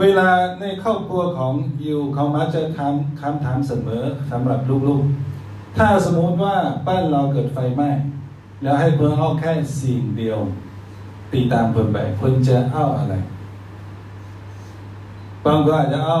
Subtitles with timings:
[0.00, 0.30] เวลา
[0.60, 1.54] ในครอบครัวของ
[1.86, 6.56] ยูเขามักจะถามคำถามเสมอสำหรับลูกๆ ถ้าสมมติว่า
[6.88, 7.90] บ้านเราเกิดไฟไหม้
[8.62, 10.38] แล้วให้เพิ่งเอาแค่สิ่งเดียว
[11.32, 13.14] ตีตามเพิ่นไปเพิ่นจะเอาอะไร
[15.44, 16.20] บางคนอาจจะเอา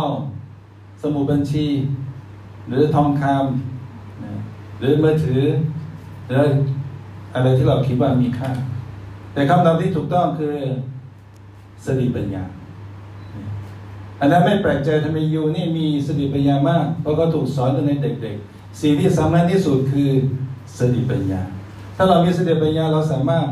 [1.02, 1.66] สมุดบัญชี
[2.68, 5.42] หรือทองคำหรือมือถือ
[6.26, 6.38] หรือ
[7.34, 8.50] อะไรที่เราคิดว่ามีค่า
[9.32, 10.54] แต่คำตอบที่ถูกต้องคือ
[11.84, 12.44] สติปัญญา
[14.20, 20.10] อันนั้นไม่แปลกใจทำไมยูนี่มีสติปัญญามาก เพราะก็ถูกสอนตั้งแต่เด็กๆสิ่งที่สำคัญที่สุดคือ
[20.78, 21.42] สติปัญญา
[21.96, 23.46] ถ้าเรามีสติปัญญาเราสามารถ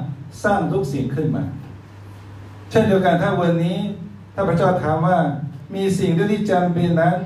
[0.44, 1.44] สร้างทุกสิ่งขึ้นมา
[2.70, 3.76] เช่นเดียวกันถ้าวันนี้
[4.34, 5.18] ถ้าพระเจ้าถามว่า
[5.74, 7.16] มีสิ่งที่จำเป็นนั้น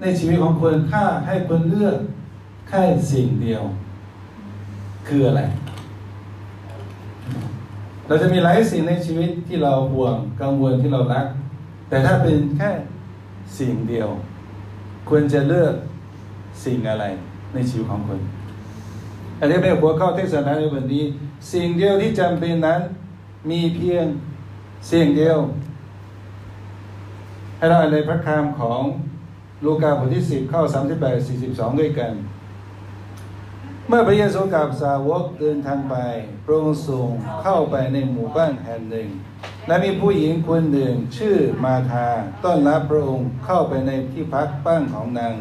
[0.00, 1.96] ในชีวิตของคนถ้าให้คนเลือก
[2.68, 3.62] แค่สิ่งเดียว
[5.08, 5.42] คืออะไร
[8.06, 11.26] เราจะมีหลายสิ่งในชีวิตที่เราห่วงกังวลที่เรารัก
[11.92, 12.70] แต่ถ้าเป็นแค่
[13.58, 14.08] สิ่งเดียว
[15.08, 15.74] ควรจะเลือก
[16.64, 17.04] สิ่งอะไร
[17.54, 18.20] ในชีวิตของคน
[19.40, 21.04] อันนี้เป็นหัวข้อเทศนาในวันนี้
[21.52, 22.80] สิ่งเดียวที่จำเป็นนั้น
[23.50, 24.06] มีเพียง
[24.90, 25.38] สิ่งเดียว
[27.56, 28.80] ให้เราอ่านในพระคำของ
[29.64, 32.12] ลูกาบทที่สิบข้อสามสิบแปดสี่สิบสองด้วยกัน
[33.88, 35.94] เมื่อพระเยซูกับสาวกเดินทางไป
[36.44, 37.08] พระองค์ทรง
[37.42, 39.08] เข้าไปในหมู่บ้านแห่งหนึ่ง
[39.66, 42.06] และมีผู้หญิงคนหนึ่งชื่อมาธา
[42.44, 45.34] ต้อนรับพระองค์เข้าไปในที่พักบ้านของนาง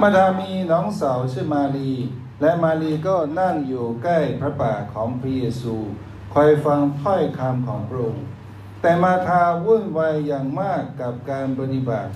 [0.00, 1.92] มาธามีน้องสาวชื่อมารี
[2.40, 5.74] และมารีก็นั่งอยู่ใกล้พระบาทของพระเยซู
[6.34, 8.24] คอยฟังถ้อยคำของพระองค์
[8.80, 12.12] แต่มาทาวุ่นวายอย่างมากกับการปฏิบัติ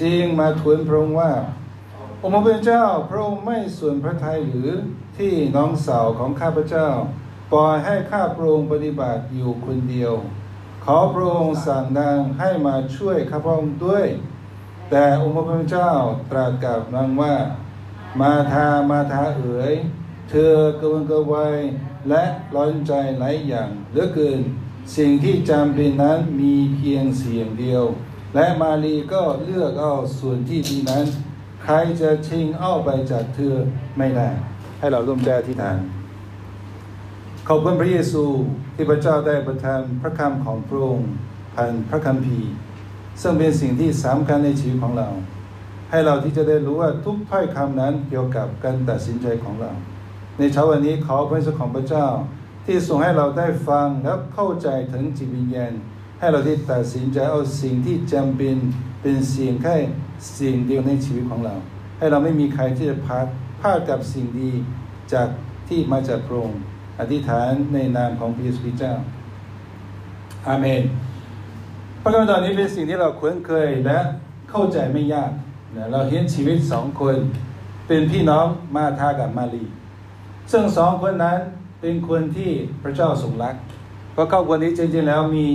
[0.00, 1.32] จึงมาทูลพระองค์ว่า
[2.22, 4.70] องค์พระเจ้าพระองค์ไม่ส่วนพระทัยหรือ
[5.16, 6.88] ที่น้องสาวของข้าพเจ้า
[7.52, 10.14] ปล่อยให้ข้าพระองค์ปฏิบัติอยู่คนเดียว
[10.96, 14.06] อพระองค์สั่งนางให้มาช่วยข้าพระองค์ด้วย
[14.90, 15.90] แต่องค์พระเจ้า
[16.30, 17.34] ตรัสกับนางว่า
[18.20, 19.74] มาทามาทาเอ๋ย
[20.30, 21.58] เธอกระวนกระวาย
[22.08, 24.40] และร้อนใจหลายอย่างเหลือเกิน
[24.96, 27.84] สิ่งที่จำเป็นนั้นมีเพียงเสียงเดียว
[28.34, 31.04] และมารีก็เลือกเอาส่วนที่ดีนั้น
[31.62, 33.56] ใครจะชิงเอาไปจากเธอ
[33.98, 34.28] ไม่ได้
[34.78, 35.76] ให้เราร่วมใจอธิษฐาน
[37.50, 38.24] ขอบคุณพระเยซู
[38.74, 41.08] ที่พระเจ้าได้ประทานพระคำของพระองค์
[41.54, 42.50] ผ่านพระคัมภีร์
[43.20, 45.08] ซึ่งเป็นสิ่งที่สำคัญในชีวิตของเรา
[45.90, 49.70] ให้เราที่จะได้รู้ว่าทุกถ้อยคำนั้นเกี่ยวกับการตัดสินใจของเรา
[50.38, 52.06] ในเช้าวันนี้ขอพระสุของพระเจ้า
[52.66, 55.72] ที่ทรงให้เราได้ฟังและเข้าใจถึงจิตวิญญาณ
[56.18, 58.56] ให้เราได้ตัดสินใจเอาสิ่งที่จำเป็น
[59.02, 59.76] เป็นสิ่งแค่
[60.38, 61.54] สิ่งเดียวในชีวิตของเรา
[61.98, 63.26] ให้เราไม่มีใครที่จะพลาด
[63.60, 64.52] พลาดกับสิ่งดี
[65.12, 65.28] จาก
[65.68, 66.60] ที่มาจากพระองค์
[67.00, 68.94] อธิษฐานในนามของพระเยซูคริสต์เจ้า
[70.48, 70.82] อาเมน
[72.02, 73.98] พระคัมภีร์ตอนนี้เป็นสิ่งที่เราคุ้นเคยและ
[74.50, 75.30] เข้าใจไม่ยาก
[75.76, 77.16] นะเราเห็นชีวิตสองคน
[77.86, 79.64] เป็นพี่น้องมาทากับมารี
[80.52, 81.38] ซึ่งสองคนนั้น
[81.80, 82.50] เป็นคนที่
[82.82, 83.54] พระเจ้าทรงรัก
[84.12, 85.46] เพราะครอบครัวนี้จริงๆแล้วมี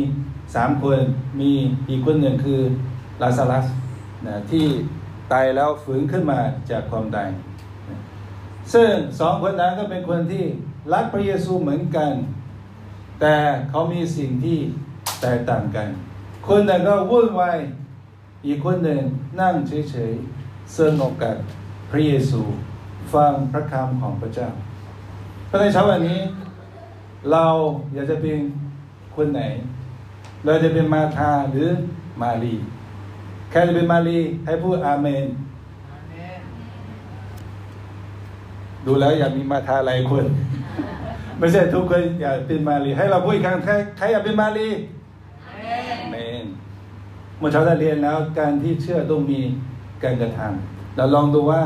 [0.55, 0.99] สามคน
[1.39, 1.51] มี
[1.89, 2.61] อีกคนหนึ่งคือ
[3.21, 3.65] ลาซารัส
[4.27, 4.65] นะที่
[5.31, 6.39] ตายแล้วฟื้นขึ้นมา
[6.69, 7.29] จากความตาย
[8.73, 8.89] ซึ่ง
[9.19, 10.45] สองคนนั้นก็เป็นคนที่
[10.91, 12.11] รักพระเยซูเหมือนกัน
[13.19, 13.35] แต่
[13.69, 14.57] เขามีสิ่งที่
[15.21, 15.87] แตกต่างกัน
[16.47, 17.57] คนหนึ่งก็วุ่นวาย
[18.45, 19.01] อีกคนหนึ่ง
[19.39, 21.35] นั่งเฉยๆเสื่องกับ
[21.91, 22.41] พระเยซู
[23.13, 24.47] ฟังพระคำของพระเจ้า
[25.47, 26.19] เพราะในเช้าวันนี้
[27.31, 27.45] เรา
[27.93, 28.39] อยากจะเป็น
[29.15, 29.41] คนไหน
[30.45, 31.69] เราจะเป็นมาธาหรือ
[32.21, 32.55] มารี
[33.51, 35.25] ใครจะเป็นมารีให้พูดอาเมน
[38.85, 40.25] ดูแล้วอยากมีมาทาหลายคน
[41.39, 44.69] ไม่ใช่ทุกคนอยากเป็นมารีให้เราพูดอีกครั้งใครใครอยากเป็นมารี
[46.11, 46.45] เมน
[47.37, 49.41] เมื่อเช้าได้เรียนแล้วการที่เชื่อต้องมี
[50.03, 51.63] การกระทำเราลองดูว่า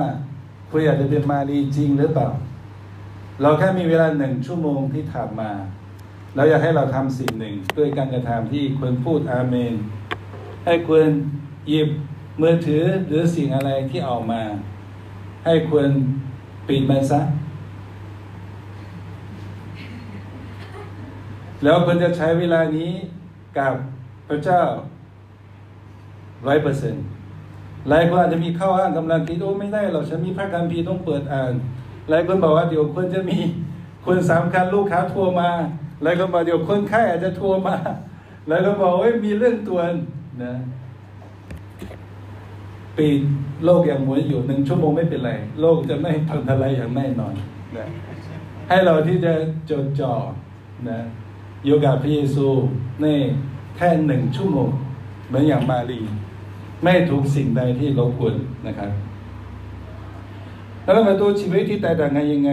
[0.70, 2.30] คุณอยากจะเป็นมารีจริงหรือเปล่า
[3.42, 5.52] เราแค่มีเวลาหนึ่งชั่วโมงที่ถามมา
[6.36, 9.74] เราอยากให้เราทำสิ่งหนึ่งด้วยการกระทำที่ควรพูดอาเมน
[10.66, 11.08] ให้ควร
[11.70, 11.90] หยิบ
[12.42, 14.42] มือถือหรือสิ่งอะไรที่ออกมา
[15.46, 15.90] ให้ควร
[16.68, 17.22] ปิดมันซะ
[21.64, 22.92] แล้วควรจะใช้เวลานี้
[23.58, 23.74] กับ
[24.28, 24.62] พระเจ้า
[26.48, 27.04] ร้อยเปอร์เซ็นต์
[27.90, 31.54] หลายคนอาจจะมีข้ออ้างกำลังคิดโอ้ไม่ได้เราฉันมีพระคัมภีร์ต้องเปิดอ่าน
[32.10, 33.38] หลายคนบอกว่าเดี๋ยวควรจะมี
[34.06, 35.50] คนสำคัญลูกค้าทัวร์มา
[36.04, 37.76] หลายคนบอกเดี๋ยวคนไข้อาจจะทัวร์มา
[38.48, 39.80] หลายคนบอกว่ามีเรื่องตัว
[40.44, 40.54] นะ
[42.98, 43.08] ปี
[43.66, 45.32] โลกอย่างหมุนอยู่หนึ่งชั่วโมงไม่เป็นไร
[45.62, 47.34] โลกจะไม่พังทลายอย่างแน่นอน
[47.78, 47.88] นะ
[48.68, 49.34] ให้เราที่จะ
[49.70, 50.14] จดจ่อ
[50.90, 51.00] นะ
[51.68, 52.48] อยู่กับพระเยซู
[53.02, 53.08] ใน
[53.76, 54.70] แค่หนึ่งชั่วโมง
[55.28, 56.00] เหมือนอย่างมารี
[56.84, 58.36] ไม่ถูกสิ่งใดที่รบกวน
[58.68, 58.92] นะครับ
[60.84, 62.52] แล้วมาดูชีวิตที่แตกต่างกันยังไง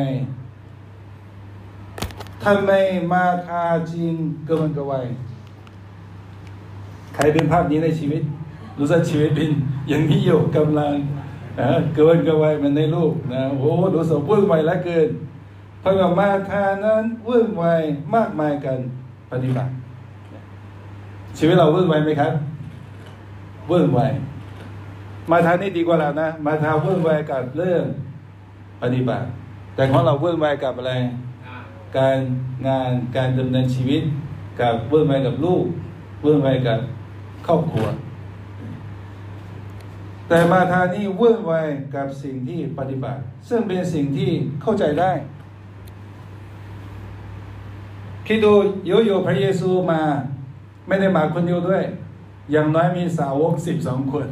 [2.44, 2.70] ทำไม
[3.12, 4.12] มาทาจริง
[4.46, 5.06] เกินกวัย
[7.14, 8.22] ใครเป็นภาพนี้ในชีวิต
[8.78, 9.50] รู้สึกชีวิตเป็น
[9.88, 10.94] อย่างนี้อยู่กำลัง
[11.60, 15.08] นะเกินกวัยมันในรูปนะโอ้รู้สึกวุ่นวายแล้วเกิน
[15.80, 17.82] เพราะว่ามาทานั้นวุ่นวาย
[18.14, 18.78] มากมายกัน
[19.34, 19.70] ปฏิบัติ
[21.38, 22.32] ชีวิตเราวุ่นวายไหมครับ
[23.70, 24.12] วุ่นวาย
[25.30, 27.84] มาทานี่ดีกว่าเรานะ มาทาวุ่นวายกับเรื่อง
[28.82, 29.26] ปฏิบัติ
[29.74, 30.92] แต่ของเราวุ่นวายกับอะไร
[31.96, 32.18] การ
[32.66, 34.02] งานการดำเนินชีวิต
[34.60, 35.64] กับวุ่นวายกับลูก
[36.24, 36.78] วุ่นวายกับ
[37.46, 37.86] ครอบครัว
[40.28, 44.30] แต่มาทานี่วุ่นวายกับสิ่งที่ปฏิบัติ ซึ่งเป็นสิ่งที่
[44.62, 45.12] เข้าใจได้
[48.26, 48.52] คิดดู
[48.86, 50.00] โยโย่พระเยซูมา
[50.86, 51.82] ไม่ได้มาคนเดียวด้วย
[52.52, 54.26] อย่างน้อยมีสาวกสิบสองคน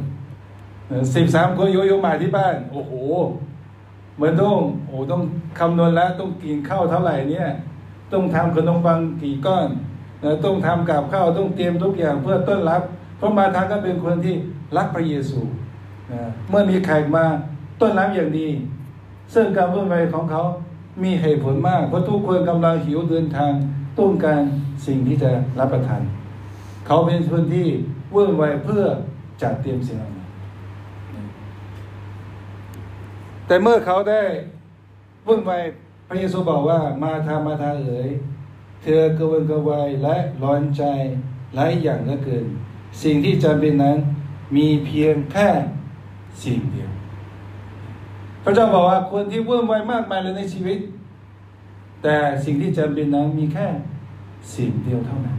[1.15, 2.93] สิบสามคนโยโย่มาที่บ้าน โอ้โห
[4.15, 4.57] เหมือนต้อง
[4.87, 5.21] โอ้ต้อง
[5.59, 7.47] คำนวณแล้วต้องกินข้าวเท่าไหร่เนี่ย
[8.11, 9.67] ต้องทำขนมปังกี่ก้อน
[10.45, 12.81] ต้องทำกับข้าวต้องเตรียมทุกอย่างเพื่อต้อนรับ
[13.17, 14.35] เพราะมาทางก็เป็นคนที่
[14.77, 15.39] รักพระเยซู
[16.49, 17.25] เมื่อมีแขกมา
[17.79, 18.47] ต้อนรับอย่างดี
[19.33, 20.41] ซึ่งการวุ่นวายของเขา
[21.03, 23.53] มีเหตุผลมาก เพราะทุกคนกำลังหิวเดินทาง
[23.99, 24.41] ต้องการ
[24.87, 26.01] สิ่งที่จะรับประทาน
[26.85, 27.67] เขาเป็นคนที่
[28.13, 28.83] วุ่นวายเพื่อ
[29.41, 30.09] จัดเตรียมสิ่งนั้
[33.47, 34.23] แต่เมื่อเขาได้
[35.27, 35.63] วุ่นวาย
[36.07, 38.09] พระเยซูบอกว่ามาทามาทาเอ๋ย
[38.83, 40.83] เธอกระวนกระวายและร้อนใจ
[41.55, 42.45] หลายอย่างเหลือเกิน
[43.03, 43.97] สิ่งที่จำเป็นนั้น
[44.55, 45.49] มีเพียงแค่
[46.43, 46.91] สิ่งเดียว
[48.43, 50.77] พระเจ้าบอกว่าคนที่วุ่นวายมากมายเลยในชีวิต
[52.03, 53.67] แต่สิ่งที่จำเป็นนั้นมีแค่
[54.55, 55.37] สิ่งเดียวเท่านั้น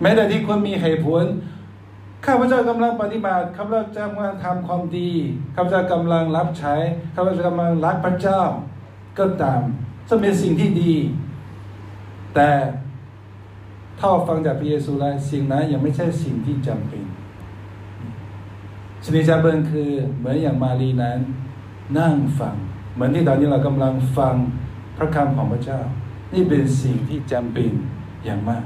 [0.00, 1.24] แม้แต่ที่คนมีเหตุผล
[2.26, 5.10] ข้าพเจ้ากำลังปฏิบัติข้าพเจ้ากำลังทำความดี
[5.54, 6.74] ข้าพเจ้ากำลังรับใช้
[7.14, 8.40] ข้าพเจ้ากำลังรักพระเจ้า
[9.18, 9.62] ก็ตาม
[10.08, 10.94] จะเป็นสิ่งที่ดี
[12.34, 12.50] แต่
[13.98, 17.04] ถ้าฟังจากพระเยซูแล้วสิ่งนั้นยังไม่ใช่สิ่งที่จำเป็น
[19.04, 21.18] สิ่งที่จำเป็นคือเหมือนอย่างมารีนั้น
[21.98, 22.54] นั่งฟัง
[22.94, 24.34] เหมือนที่ตอนนี้เรากำลังฟัง
[25.02, 25.80] ระคำของพระเจ้า
[26.32, 27.70] นี่เป็นสิ่งที่จำเป็น
[28.24, 28.64] อย่างมาก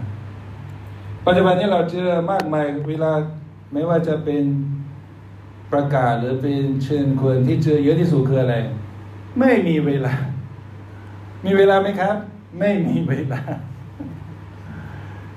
[1.27, 3.13] ปัจจุบันนี้เราเจอมากมายเวลา
[3.73, 4.45] ไม่ว่าจะเป็น
[5.73, 8.57] ประกาศหรือเป็นเชิญคนที่เจอเยอะที่สุดคืออะไร
[9.39, 10.15] ไม่มีเวลา
[11.45, 12.17] มีเวลาไหมครับ
[12.59, 13.41] ไม่มีเวลา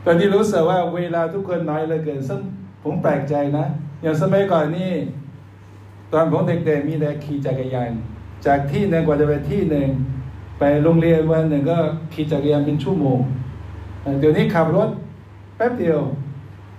[0.05, 2.41] ตอนที่รู้สึกว่าเวลาทุกคนน้อยเหลือเกิน ซึ่ง
[2.83, 3.65] ผมแปลกใจนะ
[4.01, 4.91] อย่างสมัยก่อนนี่
[6.13, 7.91] ตอนผมเด็กๆมีแต่ขี่จักรยาน
[8.45, 9.88] จากที่หนึ่งกว่าจะไปที่หนึ่ง
[10.59, 11.77] ไปโรงเรียนวันหนึ่งก็
[12.13, 13.19] ขี่จักรยานเป็นชั่วโมง
[14.19, 14.89] เดี๋ยวนี้ขับรถ
[15.57, 16.00] แป๊บเดียว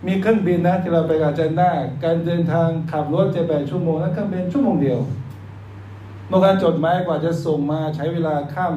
[0.06, 1.70] มีเครื่องบินนะที่เราไปกับจันด้า
[2.04, 4.98] การเดินทางขับรถจะแปดชั่วโมงนั้นเครื่องบินชั่วโมงเดียว
[6.28, 8.74] เมื่อการจดหมายกว่าจะส่งมาใช้เวลาข้าม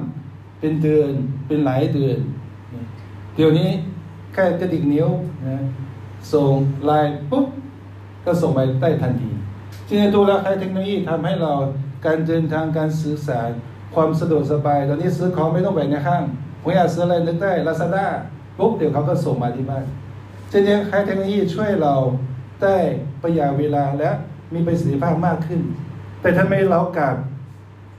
[0.60, 1.12] เป็นเดือน
[1.48, 2.18] เป็นหลายเดือน
[3.36, 3.70] เดี๋ยวนี้
[4.34, 5.08] แค่กระดิกนิ้ว
[5.48, 5.58] นะ
[6.34, 6.52] ส่ง
[6.86, 7.46] ไลน์ปุ๊บ
[8.26, 9.32] ก็ส่งไปได้ทันที
[9.88, 11.52] ที่ในตัวเราคาเทคโนโลยีทำให้เรา
[12.06, 13.52] การเดินทางการสื่อสาร
[13.96, 16.24] ความสะดวกสบาย ตอนนี้ซื้อของไม่ต้องแบ่งในข้าง
[16.62, 18.06] ผมอยากซื้ออะไรนึกได้ลาซาด้า
[18.58, 19.86] ปุ๊บเดี๋ยวเขาก็ส่งมาที่บ้าน
[20.50, 21.96] เช่นนี้ใช้เทคโนโลยีช่วยเรา
[22.62, 22.76] ได้
[23.22, 24.10] ประหยัดเวลาและ
[24.54, 25.62] มีประสิทธิภาพมากขึ้น
[26.22, 27.16] แต่ทำไมเรากลับ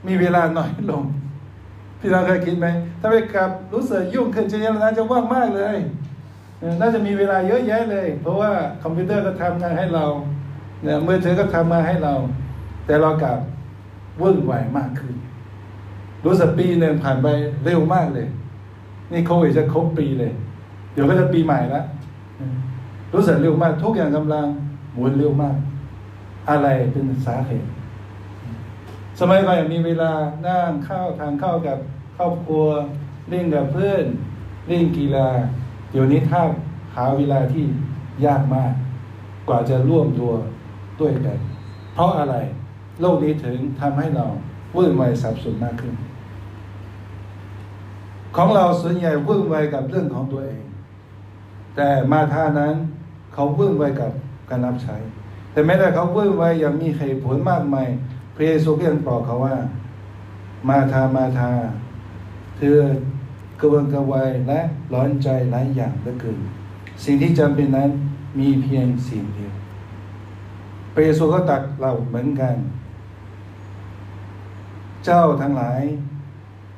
[0.07, 1.05] มีเวลาน้อยลง
[1.99, 2.67] พี่เราเคยคิดไหม
[3.01, 5.77] ถ้าไปกลับรู้สึกยุ่งขึ้นจริงๆน่าจะว่างมากเลย
[6.81, 8.51] น่าจะมีเวลาเยอะแยะเลย เพราะว่า
[8.83, 10.07] คอมพิวเตอร์ก็ทำงานให้เรา
[10.83, 12.15] เนี่ยมือถือก็ทำมาให้เรา
[12.87, 13.39] แต่เรากลับ
[14.21, 15.15] วุ่นวายมากขึ้น
[16.25, 17.27] รู้สึกปีหนึ่งผ่านไป
[17.65, 18.27] เร็วมากเลย
[19.13, 20.33] นี่โควิดจะครบปีเลย
[20.93, 21.85] เดี๋ยวก็จะปีใหม่ล้ว
[23.15, 24.47] รู้สึกเร็วมากทุกอย่างกำลัง
[24.93, 25.57] หมุนเร็วมาก
[26.51, 27.69] อะไรเป็นสาเหตุ
[29.21, 30.13] สมัยก่อนมีเวลา
[30.47, 31.79] นั่งข้าวทางเข้ากับ
[32.17, 32.67] ครอบครัว
[33.29, 34.05] เล่นกับเพื่อน
[34.69, 35.29] เล่นกีฬา
[35.93, 36.43] เดี๋ยวนี้ถ้า
[36.95, 37.65] หาเวลาที่
[38.27, 38.73] ยากมาก
[39.49, 40.33] กว่าจะร่วมตัว
[41.01, 41.39] ด้วยกัน
[41.95, 42.35] เพราะอะไร
[43.01, 44.27] โลกนี้ถึงทำให้เรา
[44.75, 45.95] วุ่นวายสับสนมากขึ้น
[48.37, 50.65] ของเราส่วนใหญ่วุ่นวายกับเรื่องของตัวเอง
[51.77, 52.75] แต่มาท่านั้น
[53.35, 54.13] เขาวุ่นวายกับ
[54.51, 54.97] การรับใช้
[55.53, 57.89] แต่แม้แต่เขาวุ่นวายอย่างมีเหตุผลมากมาย
[58.35, 59.57] พระเยซูก็ยังบอกเขาว่า
[60.69, 61.51] มาทามาทา
[62.57, 62.79] เธอ
[63.61, 64.61] กระวนกระวายและ
[64.93, 66.39] ร้อนใจหลายอย่างเหลือเกิน
[67.05, 67.91] สิ่งที่จำเป็นนั้น
[68.39, 69.55] มีเพียงสิ่งเดียว
[70.95, 72.55] พระเยซูก็ตักเราเหมือนกัน
[75.05, 75.83] เจ้าทั้งหลาย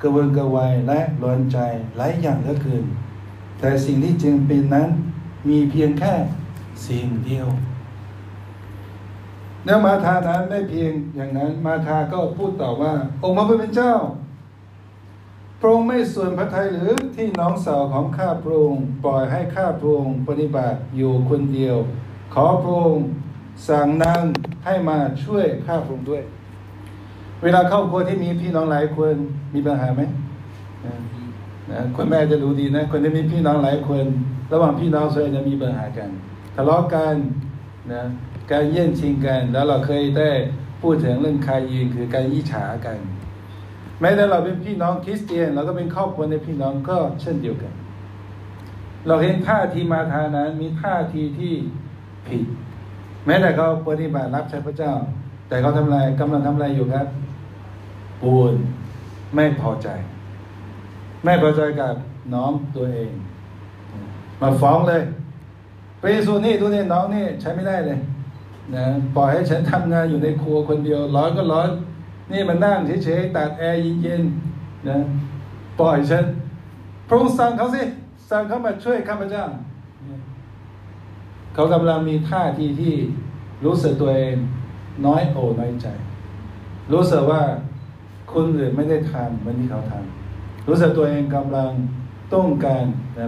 [0.05, 1.57] ระวนกระวายและร้อนใจ
[1.97, 2.85] หลายอย่างเหลือเกิน
[3.59, 4.89] แต่สิ่งที่จึงเป็นนั้น
[5.49, 6.13] มีเพียงแค่
[6.87, 7.47] สิ่งเดียว
[9.65, 12.93] แล้วมาทานั้นไม่เพียงอย่างนั้นมาทาก็พูดต่อว่า
[13.23, 13.93] องค์พระผู้เป็นเจ้า
[15.59, 21.77] พระองค์ไม่ส่วนพระทัยหรือที่น้องสาวของข้าพระองค์ปล่อยให้ข้าพระองค์ปฏิบัติอยู่คนเดียว
[22.33, 23.05] ขอพระองค์
[23.67, 24.23] สั่งนาง
[24.65, 26.23] ให้มาช่วยข้าพระองค์ด้วย
[27.43, 29.15] เวลาเข้าครัวที่มีพี่น้องหลายคน
[29.53, 30.01] มีปัญหาไหม
[31.71, 34.05] นะคนแม่จะรู้ดีนะ คนที่มีพี่น้องหลายคน
[34.51, 36.09] ระหว่างพี่น้องส่วนใหญ่จะมีปัญหากัน
[36.55, 37.15] ทะเลาะกัน
[37.93, 38.03] นะ
[38.51, 40.29] การเยี่ยนชิงกัน แล้วเราเคยได้
[40.81, 42.97] พูดถึงเรื่องคายีนคือการยิฉากัน
[44.01, 47.73] แม้แต่เราเป็นพี่น้องคริสเตียนเราก็เป็นครอบครัวในพี่น้องก็เช่นเดียวกัน
[49.07, 51.53] เราเห็นท่าทีมาทานั้นมีท่าทีที่
[52.27, 52.43] ผิด
[53.25, 54.93] แม้แต่เขาปฏิบัติรับใช้พระเจ้า
[55.47, 57.07] แต่เขาทำอะไรกำลังทำอะไรอยู่ครับ
[58.21, 58.53] ปูน
[59.35, 59.87] ไม่พอใจ
[61.23, 61.93] ไม่พอใจกับ
[62.33, 63.11] น้องตัวเอง
[64.41, 65.01] มาฟ้องเลย
[66.01, 67.99] พระเยซูนี่ตัวนี้น้องนี่ใช้ไม่ได้เลย
[68.75, 68.85] นะ
[69.15, 71.69] ปล่อยให้ฉันทำงานอยู่ในครัวคนเดียว ร้อนก็ร้อน
[72.31, 74.97] นี่มันนั่งเฉยๆตากแอร์เย็นๆนะ
[75.79, 76.25] ปล่อยฉัน
[77.07, 77.81] พระองค์สั่งเขาสิ
[78.29, 79.45] สั่งเขามาช่วยข้าพเจ้า
[81.53, 82.93] เขากำลังมีท่าทีที่
[83.65, 84.35] รู้สึกตัวเอง
[85.05, 85.87] น้อยโอน้อยใจ
[86.93, 87.41] รู้สึกว่า
[88.33, 91.71] คนอื่นไม่ได้ทำเหมือนที่เขาทำรู้สึกตัวเองกำลัง
[92.33, 92.83] ต้องการ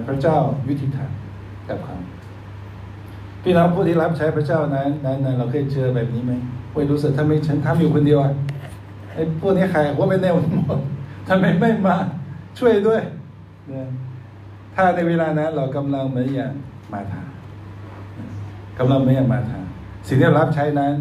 [0.08, 1.10] พระเจ้ายุติธรรม
[1.70, 1.98] กับเขา
[3.44, 6.34] พี่น้องผู้ที่รับใช้พระเจ้านั้นนั้นเราเคยเจอแบบนี้ไหม
[6.72, 8.34] เคยรู้สึกทำไม่ฉันทำอยู่คนเดียวอะ
[9.14, 10.40] ไอ้พวกนี้ใครว่าไม่แน่หม
[10.78, 10.80] ด
[11.28, 11.96] ทำไมไม่มา
[12.60, 13.02] ช่วยด้วย
[14.76, 16.52] ถ้าในเวลานั้นเรากำลังเหมือนอย่าง
[16.94, 17.22] มาทา
[18.80, 19.60] กำลังเหมือนอย่างมาทา
[20.08, 20.94] สิ่งที่รับใช้นั้น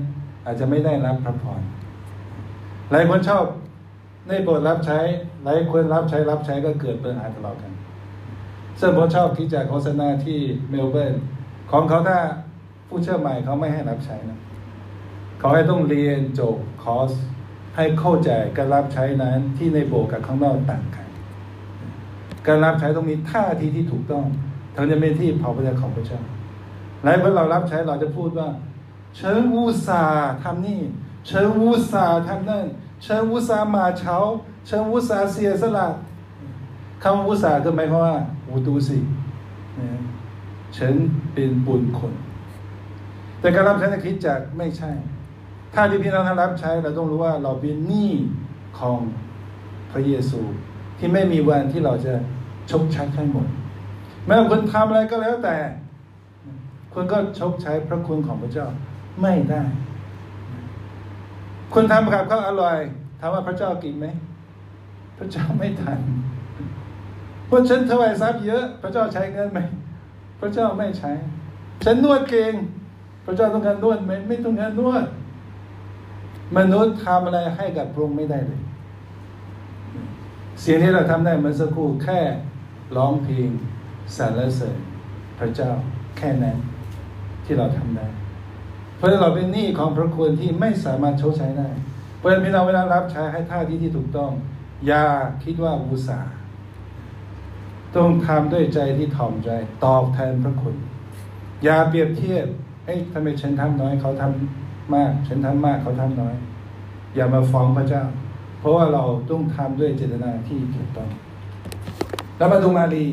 [0.47, 1.61] อาจจะไม่ได้รับพระพร
[2.91, 3.45] หลายคนชอบ
[4.29, 4.99] ในบทรับใช้
[5.45, 7.73] หลายคนรับใช้รับใช้ก็เกิดปัญหาทะเลาะกัน
[8.81, 10.39] ซึ่งผมชอบที่จะโฆษณาที่
[10.71, 11.15] เมลเบิร์น
[11.71, 12.19] ของเขาถ้า
[12.89, 14.41] ผู้เชื่อใหม่เขาไม่ให้รับใช้นะ
[15.39, 17.11] เขาให้ต้องเรียนจบคอร์ส
[17.77, 21.07] ให้เข้าใจการรับใช้นั้นที่ในโบสถ์กับข้างนอกต่างกัน
[22.47, 24.25] การรับใช้ต้องมีท่าทีที่ถูกต้อง
[24.75, 26.21] ถึงจะเป็นที่เผาพระเจ้าของพระเจ้า
[27.05, 28.49] หลายคนเรารับใช้เราจะพูดว่า
[29.15, 30.81] เชิญอุตสาห์ทำนี่
[31.27, 32.65] เชิญอุตสาห์ทำนั่น
[33.03, 34.17] เชิญอุตสาห์มาเช้า
[34.67, 35.89] เชิญอุตสาห์เสียสละ
[37.03, 38.17] คำอุตสาห์ก็หมายความว่า
[38.49, 38.99] อูดูสิ
[40.77, 40.95] ฉัน
[41.35, 42.13] เป็นบุญคน
[43.41, 44.91] แต่การรับใช้ในคิดจักไม่ใช่
[45.75, 48.13] ถ้าที่พี่น้องท่านรับใช้เราต้องรู้ว่าเราเป็นหนี้
[48.79, 48.99] ของ
[49.91, 50.41] พระเยซู
[50.99, 52.15] ที่ไม่มีวันที่เราจะ
[52.71, 53.47] ชกใช้ให้หมด
[54.27, 55.57] แม้คุณทำอะไรก็แล้วแต่
[56.93, 58.69] คุณก็ชกใช้พระคุณของพระเจ้า
[59.23, 59.63] ไม่ได้
[61.73, 62.79] คุณทำกับข้าวอร่อย
[63.21, 64.07] ถามว่าพระเจ้ากินไหม
[65.19, 65.99] พระเจ้าไม่ทัน
[67.49, 69.61] พราะฉันถวายทรัพย์เยอะ พระเจ้าใช้เงินไหม
[70.41, 71.13] พระเจ้าไม่ใช้
[71.85, 72.55] ฉันนวดเก่ง
[73.25, 75.05] พระเจ้าต้องการนวดไหมไม่ต้องการนวด
[76.57, 78.61] มนุษย์ทำอะไรให้กับพระองค์ไม่ได้เลย
[80.61, 82.21] เสิ่งที่เราทำได้มื่อสักครู่แค่
[82.97, 83.49] ร้องเพลง
[84.17, 84.79] สรรเสริญ
[85.39, 85.71] พระเจ้า
[86.17, 86.57] แค่นั้น
[87.45, 88.07] ที่เราทำได้
[88.97, 91.69] เพราะเราเป็นหนี้ของพระคุณที่ไม่สามารถชดใช้ได้
[92.19, 94.31] เพราะฉะนั้นพี่น้องเวลารับใช้ให้ท่าที่ที่ถูกต้อง
[94.87, 95.05] อย่า
[95.45, 96.21] คิดว่าอุสา
[97.97, 99.51] ต้องทำด้วยใจที่ถ่อมใจ
[99.85, 100.77] ตอบแทนพระคุณ
[101.65, 102.47] อย่าเปรียบเทียบ
[102.85, 106.35] เอ้ยทำไมฉันทำน้อยเขาทำมาก ฉันทำมากเขาทำน้อย
[107.15, 108.05] อย่ามาฟ้องพระเจ้า
[108.61, 111.09] เพราะว่าเราต้องทำด้วยเจตนาที่ถูกต้อง
[112.37, 113.07] แล้วมาดูมารี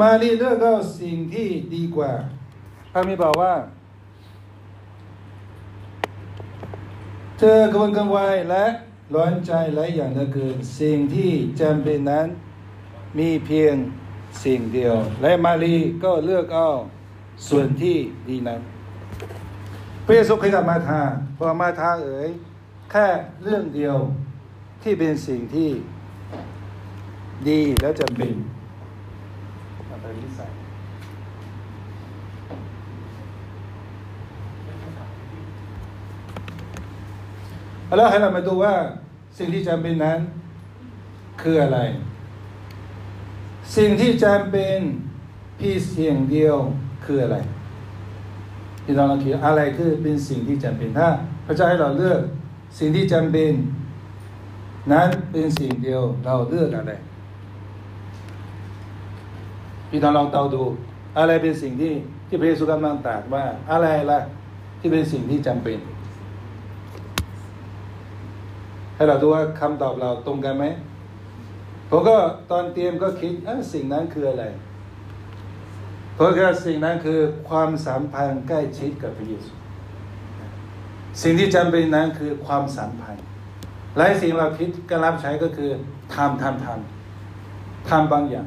[0.00, 2.12] มารีเลือกก็สิ่งที่ดีกว่า
[2.92, 3.52] พระมีบอกว่า
[7.44, 8.64] เธอกระวนกระวายและ
[9.14, 11.30] ร้อนใจหลายอย่างเหลือเกินสิ่งที่
[11.60, 12.26] จำเป็นนั้น
[13.18, 13.74] มีเพียง
[14.44, 16.68] สิ่งเดียว และมารีก็เลือกเอา
[17.48, 17.96] ส่วนที่
[18.28, 18.60] ดีนั้น
[20.04, 21.02] พระเยซูเคยกับมาทา
[21.36, 22.30] พอมาทาเอ๋ย
[22.90, 23.06] แค่
[23.42, 23.96] เรื่องเดียว
[24.82, 25.70] ที่เป็นสิ่งที่
[27.48, 28.34] ดีและจำเป็น
[29.90, 30.61] อะไรที่ใส่
[37.96, 38.74] แล้วให้เรามาดูว่า
[39.38, 40.18] สิ่งที่จำเป็นนั้น
[41.42, 41.78] คืออะไร
[43.76, 44.78] สิ่งที่จำเป็น
[45.58, 46.56] พี่เสียงเดียว
[47.04, 47.38] คืออะไร
[48.84, 51.08] พี่น้องเราคิดอะไรคือเป็นสิ่งที่จำเป็นถ้า
[51.46, 52.20] พระเจ้าให้เราเลือก
[52.78, 53.52] สิ่งที่จำเป็น
[54.92, 56.94] นั้นเป็นสิ่งเดียวเราเลือกอะไร
[59.90, 60.62] พี่น้องลองเตาดู
[61.18, 61.92] อะไรเป็นสิ่งที่
[62.28, 64.20] ที่พระเยซูกำลังตรัสว่าอะไรล่ะ
[64.80, 65.78] ที่เป็นสิ่งที่จำเป็น
[69.02, 70.64] ให้เราดูว่าคำตอบเราตรงกันไหม
[71.90, 72.16] ผมก็
[72.50, 73.32] ตอนเตรียมก็คิด
[73.72, 74.44] สิ่งนั้นคืออะไร
[76.14, 77.18] เพราะว่าสิ่งนั้นคือ
[77.48, 79.52] ความสัมพันธ์ใกล้ชิดกับพระเยซู
[81.22, 83.24] สิ่งที่จำเป็นนั้นคือความสัมพันธ์
[83.96, 85.70] หลายสิ่งเราคิดการรับใช้ก็คือ
[86.14, 88.46] ทำทำทำทำบางอย่าง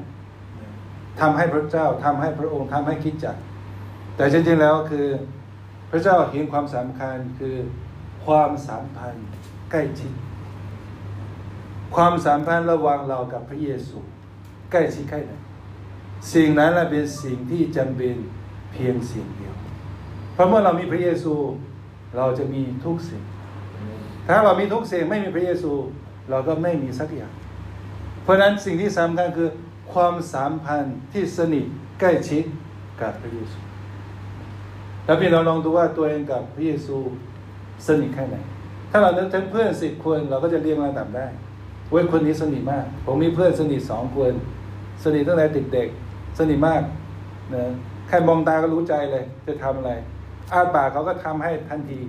[1.20, 3.36] ทำให้พระเจ้าทำให้พระองค์ทำให้คิดจัก
[4.16, 5.08] แต่จริงๆแล้วคือ
[5.90, 7.56] พระเจ้าเห็นความสำคัญคือ
[8.26, 9.28] ความสัมพันธ์
[9.72, 10.14] ใกล้ชิด
[11.96, 13.98] ความสัมพันธ์ระหว่างเรากับพระเยซู
[14.72, 15.34] ใกล้ชิดแค่ไหน
[16.34, 18.16] สิ่งนั้นแหละเป็นสิ่งที่จำเป็น
[18.72, 19.56] เพียงสิ่งเดียว
[20.34, 21.34] เพราะเมื่อเรามีพระเยซู
[22.18, 23.24] เราจะมีทุกสิ่ง
[24.28, 25.72] ถ้าเรามีทุกสิ่งไม่มีพระเยซู
[26.30, 27.34] เราก็ไม่มีสักอย่าง
[28.24, 29.50] เพราะฉะนั้นสิ่งที่สำคัญคือ
[29.94, 31.66] ความสัมพันธ์ที่สนิท
[32.00, 32.44] ใกล้ชิด
[33.02, 33.60] กับพระเยซู
[35.06, 36.98] แล้วพี่เราลองดูว่าตัวเองกับพระเยซู
[37.88, 38.38] สนิทแค่ไหน
[38.92, 41.28] ถ้าเรานึกถึงเพื่อนสิบคนเราก็จะเรียงลำดับได้
[41.90, 44.34] เว้ยคนนี้สนิทมาก ผมมีเพื่อนสนิทสองคน
[45.04, 46.82] สนิทตั้งแต่เด็กๆสนิทมาก
[47.54, 47.64] นะ
[48.08, 49.92] แค่มองตาก็รู้ใจเลย จะทำอะไร
[50.54, 52.00] อ้าปากเขาก็ทำให้ทันที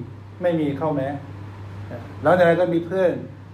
[0.42, 1.08] ไม่มีเข้าแม้
[2.22, 3.10] แล้วในนั้นก็มีเพื่อน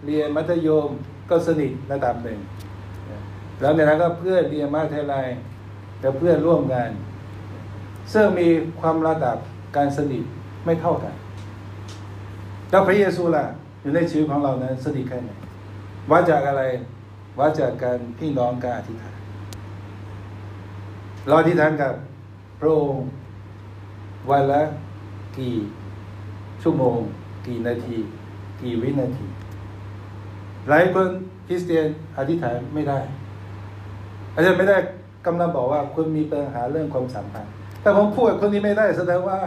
[0.07, 0.89] เรียนมัธยม
[1.31, 2.39] ก็สนิทระดับหนึ่ง
[3.61, 5.27] แล้วในนั้นก็เพื่อนเรียนมหาวิทยาลัย
[6.01, 6.91] แล้วเพื่อนร่วมงาน
[8.13, 8.49] ซึ่งมี
[8.81, 9.37] ความระดับ
[9.77, 10.25] การสนิท
[10.65, 11.15] ไม่เท่ากัน
[12.71, 13.45] แล้วพระเยซูล่ะ
[13.83, 15.31] อยู่ในชีวิตของเรานั้นสนิทแค่ไหน
[16.11, 16.63] วัดจากอะไร
[17.39, 19.17] วัดจากการพี่น้องการอธิษฐาน
[21.27, 21.95] เราอธิษฐานกับ
[22.61, 23.07] พระองค์
[24.31, 24.63] วันละ
[25.39, 25.55] กี่
[26.63, 26.99] ชั่วโมง
[27.47, 27.97] กี่นาที
[28.61, 29.27] กี่วินาที
[30.69, 31.09] หลายคน
[31.47, 31.87] คริสเตียน
[32.19, 32.99] อธิษฐานไม่ได้
[34.35, 34.77] อาจารย์ไม่ได้
[35.27, 39.39] กำลังบอกว่าคุณมีปัญหาเรื่องความสัมพันธ์ถ้าผมพูดคนนี้ไม่ได้แสดงว่า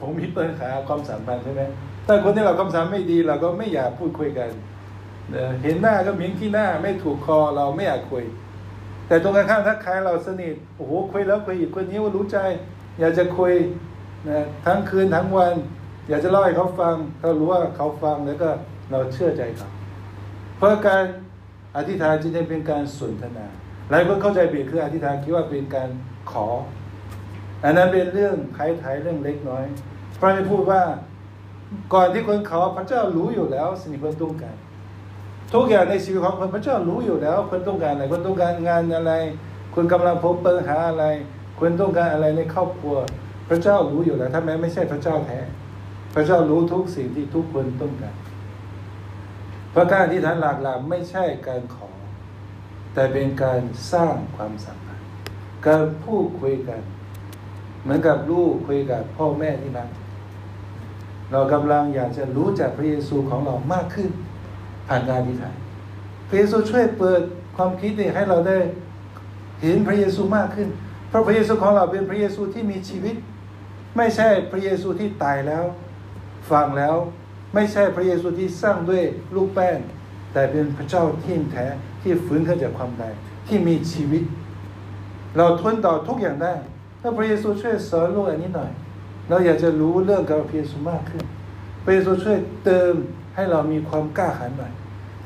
[0.00, 1.62] ผมมีปัญหาความสัมพันธ์ใช่ไหม
[2.06, 4.50] ถ้าคนที่เราความสัมพันธ์ไม่ดี เราก็ไม่อยากพูดคุยกัน
[5.62, 8.24] เห็นหน้าก็เหม็นขี้หน้าไม่ถูกคอเราไม่อยากคุย
[9.06, 12.38] แต่ตรงกันข้ามถ้าใครเราสนิทโอ้โหคุยแล้วคุยอีกคนนี้ว่ารู้ใจ
[13.00, 13.52] อยากจะคุย
[14.28, 15.54] นะทั้งคืนทั้งวัน
[16.08, 18.48] อยากจะเล่าให้เขาฟังเขารู้ว่าเขาฟังแล้วก็
[18.90, 19.68] เราเชื่อใจเขา
[20.56, 21.04] เพราะการ
[21.76, 23.46] อธิษฐานจริงๆเป็นการสนทนา
[23.90, 25.88] หลายคนเข้าใจผิดคืออธิษฐานคิดว่าเป็นการ
[26.32, 26.46] ขอ
[27.64, 29.64] อันนั้นเป็นเรื่องไถ่ๆเรื่องเล็กน้อย
[30.20, 30.82] พระเจ้าพูดว่า
[31.94, 34.56] ก่อนที่คนขอพระเจ้ารู้อยู่แล้วสิ่งที่คนต้องการ
[35.52, 39.12] ทุกอย่างในชีวิตของคนพระเจ้ารู้อยู่แล้วคนต้องการอะไรคนต้องการงานอะไร
[39.74, 41.04] คุณกำลังพบปัญหาอะไร
[41.58, 42.96] คุณต้องการอะไรในครอบครัว
[43.48, 45.38] พระเจ้ารู้อยู่แล้วถ้าแม้ไม่ใช่พระเจ้าแท้
[46.14, 48.16] พระเจ้ารู้ทุกสิ่งที่ทุกคนต้องการ
[49.70, 51.88] เพราะการที่ฐานหลักหลไม่ใช่การขอ
[52.94, 53.60] แต่เป็นการ
[53.92, 55.08] สร้างความสัมพันธ์
[55.66, 56.80] การพูดคุยกัน
[57.82, 59.88] เหมือนกับลูกคุยกับพ่อแม่ที่รัก
[61.32, 64.10] เรากำลังอยากจะรู้จักพระเยซูของเรามากขึ้น
[64.88, 65.54] ผ่านการอธิษฐาน
[66.28, 67.20] พระเยซูช่วยเปิด
[67.56, 68.58] ความคิดให้เราได้
[69.62, 70.68] เห็นพระเยซูมากขึ้น
[71.08, 73.16] เพราะพระเยซูของเราเป็นพระเยซูที่มีชีวิต
[73.96, 75.64] ไม่ใช่พระเยซูที่ตายแล้ว
[76.50, 76.94] ฟังแล้ว
[77.54, 79.02] ไม่ใช่พระเยซูที่สร้างด้วย
[79.34, 79.78] ลูกแป้ง
[80.32, 81.66] แต่เป็นพระเจ้าที่แท้
[82.02, 83.12] ที่ฟื้นขึ้นจากความตาย
[83.46, 84.22] ที่มีชีวิต
[85.36, 86.54] เราทนต่อทุกอย่างได้
[87.00, 88.70] ถ้าพระเยซูช่วยสอนลูกอันนี้หน่อย
[89.28, 91.22] เราอยากจะรู้เรื่องกับพระเยซูมากขึ้น
[91.84, 92.94] พระเยซูช่วยเติม
[93.34, 94.72] ให้เรามีความกล้าหาญหน่อย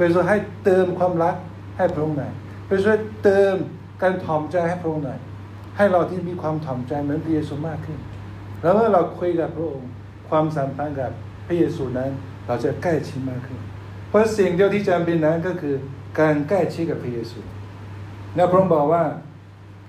[0.03, 1.37] พระเยซูให้เติมความรัก
[1.77, 2.33] ให้พระองค์หน่อย
[2.67, 2.89] พระเยซู
[3.25, 3.55] เติม
[4.03, 5.19] การถ่อมใจให้พระองค์หน่อย
[5.77, 7.99] ให้เราที่มีความถ่อมใจเหมือนพระเยซูมากขึ้น
[8.63, 9.89] แล้วเมื่อเราคุยกับพระองค์
[10.29, 11.11] ความสัมพันธ์กับ
[11.47, 12.11] พระเยซูนั้น
[12.47, 13.61] เราจะใกล้ชิดมากขึ้น
[14.09, 15.75] เพราะสิ่งเดียวที่จำเป็นนั้นก็คือ
[16.21, 17.41] การใกล้ชิดกับพระเยซู
[18.37, 19.05] และพระองค์บอกว่า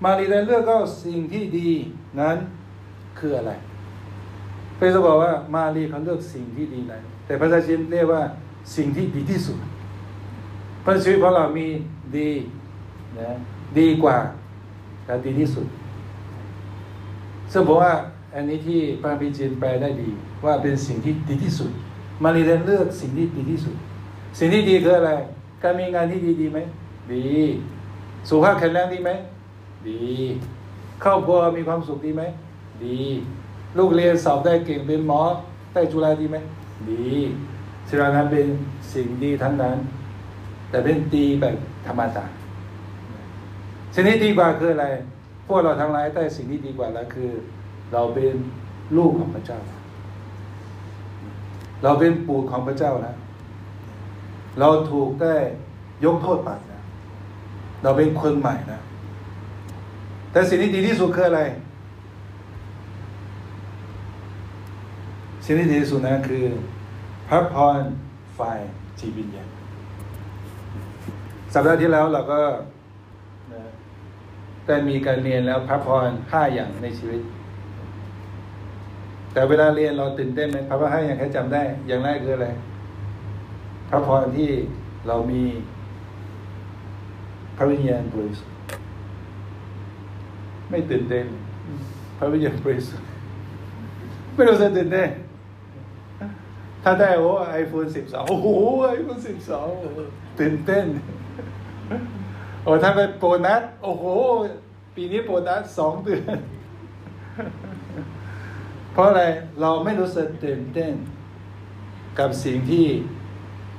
[0.04, 1.70] มารีได้เลือกก็สิ่งที่ดี
[2.20, 2.36] นั้น
[3.18, 3.52] คืออะไร
[4.76, 8.22] พระเยซูบอกว่ามารีเขาเลือกสิ่งที่ดีนั้น แต่ภาษาจีนเรียกว่า
[8.76, 9.58] สิ่งที่ดีที่สุด
[10.84, 11.66] เพราะชีวิตของเรามี
[12.16, 12.30] ดี
[13.18, 13.30] นะ
[13.78, 14.18] ดีกว่า
[15.04, 15.66] แต่ดีที่สุด
[17.52, 17.92] ซึ่งผมว่า
[18.34, 20.08] อันนี้ที่พระพิจินแปลได้ดี
[20.44, 21.70] ว่าเป็นสิ่งที่ดีที่สุด
[22.22, 23.74] มารีเรนเลือกสิ่งที่ดีที่สุด
[24.38, 25.12] สิ่งที่ดีคืออะไร
[25.62, 26.58] การมีงานที่ดีดีไหม
[27.12, 27.24] ดี
[28.28, 29.10] สุขภาพแข็งแรงดีไหม
[29.88, 30.00] ดี
[31.04, 32.22] ครอบครัวมีความสุขดีไหม
[32.84, 32.98] ดี
[33.78, 35.22] ลูกเรียนสอบได้เก่งเป็นหมอ
[35.72, 36.36] ได้จุฬาดีไหม
[36.90, 37.06] ดี
[37.88, 38.46] สิ่งนั้นเป็น
[38.92, 39.76] สิ่งดีทั้งนั้น
[40.74, 41.56] แต่เป็นดีแบบ
[41.86, 42.24] ธรรมดา
[43.94, 44.86] สิ่งที่ดีกว่าคืออะไร
[45.46, 47.30] พวกเราทั้งหลายได้สิ่งที่ดีกว่าแล้วคือ
[47.92, 48.34] เราเป็น
[48.96, 49.58] ลูกของพระเจ้า
[51.82, 53.14] เราเป็นปู่ของพระเจ้านะ
[54.60, 55.34] เราถูกได้
[56.04, 56.80] ยกโทษบาปนะ
[57.82, 58.80] เราเป็นคนใหม่นะ
[60.32, 61.42] แต่สิ่งที่ดีที่สุดคืออะไร
[65.44, 66.44] สิ่งที่ดีที่สุดนะคือ
[67.28, 67.80] พระพร
[68.38, 68.58] ฝ่าย
[69.00, 69.48] จิตวิญญาณ
[71.54, 72.40] สัปดาห์ที่แล้วเราก็
[74.66, 77.20] แต่มีการเรียนแล้วพระพรห้าอย่างในชีวิต
[79.32, 82.48] แต่เวลาเรียนเราตื่นเต้นไหมพระพรห้าอย่างแค่จำได้ อย่างแรกคืออะไร
[83.90, 84.50] พระพรที่
[85.08, 85.42] เรามี
[87.56, 88.56] พระวิญญาณบริสุทธิ์
[90.70, 91.26] ไม่ตื่นเต้น
[92.18, 93.08] พระวิญญาณบริสุทธิ์
[94.34, 95.08] ไม่รู้สึกตื่นเต้น
[96.82, 98.48] ถ้าได้โอ้ไอโฟนสิบสองโอ้โห
[98.90, 99.68] ไอโฟนสิบสอง
[100.40, 100.84] ตื่นเต้น
[102.62, 104.04] โอ้ถ้าเป็นโปนัสโอ้โห
[104.94, 106.38] ปีนี้โปนัสสองเดือน
[108.92, 109.22] เพราะอะไร
[109.60, 110.92] เราไม่รู้สึกตื่นเต้น
[112.18, 112.86] กับสิ่งที่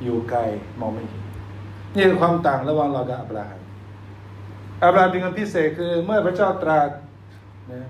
[0.04, 0.40] อยู่ไกล
[0.80, 1.24] มองไม่เห็น
[1.96, 3.60] นี่คือความต่างระหว่างเรากับอับราฮัม
[4.84, 6.90] อับราฮัมเป็นคนพิเศษคือเมื่อพระเจ้าตรัส
[7.74, 7.88] นะ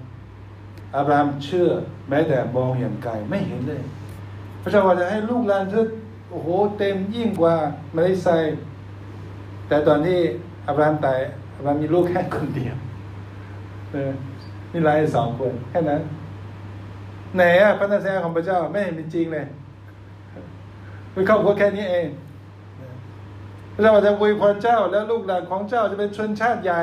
[0.96, 1.70] อับราฮัมเชื่อ
[2.10, 3.84] แม้แต่มองอย่างไกลไม่เห็นเลย
[4.62, 5.88] พระเจ้าว่าจะให้ลูกหลานเธอ
[6.30, 6.48] โอ้โห
[6.78, 7.56] เต็มยิ่งกว่า
[7.96, 8.28] มาเลไซ
[9.68, 10.20] แต่ตอนที่
[10.68, 11.20] อับราฮัมตาย
[11.56, 12.76] อับราฮัมมีลูกแค่คนเดียว
[13.92, 14.12] เออ
[14.72, 16.02] มีหลายสองคนแค่นั้น
[17.36, 19.46] ไหนอะพระนักแสดงของพระเจ้าไม่เห็นเป็นจริงเลย
[21.12, 22.08] เป็นครอบครัวแค่นี้เอง
[23.74, 26.82] พระเจ้าจะอวยพรเจ้า แล้วลูกหลานของเจ้าจะเป็นชนชาติใหญ่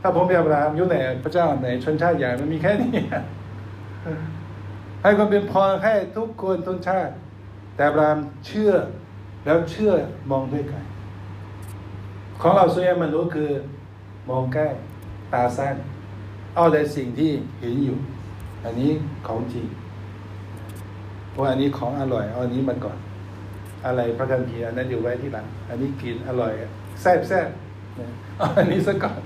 [0.00, 2.94] ถ้าผมเป็นอับราฮัมอยู่ไหนพระเจ้าไหนชนชาติใหญ่มันมีแค่นี้
[5.02, 7.12] ให้ความเป็นพรให้ทุกคนทุกชาติ
[7.74, 8.72] แต่อับราฮัมเชื่อ
[9.44, 9.92] แล้วเชื่อ
[10.30, 10.82] มองด้วยกัน
[12.40, 13.50] ของเราส่วนใหญ่มันรู้คือ
[14.28, 14.66] มองใกล้
[15.32, 15.76] ตาสั้น
[16.54, 17.96] เอาแต่สิ่งที่เห็นอยู่
[18.64, 18.90] อันนี้
[19.26, 19.66] ของจริง
[21.38, 22.98] ว่าอันนี้ของอร่อยเอาอันนี้มันก่อน
[23.86, 26.52] อะไรพระคัมภีร์อันนั้นอยู่ไว้ที่หลัง อันนี้กินอร่อย
[27.00, 27.48] แซ่บแซ่บ
[28.38, 29.20] เอาอันนี้ซะก่อน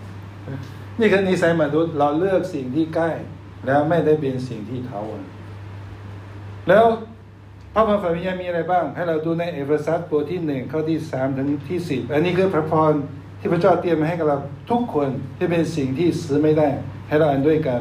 [0.98, 3.10] นี่คือนิสัยมนุษย์เราเลือกสิ่งที่ใกล้
[3.66, 5.22] แล้วไม่ได้เป็นสิ่งที่เทาวัน
[6.68, 6.84] แล้ว
[7.78, 12.92] พระพรฝันวิญญาณมีอะไรบ้าง ให้เราดูในเอเฟซัสบทที่หนึ่งข้อที่สามถึงที่สิบอันนี้คือพระพร
[13.40, 14.38] ที่พระเจ้าเตรียมมาให้กับเรา
[14.70, 16.68] ทุกคนที่เป็นสิ่งที่ซื้อไม่ได้
[17.08, 17.80] ให้เราอ่านด้วยกัน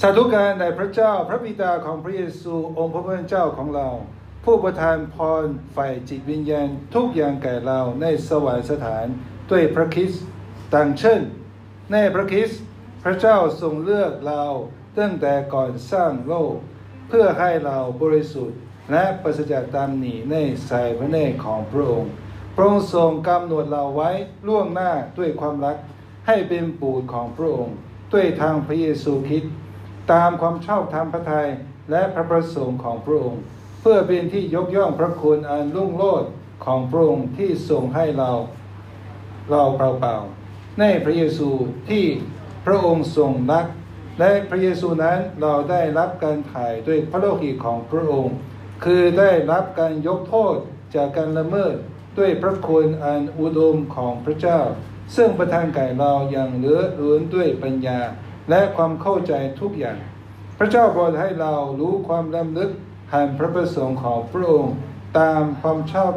[0.00, 3.88] สาธุการในพระเจ้าพระบิดาของพระเยซูองค์พระผู้เป็นเจ้าของเรา
[4.44, 5.44] ผู้ประทานพร
[5.76, 9.06] ฝ่ายจิตวิญญาณทุกอย่างแก่เราในสวรรคสถาน
[9.50, 10.22] ด้วยพระคริสต์
[10.74, 11.20] ต่างเช่น
[11.92, 12.60] ในพระคริสต์
[13.04, 14.42] พระเจ้าทรงเลือกเรา
[14.98, 16.56] ตั้งแต่ก่อนสร้างโลก
[17.08, 18.58] เพื่อให้เราบริสุทธิ์
[18.90, 20.36] และประเสจากตามหนีใน
[20.68, 22.10] สายพระเนตรของพระองค์
[22.54, 24.10] พระองค์ทรงกำหนดเราไว้
[24.46, 25.76] ล่วงหน้าด้วยความรัก
[26.26, 27.74] ให้เป็นปูดของพระองค์
[28.12, 29.52] ด้วยทางพระเยซูคริสต์
[30.12, 31.48] ตามความชอบธรรมพระทัย
[31.90, 33.40] และพระประสงค์ของพระองค์
[33.80, 36.30] เพื่อเป็นที่ยกย่องพระคุณอันรุ่งโรจน์
[36.64, 38.30] ของพระองค์ที่ทรงให้เรา
[39.50, 41.48] เราเปล่าๆในพระเยซู
[41.88, 42.04] ที่
[42.66, 43.66] พระองค์ทรงรัก
[44.18, 48.36] และพระเยซูนั้นเราได้รับการถ่ายด้วยพระโลหิตของพระองค์
[48.84, 50.56] คือได้รับการยกโทษ
[50.94, 51.74] จากการละเมิด
[52.18, 54.60] ด้วยพระคุณอันอุดมของพระเจ้า
[55.16, 58.00] ซึ่งประทานแก่เราอย่างเหลือล้นด้วยปัญญา
[58.50, 59.98] และความเข้าใจทุกอย่าง
[60.58, 62.70] พระเจ้าโปรดให้เรารู้ความลำลึก
[63.10, 64.74] แห่งพระประสงค์ของพระองค์
[65.18, 66.12] ตามความชอบ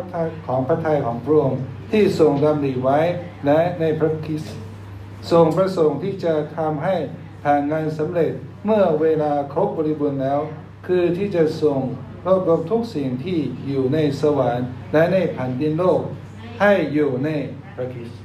[0.47, 1.59] ของพระทัยของพระองค์
[1.91, 2.99] ที่ทรงดำริไว้
[3.45, 4.55] และในพระคริสต์
[5.31, 6.95] ทรงประสงค์ที่จะทำให้
[7.41, 8.31] แผนงานสำเร็จ
[8.65, 10.39] เมื่อเวลาครบบริบูรณ์แล้ว
[10.87, 11.79] คือที่จะทรง
[12.25, 16.01] รวบรวมทุกสิ่งที่อยู่ในสวรรค์และในแผ่นดินโลก
[16.59, 17.29] ให้อยู่ใน
[17.75, 18.21] พระคริสต์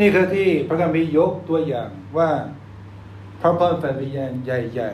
[0.00, 2.30] นี่คือที่พระคัมภีร์ยกตัวอย่างว่า
[3.40, 4.90] พระพรแผ่นวิญญาณใหญ่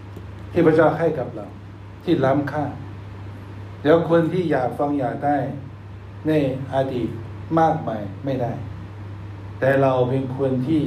[0.00, 1.46] ๆ ที่พระเจ้าให้กับเรา
[2.04, 2.64] ที่ล้ำค่า
[3.82, 5.36] เดี๋ยวคนที่อยากฟังอยากได้
[6.28, 6.32] ใน
[6.74, 7.08] อดีต
[7.58, 8.52] มากมายไม่ได้
[9.60, 10.82] แต่เราเป็นคนที่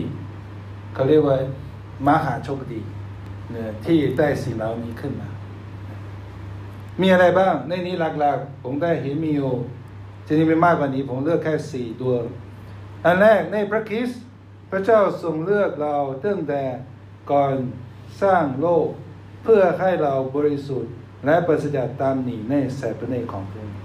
[0.99, 1.37] เขาเรียกว่า
[2.07, 2.79] มหาโชคดี
[3.51, 5.29] เนี่ยที่ได้สิ่งเหล่านี้ขึ้นมา
[7.01, 9.51] มีอะไรบ้าง ในนี้หลักๆ ผมได้เห็นมีอยู่
[10.25, 12.13] จะนี้ไม่มากกว่านี้ ผมเลือกแค่สี่ตัว
[13.05, 14.21] อันแรกในพระคริสต์
[14.71, 16.61] พระเจ้าทรงเลือกเราตั้งแต่
[17.31, 17.55] ก่อน
[18.21, 18.87] สร้างโลก
[19.43, 20.91] เพื่อให้เราบริสุทธิ์
[21.25, 23.77] และประเสริฐตามหนีในสายพระเนตรของพระองค์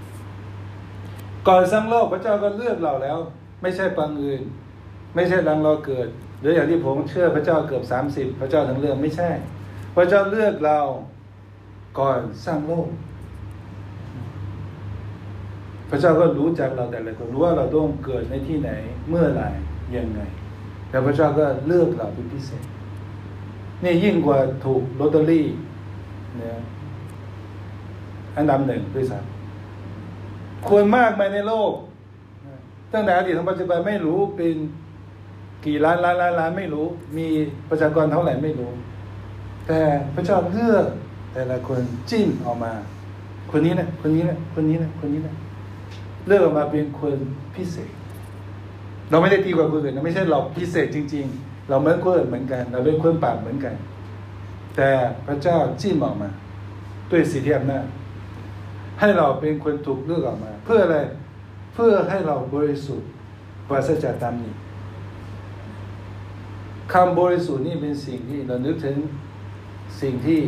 [1.47, 3.17] ก่อนสร้างโลกพระเจ้าก็เลือกเราแล้ว
[3.61, 4.41] ไม่ใช่ปังอื่น
[5.15, 6.09] ไม่ใช่หลังเราเกิด
[6.45, 9.29] รืออย่างที่ผมเชื่อพระเจ้าเกือบสามสิบพระเจ้าทั้งเรื่องไม่ใช่
[9.95, 10.79] พระเจ้าเลือกเรา
[11.99, 12.87] ก่อนสร้างโลก
[15.89, 18.71] พระเจ้าก็รู้จักเราแต่ละคนรู้ว่าเราต้องเกิดในที่ไหน
[19.09, 19.49] เมื่อไหร่
[19.95, 20.19] ยังไง
[20.89, 22.63] แต่พระเจ้าก็เลือกเราเป็นพิเศษ
[23.83, 25.45] นี่ยิ่งกว่าถูกลอตเตอรี่
[26.37, 26.59] เนี่ย
[28.37, 31.71] อันดับหนึ่งด้วยซ้ำคนมากมายในโลก
[32.93, 34.55] ตั้งแต่อดีตถึงปัจจุบันไม่รู้เป็น
[35.65, 37.27] กี่ล้านล้านล้านล้านไม่รู้ มี
[37.69, 38.71] ประชากรเท่าไหร่ไม่รู้
[39.67, 39.81] แต่
[40.15, 40.85] พระเจ้าเลือก
[41.33, 42.73] แต่ละคนจิ้มออกมา
[43.51, 45.35] คนนี้นะคนนี้นะคนนี้นะคนนี้นะ
[46.27, 47.17] เลือกออกมาเป็นคน
[47.55, 47.91] พิเศษ
[49.09, 53.75] เราไม่ได้ดีกว่าคนอื่นนะไม่ใช่เราพิเศษจริง ๆ เราเหมือนคนอื่นเหมือนกัน เราเป็นคนบาเหมือนกัน
[54.75, 54.89] แต่
[55.27, 56.29] พระเจ้าจิ้มออกมา
[57.11, 57.85] ด้วยสิทธิอำนาจ
[58.99, 60.97] ให้เราเป็นคนถูกเลือกออกมา เพื่ออะไร
[61.73, 63.09] เพื่อให้เราบริสุทธิ์
[63.69, 64.53] ปราศจากตามนี้
[66.93, 68.97] คำบริสุทธิ์นี่เป็นสิ่งที่เรานึกถึง
[70.01, 70.39] สิ่งที่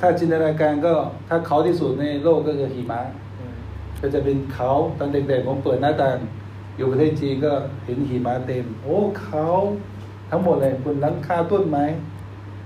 [0.00, 0.94] ถ้าจินตนาการก็
[1.28, 3.00] ถ้าเขาที่สุดในโลกก็คือหิมะ
[4.00, 6.16] ก็จะเป็นเขาตอนเด็กๆผมเปิดหน้าต่าง
[6.76, 7.52] อยู่ประเทศจีนก็
[7.84, 9.46] เห็นหิมะเต็ม โอ้เขา
[10.30, 11.84] ทั้งหมดเลยบนหลังคาต้นไม้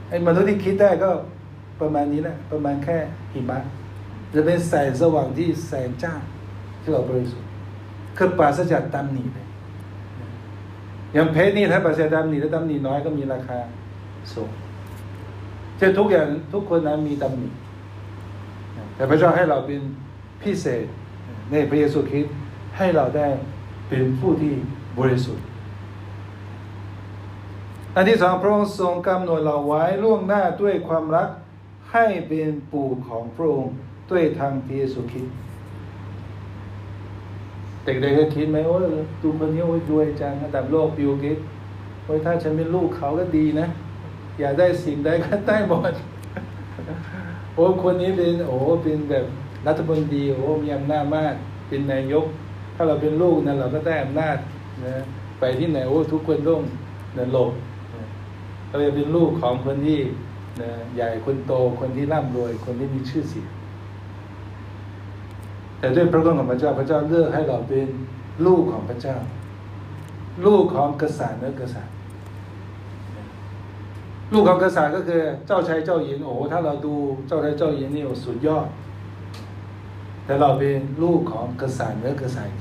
[0.08, 1.10] ไอ้มนุษย์ที่คิดได้ก็
[1.80, 2.98] ประมาณนี้แหละประมาณแค่
[3.32, 3.58] หิมะ
[4.34, 6.14] จะเป็นแสงสว่างที่แสงจ้า
[6.80, 7.48] ที่เราบริสุทธิ์
[8.16, 9.46] คือปราศจากตำหนิเลย
[11.14, 13.58] อย่างเพชรนี่ถ้าปราศจากตำหนิถ้าตำหนิน้อยก็มีราคา
[14.32, 14.50] สูง
[15.80, 17.48] จะทุกอย่างทุกคนนั้นมีตำหนิ
[18.94, 19.80] แต่พระเจ้าให้เราเป็น
[20.42, 20.86] พิเศษ
[21.50, 22.34] ในพระเยซูคริสต์
[22.76, 23.28] ให้เราได้
[23.88, 24.54] เป็นผู้ที่
[24.98, 25.44] บริสุทธิ์
[27.96, 31.28] อันที่สองพระองค์ทรงกำหนดเราไว้ล่วงหน้าด้วยความรัก
[31.92, 33.72] ให้เป็นปู่ของพระองค์
[34.10, 35.34] ด้วยทางพระเยซูคริสต์
[37.84, 38.78] เด็กๆเคยคิดไหมว่า
[39.22, 41.38] ดูคนนี้โอ้ยรวยจังระดับโลกบิลกิต
[42.04, 43.66] โอ้ยถ้าฉันเป็นลูกเขาก็ดีนะ
[44.40, 45.92] อยากได้สิ่งใดก็ได้หมด
[47.54, 49.24] โอ้คนนี้เป็นโอ้เป็นแบบ
[49.66, 51.34] รัฐมนตรีโอ้มีอำนาจมาก
[51.68, 52.26] เป็นนายก
[52.74, 54.36] ถ้าเราเป็นลูกนะเราก็ได้อำนาจ
[54.84, 54.94] นะ
[55.40, 56.60] ไปที่ไหนโอ้ทุกคนต้อง
[57.16, 57.52] นะหลบ
[58.68, 60.00] เราจะเป็นลูกของคนที่
[60.60, 63.48] นะใหญ่คนโตคนที่ร่ำรวยคนที่มีชื่อเสียง
[65.82, 67.88] แต่ด้วยพระคุณของพระเจ้าพระเจ้าเลือกให้เราเป็น
[68.46, 69.16] ลูกของพระเจ้า
[70.46, 71.92] ลูกของกษัตริย์เนื้อกษัตริย์
[74.32, 76.94] ลูกของกษัตริย์ก็คือเจ้าชายเจ้าหญิงโอ้ถ้าเราดู
[77.26, 78.66] เจ้าชายเจ้าหญิงนี่สุดยอด
[80.24, 82.56] แต่เราเป็นลูกของกษัตริย์เนื้อกษัตริย์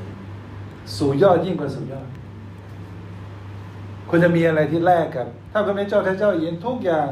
[0.97, 2.07] สุดยอดยิ่งกว่าสุดยอด
[4.10, 7.10] คุณจะมีอะไรที่แลกกับ ถ้าคุณเป็นเจ้าชายเจ้าหญิงทุกอย่าง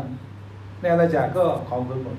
[0.79, 2.17] ในอาณาจักรก็ของคุณหมด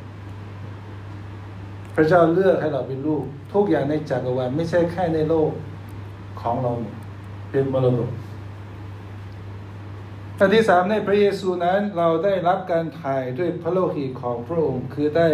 [1.95, 5.51] พระเจ้าเลือกให้เราเป็นลูก ทุกอย่างในจักรวาลไม่ใช่แค่ในโลก
[6.41, 6.73] ของเรา
[7.51, 8.11] เป็นมรดก
[10.39, 15.29] อันที่สามในพระเยซูนั้นเราได้รับการถ่ายด้วยพระโลหิตของพระองค์ คือได้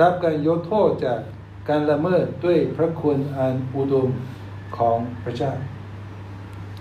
[0.00, 1.20] รับการยกโทษจาก
[1.68, 4.08] การละเมิดด้วยพระคุณอันอุดม
[4.76, 5.52] ของพระเจ้า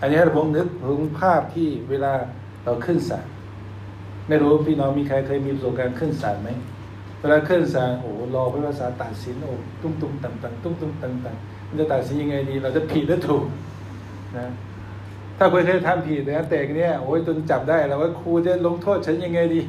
[0.01, 2.13] อันนี้ผมนึกถึงภาพที่เวลา
[2.63, 3.25] เราขึ้นศาล
[4.27, 6.49] ไม่รู้พี่น้องมีใครเคยมีประสบการณ์ขึ้นศาลไหม
[7.19, 13.45] เวลาขึ้นศาลโอ้รอพระภาษาตัดสินโอ้ตุ้มตุ้มต่ำต่ำตุ้มตุ้มต่ำต่ำมันจะตัดสินยังไงดี เราจะผิดหรือถูก
[14.37, 14.47] นะ
[15.37, 19.61] ถ้าคนเคยทำผิดนะแต่เนี้ยโอ้ยจนจับได้แล้วว่าครูจะลงโทษฉันยังไงดี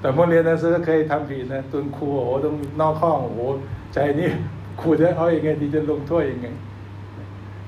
[0.00, 3.48] แต่พวกเรียนนังสือเคยทำผิดนะจนครูโอ้ต้องนอกข้องโอ้
[3.94, 4.30] ใจนี่
[4.80, 6.48] ครูจะเอาอย่างไงดีจะลงโทษยังไง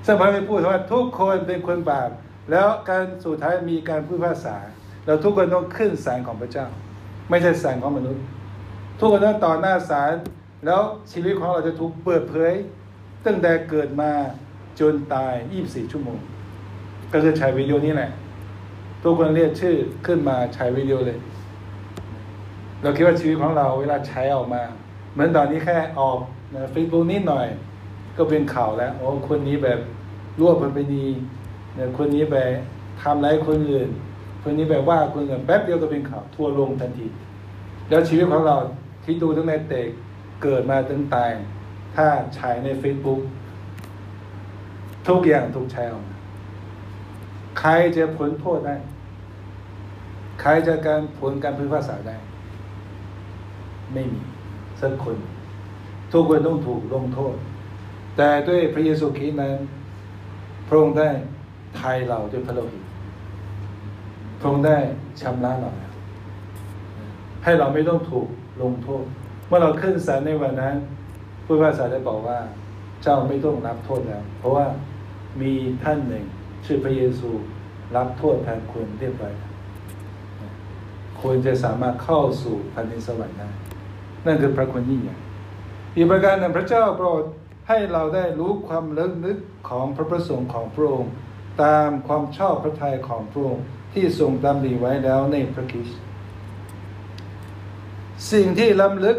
[0.07, 2.11] ซึ่งพระไม่พูดว่าทุกคนเป็นคนบาป
[2.51, 4.57] แล้วการสุดท้ายมีการพูดภาษา
[5.07, 6.67] เราทุกคนต้องขึ้นศาลของพระเจ้า
[7.31, 8.23] ไม่ใช่ศาลของมนุษย์
[8.99, 10.13] ทุกคนต้องต่อหน้าศาล
[10.65, 12.53] แล้วชีวิตของเราจะถูกเปิดเผย
[13.27, 14.13] ตั้งแต่เกิดมา
[14.81, 16.19] จนตาย 24 ชั่วโมง
[17.13, 18.11] ก็คือฉายวิดีโอนี้แหละ
[19.03, 19.75] ทุกคนเรียกชื่อ
[20.07, 21.19] ขึ้นมาฉายวิดีโอเลย
[22.83, 24.63] เราคิดว่าชีวิตของเราเวลาใช้ออกมา
[25.13, 26.19] เหมือนตอนนี้แค่ออก
[26.71, 27.47] เฟซบุ๊กนิดหน่อย
[28.17, 29.79] ก็เป็นข่าวแล้วโอ้คนนี้แบบ
[30.41, 31.07] รั่วมพันไปดี
[31.75, 32.51] เนี่ยคนนี้แบบ
[33.03, 33.89] ทำร้ายคนอื่น
[34.51, 37.07] คนนี้แบบว่าคนอื่นแป๊บเดียวก็เป็นข่าวทั่วลงทันที
[37.89, 38.57] แล้วชีวิตของเรา
[39.05, 39.89] ที่ดูตั้งแต่เด็ก
[40.43, 41.31] เกิดมาถึงตาย
[41.97, 42.07] ถ้า
[42.39, 43.21] ฉายใน Facebook
[45.09, 45.91] ทุกอย่างถูกแชร์
[47.59, 48.77] ใครจะผลโทษได้
[50.41, 52.17] ใครจะการผลการพิพากษาได้
[53.93, 54.21] ไม่มี
[54.81, 55.17] สักคน
[56.13, 57.35] ทุกคนต้องถูกลงโทษ
[58.17, 59.57] แต่ด้วยพระเยซูคริสต์นั้น
[60.69, 61.09] พระองค์ได้
[61.77, 62.88] ไทยเราด้วยพระโลหิต
[64.41, 64.77] พรงได้
[65.21, 65.93] ชำระเราแล้ว
[67.45, 68.29] ให้เราไม่ต้องถูก
[68.63, 69.05] ลงโทษ
[69.47, 70.75] เมื่อเราขึ้นศาลในวันนั้น
[71.45, 72.39] ผู้พิพากษาได้บอกว่า
[73.03, 74.67] เจ้าไม่ต้องรับโทษแล้ว เพราะว่า
[75.41, 76.25] มีท่านหนึ่ง
[76.65, 77.31] ชื่อพระเยซู
[77.97, 79.35] รับโทษแทนคุณเรียบร้อย
[81.21, 83.49] คุณจะสามารถเข้าสู่แผ่นดินสวรรค์ได้
[84.27, 85.17] นั่นคือพระคุณยิ่งใหญ่
[85.97, 87.23] อีกประการหนึ่งพระเจ้าโปรด
[87.69, 91.13] ให้เราได้รู้ความลึกนึกของพระประสงค์ของพระองค์
[91.63, 96.01] ตามความชอบพระทัยของพระองค์ ที่ทรงดำริไว้แล้วในพระคริสต์
[98.33, 99.19] สิ่งที่ล้ำลึก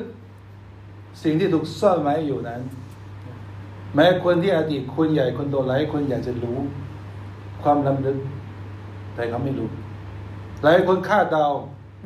[1.23, 2.62] สิ่งที่ถูกซ่อนไว้อยู่นั้น
[3.95, 6.58] แม้คนที่อดีตคนใหญ่คนโตหลายคนอยากจะรู้
[7.63, 8.17] ความล้ำลึก
[9.15, 9.69] แต่เขาไม่รู้
[10.63, 11.45] หลายคนคาดเดา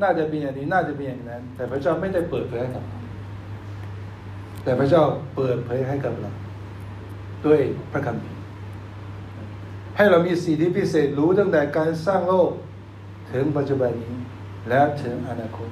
[0.02, 2.99] น่าจะเป็นอย่างนี้น่าจะเป็นอย่างนั้น แต่พระเจ้าไม่ได้เปิดเผยให้กับเรา
[4.63, 5.04] แต่พระเจ้า
[5.36, 6.32] เปิดเผยให้กับเรา
[7.45, 7.60] ด้วย
[7.91, 8.33] พระคัมภีร์
[9.96, 12.50] ให้เรามีสิทธิพิเศษรู้ตั้งแต่การสร้างโลก
[13.32, 14.16] ถึงปัจจุบันนี้
[14.70, 15.70] และถึงอนาคต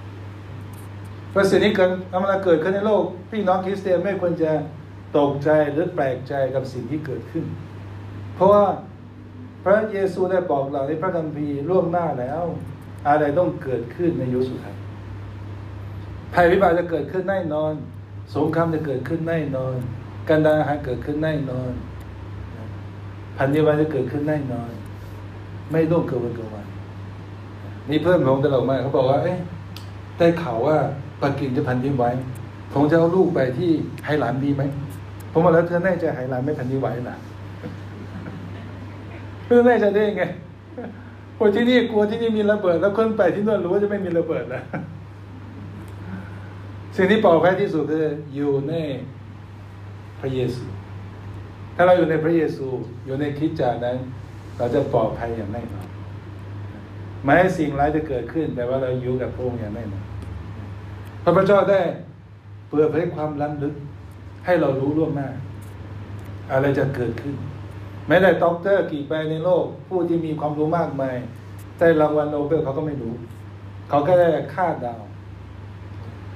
[1.31, 4.51] เพราะสิ่งนี้เกิดกำลังเกิดขึ้นในโลก พี่น้องคริสเตียนไม่ควรจะ
[5.17, 7.45] ตกใจหรือแปลกใจกับสิ่งที่เกิดขึ้น
[8.35, 8.65] เพราะว่า
[9.63, 12.43] พระเยซูได้บอกเราในพระคัมภีร์ล่วงหน้าแล้ว
[13.07, 14.75] อะไรต้องเกิดขึ้นในยุคสุดท้าย
[16.33, 17.73] ภัยพิบัติจะเกิดขึ้นแน่นอน
[18.35, 19.75] สงครามจะเกิดขึ้นแน่นอน
[20.29, 21.71] การดาหารเกิดขึ้นแน่นอน
[23.41, 24.69] พันธิบัติจะเกิดขึ้นแน่นอน
[25.71, 26.65] ไม่ต้องเกิดวันเกิดวัน
[27.89, 29.37] มีเพื่อนผมตลกมากเขาบอกว่า เอ๊ะ
[30.17, 30.77] ได้ข่าวว่า
[31.21, 32.05] ปักกิ่งจะพันธินไหว
[32.73, 33.71] ผมจะเอาลูกไปที่
[34.05, 34.61] ไหหลานดีไหม
[35.31, 37.17] ผมบอกแล้วเธอแน่ใจไหหลานไม่พันธินไหวนะ
[39.45, 40.23] เธอแน่ใจได้ยังไง
[41.39, 44.63] คนที่นี่กลัวที่นี่มีระเบิด แล้วคนไปที่นู่นรู้ว่าจะไม่มีระเบิดแล้ว
[46.95, 48.73] สิ่งที่ปลอดภัยที่สุดคืออยู่ใน
[50.19, 50.65] พระเยซู
[51.75, 52.67] ถ้าเราอยู่ในพระเยซู
[53.05, 53.97] อยู่ในคิดจานั้น
[54.57, 55.87] เราจะปลอดภัยอย่างแน่นอน
[57.25, 60.03] แม้สิ่งร้ายจะเกิดขึ้น แต่ว่าเราอยู่กับพระองค์อย่างแน่นอน
[61.23, 61.81] พระเจ้าได้
[62.69, 63.75] เปิดเผยความล้ำลึก
[64.45, 65.29] ให้เรารู้ล่วงหน้า
[66.51, 67.35] อะไรจะเกิดขึ้น
[68.07, 71.15] แม้แต่ด็อกเตอร์กี่ใบในโลก ผู้ที่มีความรู้มากมาย
[71.77, 73.13] ได้รางวัลโนเบลเขาก็ไม่รู้
[73.89, 74.95] เขาก็ได้คาดเดา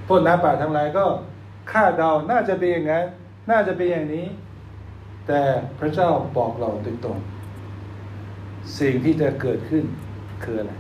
[0.08, 1.06] พวกนักปราชญ์ทั้งหลายก็
[1.72, 3.06] คาดเดาน่าจะเป็นอย่างนั้น
[3.50, 4.26] น่าจะเป็นอย่างนี้
[5.28, 5.42] แต่
[5.80, 7.18] พระเจ้าบอกเราตรงตรง
[8.80, 9.84] สิ่งที่จะเกิดขึ้น
[10.44, 10.74] คืออะไร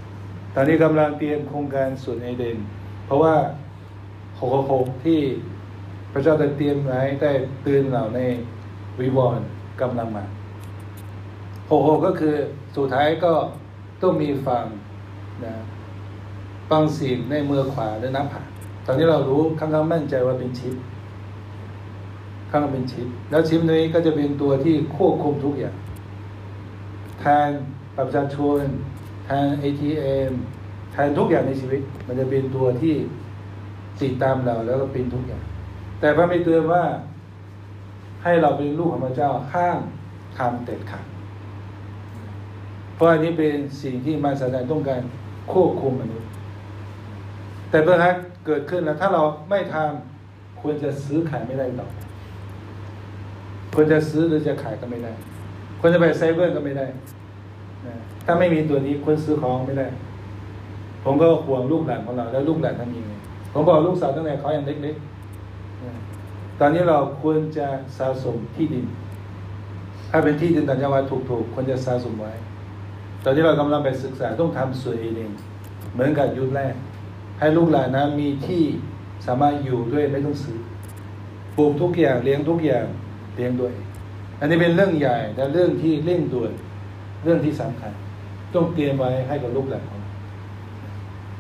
[0.55, 2.58] ตอนนี้กำลังเตรียมโครงการส่วนเอเดน
[3.05, 3.36] เพราะว่า
[4.39, 5.19] หกหกที่
[6.13, 7.31] พระเจ้าได้เตรียมไว้ได้
[7.63, 8.21] เตือนเราใน
[8.99, 9.45] วิวรณ์
[9.81, 10.25] กำลังมา
[11.71, 12.36] หกหกก็คือ
[12.75, 13.34] สุดท้ายก็
[14.01, 14.65] ต้องมีฟัง
[15.45, 15.55] นะ
[16.69, 18.41] ฟังสิ่งในมือขวาและน้ำผ่า
[18.86, 20.75] ตอนนี้เรารู้ข้างมั่นใจว่าเป็นชิป
[22.56, 25.76] ข้างเป็นชิป แล้วชิปนี้ก็จะเป็นตัวที่ควบคุมทุกอย่าง
[27.20, 27.50] แทน
[27.98, 28.62] ประชาชน
[29.26, 30.32] แทน ATM
[30.91, 32.96] แทนทุกอย่างในชีวิต มันจะเป็นตัวที่
[34.02, 35.44] ติดตามเราแล้วก็เป็นทุกอย่าง
[36.00, 36.84] แต่พระไม่เตือนว่า
[38.24, 39.80] ให้เราเป็นลูกของพระเจ้าห้าม
[40.38, 41.06] ทำเด็ดขาด
[42.96, 45.02] เพราะอันนี้เป็นสิ่งที่มารซาตานต้องการ
[45.52, 46.30] ควบคุมมนุษย์
[47.70, 47.98] แต่เมื่อ
[48.46, 51.88] เกิดขึ้นแล้วถ้าเราไม่ทำควรจะซื้อขายไม่ได้ต่อ
[53.75, 55.13] ควรจะซื้อหรือจะขายก็ไม่ได้
[55.79, 56.85] ควรจะไปเซเว่นก็ไม่ได้
[58.25, 59.88] ถ้าไม่มีตัวนี้ควรซื้อของไม่ได้
[61.03, 63.11] ผมก็ห่วงลูกหลานของเรา แล้วลูกหลานทำยังไง
[63.53, 68.85] ผมบอกลูกสาวตั้งแต่เขายังเล็กๆตอนนี้เราควรจะสะสมที่ดิน
[70.09, 72.33] ถ้าเป็นที่ดินต่างจังหวัดถูกๆควรจะสะสมไว้
[73.23, 75.31] ตอนนี้เรากำลังไปศึกษาต้องทำสวยเอง
[75.93, 76.73] เหมือนกับยุคแรก
[77.39, 78.63] ให้ลูกหลานนะมีที่
[79.25, 80.59] สามารถอยู่ด้วยไม่ต้องซื้อ
[81.57, 82.85] ปลูกทุกอย่างเลี้ยงทุกอย่าง
[83.36, 83.74] เลี้ยงด้วย
[84.39, 86.52] อันนี้เป็นเรื่องใหญ่และเรื่องที่เร่งด่วน
[87.24, 87.91] เรื่องที่สำคัญ
[88.54, 90.02] ต้องเตรียมไว้ให้กับลูกหลานของ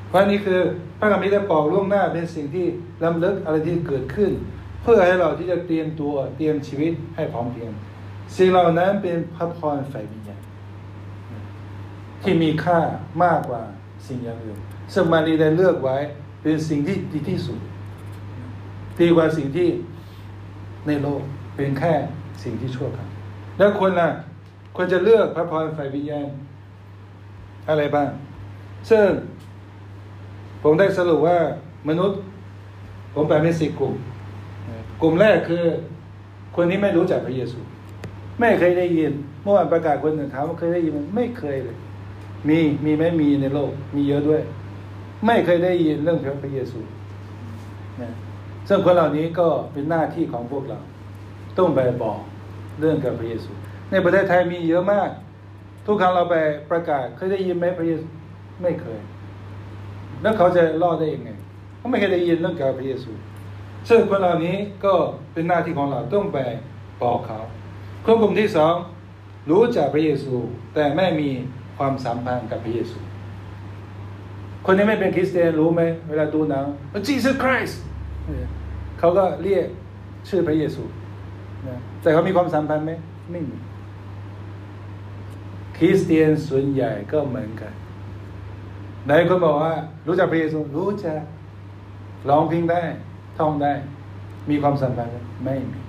[0.09, 0.59] เพราะนี้คือ
[0.99, 2.65] พระคัมภีร์ได้บอกล่วงหน้าเป็นสิ่งที่
[3.03, 4.31] ล้ำลึกอะไรที่เกิดขึ้น
[4.81, 7.71] เพื่อให้เราที่จะเตรียมตัวเตรียมชีวิตให้พร้อมเพียง
[8.37, 10.41] สิ่งเหล่านั้นเป็นพระพรฝ่ายวิญญาณ
[12.21, 12.79] ที่มีค่า
[13.23, 13.61] มากกว่า
[14.07, 14.59] สิ่งอย่างอื่น
[14.93, 15.97] ซึ่งมารีได้เลือกไว้
[16.41, 17.59] เป็นสิ่งที่ดีที่สุด
[18.99, 19.67] ดีกว่าสิ่งที่
[20.87, 21.21] ในโลก
[21.55, 21.93] เป็นแค่
[22.43, 23.09] สิ่งที่ชั่วคราว
[23.57, 24.09] แล้วคนล่ะ
[24.75, 26.27] ควรจะเลือกพระพรฝ่ายวิญญาณ
[27.69, 28.09] อะไรบ้าง
[28.89, 29.05] ซึ่ง
[30.63, 31.37] ผมได้สรุปว่า
[31.89, 32.19] มนุษย์
[33.13, 33.93] ผมแบ่งเป็นสี่กลุ่ม
[35.01, 35.63] กลุ่มแรกคือ
[36.55, 37.59] คนที่ไม่รู้จักพระเยซู
[38.39, 39.11] ไม่เคยได้ยิน
[39.43, 41.77] เมื่อวานประกาศคนหนึ่งถามว่าเคยได้ยินมันไม่เคยเลย
[42.49, 44.41] มีมีไม่มีในโลก มีเยอะด้วย
[45.25, 46.79] ไม่เคยได้ยินเรื่องพระเยซู
[48.01, 48.11] นะ
[48.67, 50.79] ซึ่งคนเหล่านี้ก็เป็นหน้าที่ของพวกเรา
[51.57, 52.19] ต้องไปบอก
[52.79, 53.51] เรื่องกับพระเยซู
[53.91, 55.09] ในประเทศไทยมีเยอะมาก
[55.85, 56.35] ทุกครั้งเราไป
[56.71, 58.05] ประกาศเคยได้ยินไหมพระเยซู
[58.61, 58.99] ไม่เคย
[60.21, 61.29] แล้วเขาจะรอดได้ยังไง
[61.77, 63.11] เขาไม่เคยได้ยินเรื่องเกี่ยวกับพระเยซู
[63.89, 64.55] ซึ่งคนเหล่านี้
[64.85, 64.93] ก็
[65.33, 66.39] เป็นหน้าที่ของเราต้องไป
[67.01, 67.39] บอกเขา
[68.05, 68.75] คนกลุ่มที่สอง
[69.49, 70.33] รู้จักพระเยซู
[70.73, 71.29] แต่ไม่มี
[71.77, 72.99] ความสัมพันธ์กับพระเยซู
[74.65, 76.65] คนนี้ไม่เป็นคริสเตียนรู้ไหมเวลาดูหนัง
[77.07, 77.75] Jesus Christ
[78.99, 79.67] เขาก็เรียก
[80.29, 80.83] ชื่อพระเยซู
[82.01, 82.91] แต่เขามีความสัมพันธ์ไหม
[83.31, 83.57] ไม่มี
[85.77, 87.73] คริสเตียนส่วนใหญ่ก็เหมือนกัน
[89.05, 89.73] ไหนคนบอกว่า
[90.07, 91.21] รู้จักพระเยซูรู้จัก
[92.29, 92.81] ร้องเพลงได้
[93.37, 93.73] ท่องได้
[94.49, 95.13] มีความสัมพันธ์
[95.45, 95.79] ไม่มี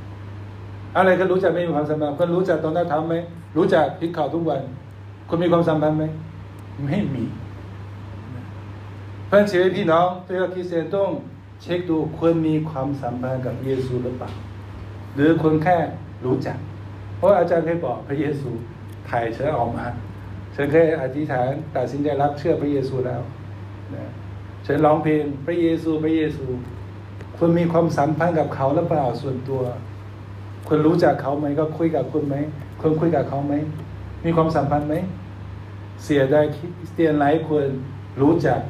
[0.97, 3.15] อะไรก็รู้จักไม่มีความสัมพันธ์คนรู้จักตอนนั้นทำไหม
[3.57, 4.61] รู้จักพิกข่าวทุกวัน
[5.29, 6.05] คนมีความสัมพันธ์ไหม
[6.87, 7.25] ไม่มี
[9.29, 11.11] เพื่อนชียพี่น้องเพื่อคริสเตียนต้อง
[11.63, 14.31] เช็คดูคนมีความสัมพันธ์กับเยซูหรือเปล่า
[15.17, 15.77] หรือคนแค่
[16.25, 16.59] รู้จัก
[17.17, 18.51] เพราะอาจารย์เคยบอกพระเยซู
[19.11, 19.87] ถ่ายฉันออกมา
[20.55, 23.21] ฉันเคยอธิษฐานตัดสินใจรับเชื่อพระเยซูแล้ว
[23.95, 24.11] นะ
[24.67, 26.47] ฉันร้องเพลงพระเยซูพระเยซู
[27.39, 29.63] คุณมีความสัมพันธ์กับเขาหรือเปล่าส่วนตัว
[30.69, 32.35] คุณรู้จักเขาไหมก็คุยกับคุณไหม
[32.81, 33.55] คุณคุยกับเขาไหม
[34.25, 34.95] มีความสัมพันธ์ไหม
[36.05, 37.67] เสียได้คริสเตียนหลายคน
[38.21, 38.61] รู้จัก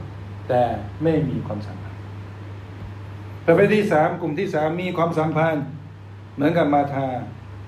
[0.49, 0.63] แต่
[1.03, 2.01] ไม่มีความสัมพันธ์
[3.47, 5.65] ประเภทที่สามกลุ่มที่สามมีความสัมพันธ์
[6.37, 7.07] เหมือนกับมาทา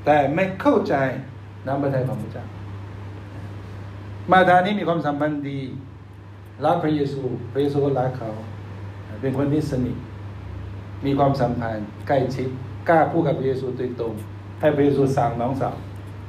[0.04, 0.94] แต่ไม่เข้าใจ
[1.66, 2.44] น้ำพระทัยของพระเจ้า
[4.32, 5.58] มาทานี้มีความสัมพันธ์ดี
[6.64, 8.30] รักพระเยซู พระเยซูก็รักเขา
[9.20, 9.96] เป็นคนที่สนิท
[11.06, 12.48] มีความสัมพันธ์ใกล้ชิด
[12.88, 14.14] กล้าพูดกับพระเยซูโดยตรง
[14.60, 15.76] ให้พระเยซูสั่งน้องสาว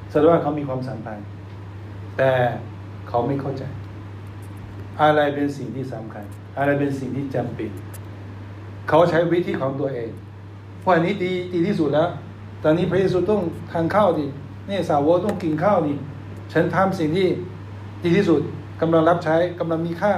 [0.10, 1.26] แสดงว่าเขามีความสัมพันธ์
[2.18, 2.32] แต่
[3.08, 3.64] เขาไม่เข้าใจ
[5.02, 6.26] อะไรเป็นสิ่งที่สำคัญ
[6.58, 7.70] อะไรเป็นสิ่งที่จำเป็น
[8.90, 10.10] เขาใช้วิธีของตัวเอง
[10.86, 12.10] ว่านี้ดีดีที่สุดแล้ว
[12.64, 13.42] ตอนนี้พระเยซูต้อง
[13.72, 14.26] ทานข้าวดิ
[14.68, 15.98] เนี่สาวกต้องกินข้าวนี่
[16.54, 17.28] ฉันทำสิ่งที่
[18.04, 18.42] ดีที่สุด
[18.82, 20.14] กำลังรับใช้กำลังมีค่า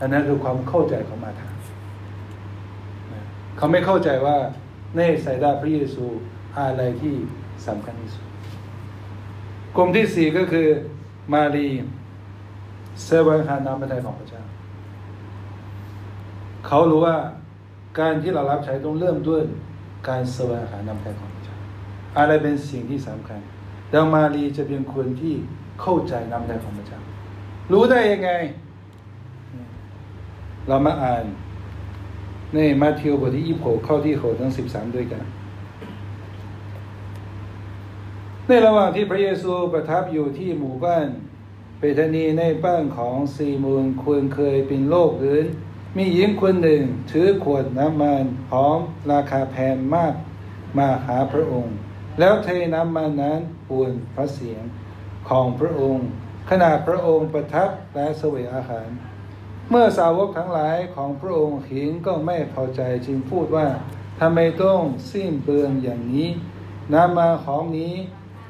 [0.00, 1.48] อันนั้นคือความเข้าใจของมาทา
[3.56, 4.36] เขาไม่เข้าใจว่า
[4.96, 6.04] ในสายตาพระเยซู
[6.56, 7.14] อะไรที่
[7.66, 8.24] สำคัญที่สุด
[9.76, 10.68] กลุ่มที่สี่ก็คือ
[11.32, 11.68] มารี
[13.04, 14.42] เซวงหาน้ำพระทัยของพระเจ้า
[16.66, 17.16] เขารู้ว่า
[18.00, 19.42] การที่เรารับใช้ต้องเริ่มด้วย
[20.08, 21.33] การแสวงหาน้ำพระทัยของ
[22.18, 23.40] อะไรเป็นสิ่งที่สำคัญ
[23.92, 25.34] ดังมารีจะเป็นคนที่
[25.80, 27.00] เข้าใจน้ำพระทัยของพระเจ้า
[27.72, 28.30] รู้ได้ยังไง
[30.68, 31.24] เรามาอ่าน
[32.54, 35.24] ในมาทิวบทที่ยี่สิบหกเข้าที่หกทั้งสิบสามด้วยกัน
[38.46, 41.06] ในระหว่างที่พระเยซูประทับอยู่ที่หมู่บ้าน
[41.78, 45.40] เปตานีในบ้านของซีมูลควรเคยเป็นโรคหรือ
[45.96, 48.78] มีหญิงคนหนึ่งถือขวดน้ำมันหอม
[49.12, 50.14] ราคาแพงมาก
[50.78, 51.74] มาหาพระองค์
[52.18, 54.62] แล้วเทน้ำมันนั้นปูนพระเสียง
[55.28, 56.06] ของพระองค์
[56.50, 58.88] ขณะพระองค์ประทับและเสวยอาหาร
[59.70, 63.68] เมื่อสาวกทั้งหลายของพระองค์เห็นก็ไม่พอใจจึงพูดว่า
[64.20, 64.80] ทำไมต้อง
[65.12, 66.28] สิ้นเปลืองอย่างนี้
[66.92, 67.94] น้ำมันหอมนี้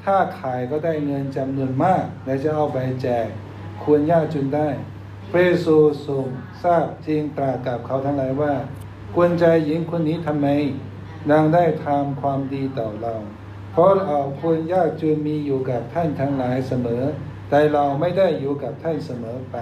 [0.03, 3.27] ถ้าขายก็ได้เงินจำนวนมาก และจะเอาไปแจก
[3.83, 4.69] ควรยากจนได้
[5.29, 5.75] พระเยซู
[6.07, 6.25] ทรง
[6.63, 8.53] ทราบจึงตรัสกับเขาทั้งหลายว่า
[9.15, 10.47] ควรใจหญิงคนนี้ทำไม
[11.31, 13.15] นางได้ทำความดีต่อเรา
[13.75, 17.03] เพราะเราควรยากจนมีอยู่กับท่านทั้งหลายเสมอ
[17.49, 19.55] แต่เราไม่ได้อยู่กับท่านเสมอไป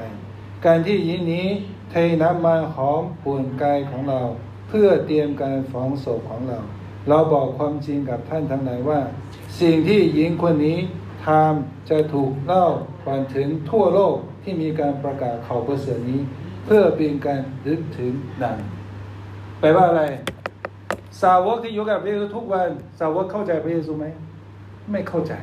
[0.66, 1.48] การที่หญิงนี้
[1.92, 4.22] เทน้ำมันหอมป่วนกายของเรา
[4.70, 6.60] เพื่อเตรียมการฝังศพของเรา
[7.10, 9.00] เราบอกความจริงกับท่านทั้งหลายว่า
[9.62, 10.80] สิ่งที่หญิงคนนี้
[11.26, 12.66] ทำจะถูกเล่า
[13.04, 16.22] ไปถึงทั่วโลกที่มีการประกาศข่าวประเสริฐนี้
[16.66, 18.58] เพื่อเป็นการรึกถึงดัง
[19.60, 20.04] แปลว่าอะไร
[21.24, 22.70] สาวกที่อยู่กับพระเยซูทุกวัน
[23.00, 24.06] สาวกเข้าใจพระเยซูไหม
[24.92, 25.34] ไม่เข้าใจ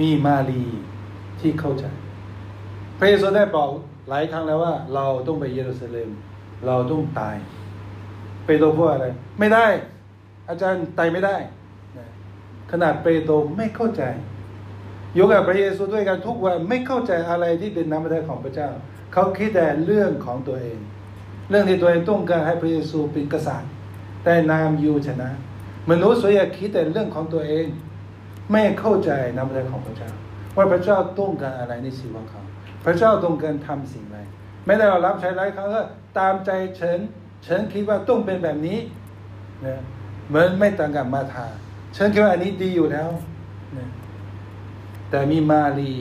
[0.00, 0.64] มีมารี
[1.40, 1.84] ที่เข้าใจ
[2.98, 3.70] พระเยซูได้บอก
[4.08, 6.10] หลายครั้งแล้วว่า เราต้องไปเยรูซาเล็ม
[6.66, 7.36] เราต้องตาย
[8.44, 9.06] เปโตรพูดอะไร
[9.40, 9.66] ไม่ได้
[10.48, 11.36] อาจารย์ตายไม่ได้
[12.70, 14.02] ขนาดเปโตรไม่เข้าใจ
[15.14, 18.68] อยู่กับพระเยซูด้วยกันทุกวันไม่เข้าใจอะไรที่เป็นน้ำพระทัยของพระเจ้า
[19.12, 20.78] เขาคิดแต่เรื่องของตัวเอง
[21.52, 23.70] เรื่องที่ตัวเองต้องการให้พระเยซูเป็นกษัตริย์
[24.24, 25.30] แต่นามยูชนะ
[25.90, 27.66] มนุษย์ส่วนใหญ่คิดแต่เรื่องของตัวเอง
[28.52, 30.10] ไม่เข้าใจน้ำพระทัยของพระเจ้า
[30.56, 32.42] ว่าพระเจ้าต้องการอะไรในชีวิตเขา
[32.84, 34.16] พระเจ้าต้องการทำสิ่งใด
[34.66, 35.82] ไม่ได้เรารับใช้หลายครั้งก็
[36.18, 37.00] ตามใจเฉิน
[37.42, 38.78] เฉินคิดว่าต้องเป็นแบบนี้
[39.66, 39.80] นะ
[40.28, 41.46] เหมือนไม่ต่างกับมาทา
[41.94, 43.08] เฉินคิดว่าอันนี้ดีอยู่แล้ว
[43.78, 43.88] นะ
[45.10, 45.92] แต่มีมารี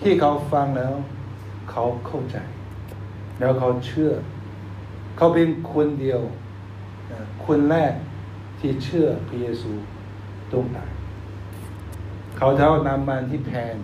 [0.00, 0.94] ที่เขาฟังแล้ว
[1.70, 2.36] เขาเข้าใจ
[3.38, 4.12] แล้วเขาเชื่อ
[5.22, 6.20] เขาเป็นคนเดียว
[7.46, 7.92] คนแรก
[8.58, 9.72] ที่เชื่อพระเยซู
[10.52, 10.90] ตรงตาย
[12.36, 13.74] เขาเท่านำมันที่แพง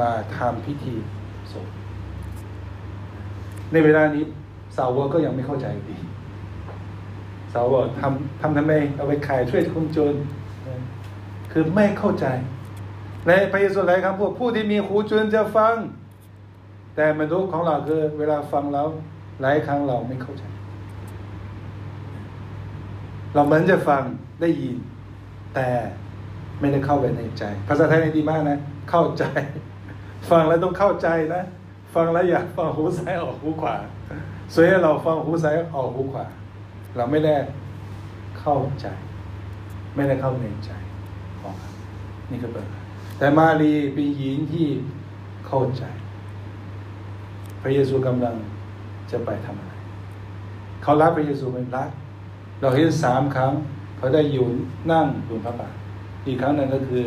[0.00, 0.94] มาทำพิธี
[1.52, 1.68] ศพ
[3.72, 4.24] ในเวลานี้
[4.76, 5.96] สาวกก็ยังไม่เข้าใจดี
[7.54, 10.14] สาวกทำทำทำไมเอาไปขายช่วยคนจน
[11.52, 12.26] คือไม่เข้าใจ
[13.26, 15.74] และพระเยซูหลายคำพูดผู้ที่มีหูจนจะฟัง
[16.96, 18.88] แต่มนุษย์ของเราคือเวลาฟังแล้ว
[19.42, 20.44] หลายครั้งเราไม่เข้าใจ
[23.34, 24.02] เราเหมือนจะฟัง
[24.40, 24.76] ได้ยิน
[25.54, 25.68] แต่
[26.60, 28.58] ไม่ได้เข้าไปในใจ ภาษาไทยในดีมากนะ
[28.90, 29.24] เข้าใจ
[30.30, 31.42] ฟังแล้วต้องเข้าใจนะ
[31.94, 33.76] ฟังแล้วอยากฟังหูซ้ายออกหูขวา
[34.54, 36.26] ส่วนใหญ่เราฟังหูซ้ายออกหูขวา
[36.96, 37.34] เราไม่ได้
[38.40, 38.86] เข้าใจ
[39.96, 40.70] ไม่ได้เข้าในใจ
[41.40, 41.54] ของ
[42.30, 42.80] นี่คือปัญหา
[43.18, 44.66] แต่มารีเป็นหญิงที่
[45.46, 45.84] เข้าใจ
[47.62, 48.36] พระเยซูกำลัง
[49.10, 49.72] จะไปทำอะไร
[50.82, 51.88] เขารักพระเยซูเป็นรัก
[52.60, 53.52] เราเห็นสามครั้ง
[53.96, 54.46] เขาได้อยู่
[54.92, 55.74] นั่งบนพระบาท
[56.26, 57.04] อีกครั้งหนึ่งก็คือ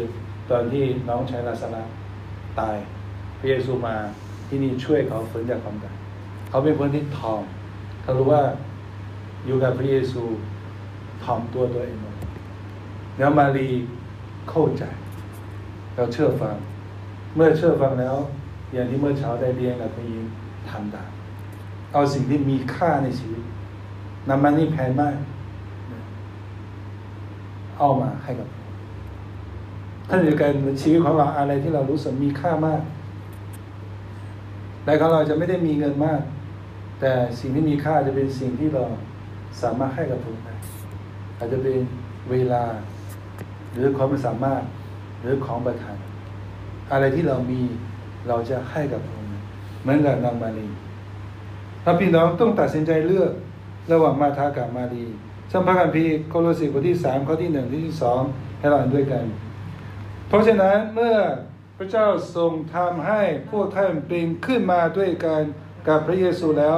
[0.51, 1.83] ตอนที่น้องชายลาสลา
[2.59, 2.75] ตาย
[3.39, 3.95] พระเยซูมา
[4.47, 5.95] ที่นี่ช่วยเขาฟื้นจากความตาย
[6.49, 7.41] เขาเป็นคนที่ทอม
[8.01, 8.43] เขารู้ว่า
[9.45, 10.23] อยู่กับพระเยซู
[11.23, 12.15] ทอมตัวตัวเองหมด
[13.17, 13.67] แล้วมารี
[14.49, 14.83] เข้าใจ
[15.95, 16.55] เราเชื่อฟัง
[17.35, 18.15] เมื่อเชื่อฟังแล้ว
[18.73, 20.23] อย่างที่เมื่อเช้าได้เรียนกับพระยิน
[20.69, 21.09] ทำตาม
[21.93, 23.43] เอาสิ่งที่มีค่าในชีวิต
[24.29, 25.15] นำมันนี่แพงมาก
[27.77, 28.47] เอามาให้กับ
[30.09, 32.81] ท่านเดียวกันชีวิตของเราอะไรที่เรารู้สึกมีค่ามาก
[34.83, 36.21] แต่ของเราจะไม่ได้มีเงินมาก
[36.99, 38.83] แต่สิ่งที่มีค่าจะเป็นสิ่งที่เรา
[39.61, 40.55] สามารถให้กับทุกได้
[41.37, 41.77] อาจจะเป็น
[42.31, 42.63] เวลา
[43.73, 44.63] หรือความสามารถ
[45.21, 45.97] หรือของประทาน
[46.91, 47.61] อะไรที่เรามี
[48.27, 49.31] เราจะให้กับพระองค์
[49.81, 50.67] เหมือนกับนางมารี
[51.83, 53.31] ถ้าพี่น้องต้องตัดสินใจเลือก
[53.91, 55.05] ระหว่างมาทากับมารี
[55.51, 58.21] สัมภาระพีโคโลสีบทที่สามข้อที่หนึ่งที่สอง
[58.59, 59.23] ให้เราอ่านด้วยกัน
[60.27, 61.15] เพราะฉะนั้นเมื่อ
[61.77, 65.41] พระเจ้าทรงทำให้พวกท่านเป็นขึ้นมาด้วยกัน
[65.87, 66.77] กับพระเยซูแล้ว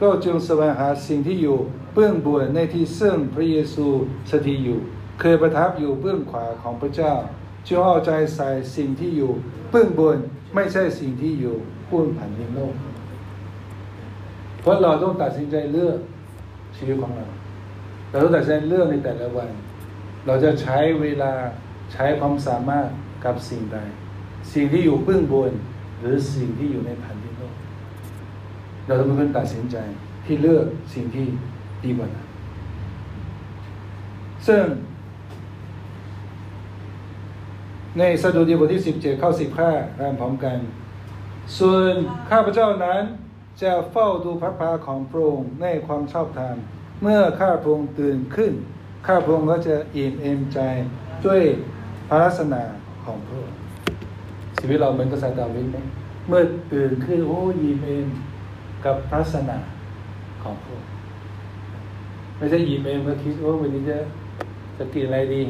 [0.00, 1.58] ก็จึงแสวงหาสิ่งที่อยู่
[1.94, 3.86] เบื้องบนในที่ซึ่งพระเยซู
[4.30, 4.78] สถิตอยู่
[5.20, 7.12] เคยประทับอยู่เบื้องขวาของพระเจ้า
[7.66, 9.32] จึงเอาใจใส่สิ่งที่อยู่
[9.70, 10.18] เบื้องบน
[10.54, 11.56] ไม่ใช่สิ่งที่อยู่
[11.88, 12.74] พื้นแผ่นดินโลก
[14.64, 15.98] เพราะเราต้องตัดสินใจเลือก
[16.76, 17.26] ชีวิตของเรา
[18.10, 19.50] เราต้องตัดสินใจเลือกในแต่ละวัน
[20.26, 21.32] เราจะใช้เวลา
[21.92, 22.88] ใช้ความสามารถ
[23.24, 23.78] กับสิ่งใด
[24.52, 25.52] สิ่งที่อยู่เบื้องบน
[26.00, 27.54] หรือสิ่งที่อยู่ในแผ่นดินโลก
[28.86, 29.76] เราต้องเป็นคนตัดสินใจ
[30.26, 31.26] ที่เลือกสิ่งที่
[31.84, 32.26] ดีกว่านั้น
[34.46, 34.64] ซึ่ง
[37.98, 40.58] ในสดุดีบทที่ 17 เข้า 15อ่านพร้อมกัน
[41.58, 41.94] ส่วน
[42.30, 43.02] ข้าพเจ้านั้น
[43.62, 46.56] จะเฝ้าดูพระพาของพระองค์ในความชอบธรรม
[47.02, 48.52] เมื่อข้าพระองค์ตื่นขึ้น
[49.06, 50.58] ข้าพระองค์ก็จะอิ่มเอมใจ
[51.24, 51.40] ด้วย
[52.08, 52.60] พระลักษณะ
[53.04, 53.58] ของพระองค์
[54.58, 55.78] ชีวิตเราเหมือนกษัตริย์ดาวิดไหม
[56.28, 56.42] เมื่อ
[56.72, 58.06] ตื่นขึ้นโอ้ยิ้มเอม
[58.84, 59.56] กับพระลักษณะ
[60.42, 60.90] ของพระองค์
[62.36, 63.98] ไม่ใช่ยิ้มเอมก็คิดว่าวันนี้จะ
[64.78, 65.42] จะกินอะไรดี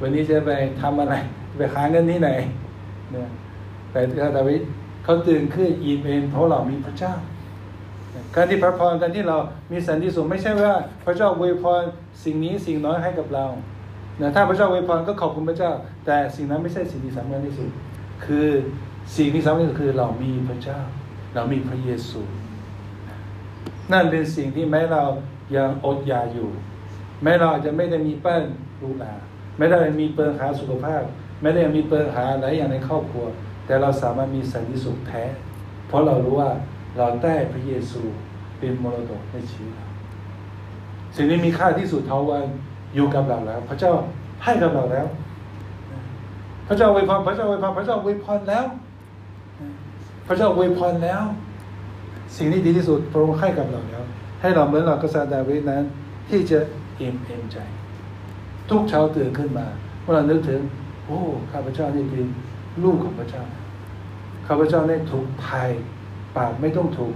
[0.00, 0.50] วันนี้จะไป
[0.80, 1.14] ทำอะไร
[1.56, 2.30] ไปหาเงินที่ไหน
[3.10, 3.28] เนี่ย
[3.90, 4.62] แต่กษัตริย์ดาวิด
[5.08, 7.14] เขาตื่นขึ้นยิ้มเอมเพราะเรามีพระเจ้า
[8.34, 9.36] การที่พระพรการที่เรา
[9.72, 10.72] มีสันติสุขไม่ใช่ว่า
[11.04, 11.82] พระเจ้าอวยพร
[12.24, 13.46] สิ่งนี้สิ่งน้อยให้กับเรา
[14.20, 15.72] นะถ้าพระเจ้าอวยพรก็ขอบคุณพระเจ้า
[16.06, 17.70] แต่สิ่งนั้นไม่ใช่สิ่งที่สำคัญที่สุด
[18.24, 18.48] คือ
[19.16, 20.78] สิ่งที่สำคัญที่สุดคือเรามีพระเจ้า
[21.34, 22.22] เรามีพระเยซู
[23.92, 25.04] นั่นเป็นสิ่งที่แม้เรา
[25.56, 26.50] ยังอดอยากอยู่
[27.22, 28.42] แม้เราอาจจะไม่ได้มีป้าน
[28.82, 29.14] ลูลา
[29.58, 31.02] ไม่ได้มีเปิดหาสุขภาพ
[31.42, 33.26] ไม่ได้มีเปิดหาหลายอย่างในครอบครัว
[33.68, 35.22] แต่เราสามารถมีสันติสุขแท้
[35.88, 36.50] เพราะเรารู้ว่า
[36.98, 38.02] เราได้พระเยซู
[38.58, 39.86] เป็นมรดกในชีวิตเรา
[41.16, 42.44] สิ่งนี้มีค่าที่สุดเท่าวัน
[42.94, 43.92] อยู่กับเราแล้ว พระเจ้า
[44.44, 45.06] ให้กับเราแล้ว
[46.68, 48.66] พระเจ้าอวยพรพระเจ้าอวยพรพระเจ้าอวยพรแล้ว
[50.26, 51.22] พระเจ้าอวยพรแล้ว
[52.36, 54.02] สิ่งที่ดีที่สุดพระองค์ให้กับเราแล้ว
[54.40, 55.84] ให้เราเหมือนเรากษัตริย์ดาวิดนั้น
[56.28, 56.58] ที่จะ
[56.96, 57.56] เอ็มเอ็มใจ
[58.70, 59.66] ทุกเช้าตื่นขึ้นมา
[60.02, 60.60] เมื่อเรานึกถึง
[61.06, 61.18] โอ้
[61.52, 62.26] ข้าพเจ้านี่เป็น
[62.82, 63.42] ลูกของพระเจ้า
[64.48, 65.70] ข้าพเจ้าได้ถูกภัย
[66.36, 67.14] ปากไม่ต้องถูก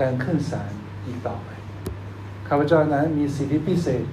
[0.00, 0.72] การขึ้นศาล
[1.06, 1.48] อีกต่อไป
[2.48, 4.04] ข้าพเจ้านั้นมีสิทธิพิเศษ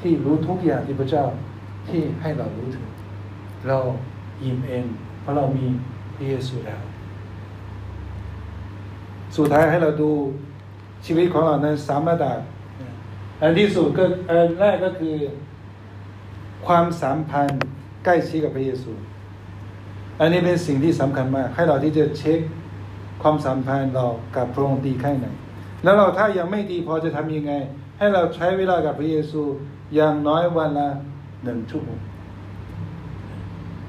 [0.00, 1.24] ที่รู้ทุกอย่างที่พระเจ้า
[1.88, 2.86] ที่ให้เรารู้ถึง
[3.68, 3.78] เรา
[4.42, 4.84] ยิ้มเอง
[5.20, 5.66] เพราะเรามี
[6.14, 6.82] พระเยซูแล้ว
[9.36, 10.10] สุดท้ายให้เราดู
[11.06, 12.32] ชีวิตของเรานั้นสามรถดั
[13.42, 15.16] อันที่สุดก็อันแรกก็คือ
[16.66, 17.60] ความสัมพันธ์
[18.04, 18.92] ใกล้ชิดกับพระเยซู
[20.20, 22.38] อันนี้เป็นสิ่งที่สำคัญมาก ให้เราที่จะเช็ค
[23.22, 24.06] ความสัมพันธ์เรา
[24.36, 25.26] กับพระองค์ดีแค่ไหน
[25.84, 27.52] แล้วเราถ้ายังไม่ดีพอจะทำยังไง
[27.98, 29.42] ให้เราใช้เวลากับพระเยซู
[29.94, 30.88] อย่างน้อยวันละ
[31.44, 32.00] หนึ่งชั่วโมง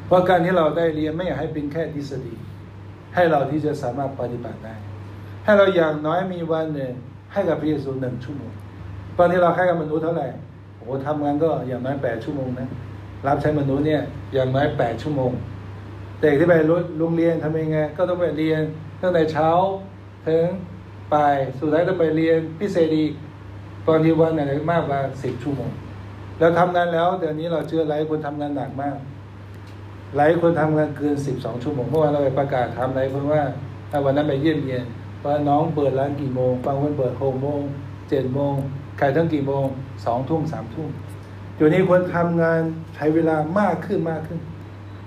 [0.08, 2.34] เพราะการที่เราได้เรียนไม่อยากให้เป็นแค่ทฤษฎี
[3.16, 4.76] ให้เราที่จะสามารถปฏิบัติได้
[5.46, 6.94] ให้เราอย่างน้อยมีวันหนึ่ง
[7.34, 8.52] ให้กับพระเยซูหนึ่งชั่วโมง
[9.18, 10.28] ตอนที่เราให้กับมนุษย์เท่าไหร่
[10.78, 12.70] โอ้ทำงานก็อย่างน้อยแปดชั่วโมงนะ
[13.28, 14.02] รับใช้มนุษย์เนี่ย
[14.34, 15.32] อย่างน้อยแปดชั่วโมง
[16.22, 16.54] เด็กที่ไป
[17.00, 18.62] โรงเรียนทำยังไงก็ต้องไปเรียน
[19.02, 19.50] ตั้งแต่เช้า
[20.28, 20.46] ถึง
[21.14, 23.12] บ่ายสุดท้ายต้องไปเรียนพิเศษอีก
[23.88, 24.42] ตอนที่วันไหน
[24.72, 25.72] มากกว่าสิบชั่วโมง
[26.40, 28.98] เราทำงานแล้วเดี๋ยวนี้เราเชื่อหลายคนทำงานหนักมาก
[30.16, 33.42] หลายคนทำงานเกินสิบสองชั่วโมงเมื่อวานเราไปประกาศทำหลายคนว่า
[33.92, 34.86] ถ้าวันนั้นไปเยี่ยมเยียน
[35.26, 37.60] ว่าน้องเปิดร้านกี่โมงบางคนเปิดหกโมง
[38.10, 38.54] เจ็ดโมง
[39.00, 39.66] ขายทั้งกี่โมง
[40.06, 40.90] สองทุ่มสามทุ่ม
[41.56, 42.62] เดี๋ยวนี้คนทำงาน
[42.96, 44.40] ใช้เวลามากขึ้นมากขึ้น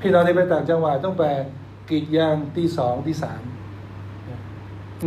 [0.00, 1.24] พี่น้องในไปต่างจังหวัดต้องไป
[1.90, 3.42] กีดยางตีสองตีสาม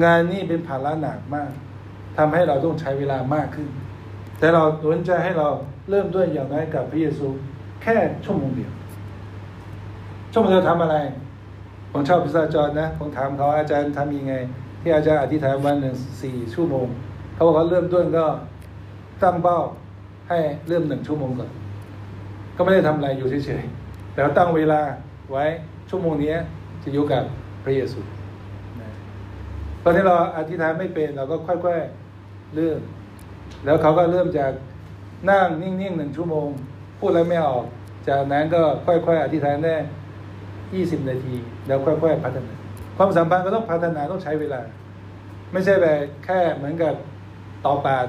[0.04, 1.52] งานนี้เป็นภาระหนักมาก
[2.18, 3.70] ทำให้เราต้องใช้เวลามากขึ้น
[4.40, 5.48] แต่เราหนุนใจให้เรา
[5.90, 7.28] เริ่มด้วยอย่างน้อยกับพระเยซู
[7.82, 8.72] แค่ชั่วโมงเดียว
[10.34, 10.96] ชั่วโมงเดียวทำอะไร
[11.92, 14.34] ผมชอบพิซซ่าจอนนะผมถามเขาอาจารย์ทำยังไง
[14.82, 16.88] ที่อาจารย์อธิษฐานวันหนึ่งสี่ชั่วโมง
[17.34, 18.26] เขาบอกเขาเริ่มต้นก็
[19.22, 19.60] ตั้งเป้า
[20.30, 21.50] ให้เริ่มหนึ่งชั่วโมงก่อน
[22.56, 23.83] ก็ไม่ได้ทำอะไรอยู่เฉยๆ
[24.14, 24.82] แต่ว่าตั้งเวลา
[25.32, 25.46] ไว้
[25.90, 26.34] ชั่วโมงนี้
[26.84, 27.24] จะอยู่กับ
[27.64, 28.00] พระเยซู
[28.82, 28.90] นะ
[29.84, 32.80] ตอนนี้เราอธิษฐานไม่เป็นเราก็ค่อยๆเริ่ม
[33.66, 34.52] แล้วเขาก็เริ่มจาก
[35.30, 36.48] นั่งนิ่งๆหนึ่งชั่วโมง
[37.00, 37.66] พูดอะไรไม่ออก
[38.08, 39.76] จากนั้นก็ค่อยๆอธิษฐานได้
[40.74, 41.36] ยี่สิบนาที
[41.68, 42.54] แล้วค่อยๆพัฒนา
[42.98, 44.62] ความสัมพันธ์ก็ต้องพัฒนาต้องใช้เวลา
[45.52, 46.94] ไม่ใช่แบบแค่เหมือนกับ
[47.66, 48.06] ต่อปาก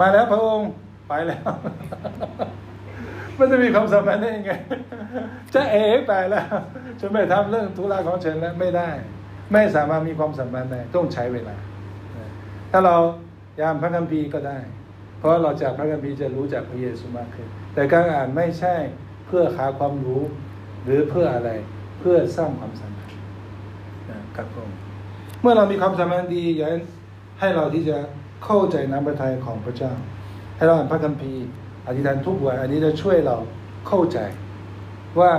[0.00, 0.70] มาแล้วพระองค์
[1.08, 1.50] ไปแล้ว
[3.38, 4.52] มันจะมีความสัมพันธ์ได้ยังไง
[5.54, 6.46] จะเอ๋ไปแล้ว
[7.00, 8.90] ฉันไม่ทำเรื่องธุระของฉันแล้วไม่ได้
[9.52, 11.56] ไม่สามารถมีความสัมพันธ์ได้ต้องใช้เวลา
[12.70, 12.96] ถ้าเรา
[13.60, 14.58] ยามพระคัมภีร์ก็ได้
[15.18, 18.74] เพราะเราจากพระคัมภีร์จะรู้จักพระเยซูมากขึ้น แต่การอ่านไม่ใช่
[19.26, 20.22] เพื่อหาความรู้
[20.84, 21.50] หรือเพื่ออะไร
[22.00, 23.18] เพื่อสร้างความสัมพันธ์
[24.10, 24.68] นะครับผม
[25.40, 26.70] เมื่อเรามีความสัมพันธ์ดีอย่าง
[27.40, 27.98] ให้เราที่จะ
[28.44, 29.92] เข้าใจน้ำพระทัยของพระเจ้า
[30.56, 31.44] ให้เราอ่านพระคัมภีร์
[31.86, 33.36] อธิษฐานทุกวันอันนี้จะช่วยเรา
[33.88, 34.18] เข้าใจ
[35.20, 35.32] ว่า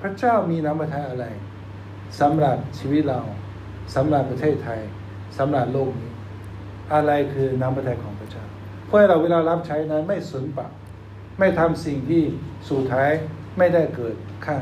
[0.00, 1.26] พระเจ้ามีน้ำพระทัยอะไร
[2.20, 3.20] สำหรับชีวิตเรา
[3.94, 4.80] สำหรับประเทศไทย
[5.38, 6.10] สำหรับโลกนี้
[6.94, 8.44] อะไรคือน้ำพระทัยของพระเจ้า
[8.86, 10.66] เพื่อเราเวลารับใช้นั้นไม่สูญเปล่า
[11.38, 12.22] ไม่ทำสิ่งที่
[12.68, 13.10] สุดท้าย
[13.58, 14.56] ไม่ได้เกิดค่า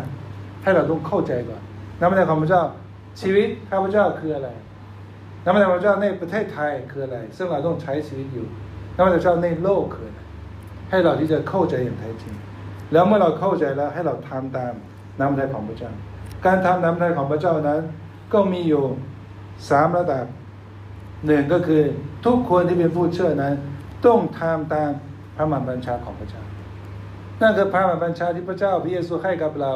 [0.63, 1.63] ให้เราต้องเข้าใจก่อน
[2.01, 2.65] น้ำพระทัยของพระเจ้า
[3.21, 4.51] ชีวิตข้าพเจ้าคืออะไร
[5.45, 8.47] น้ำพระทัยของพระเจ้าในประเทศไทยคืออะไร ซึ่งเราต้องใช้ชีวิตอยู่
[8.95, 10.21] น้ำพระทัยของพระเจ้าในโลกคืออะไร
[10.95, 12.35] ให้เราที่จะเข้าใจอย่างแท้จริง
[12.93, 14.73] แล้วเมื่อเราเข้าใจแล้วให้เราทำตาม
[15.19, 15.93] น้ำพระทัยของพระเจ้า
[16.47, 17.81] การทำน้ำพระทัยของพระเจ้านั้น
[18.33, 18.85] ก็มีอยู่
[19.71, 20.25] สามระดับ
[21.27, 21.83] หนึ่งก็คือ
[22.27, 23.55] ทุกคนที่เป็นผู้เชื่อนั้น
[24.07, 24.91] ต้องทำตาม
[25.37, 26.43] พระมารบัญชาของพระเจ้า
[27.41, 29.73] นั่นคือพระมารบัญชาที่พระเจ้าพระเยซูให้กับเรา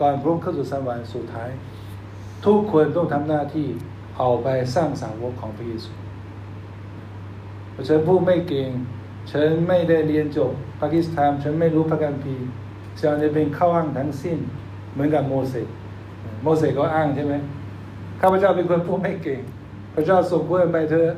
[0.00, 1.50] ก่อนพระองค์เข้าสู่สวรรค์สุดท้าย
[2.46, 3.68] ทุกคนต้องทำหน้าที่
[4.18, 5.92] เอาไปสร้างสาวกของพระเยซู
[7.88, 8.70] ฉันผู้ไม่เก่ง
[9.30, 12.46] ฉันไม่ได้เรียนจบปากีสถานฉันไม่รู้พระคัมภีร์
[13.00, 14.38] ฉันจะเป็นข้าอ้างทั้งสิ้น
[14.92, 15.68] เหมือนกับโมเสส
[16.42, 17.34] โมเสสก็อ้างใช่ไหม
[18.20, 19.40] ข้าพเจ้าเป็นคนผู้ไม่เก่ง
[19.94, 21.10] พระเจ้าส่งคนไปเถอะ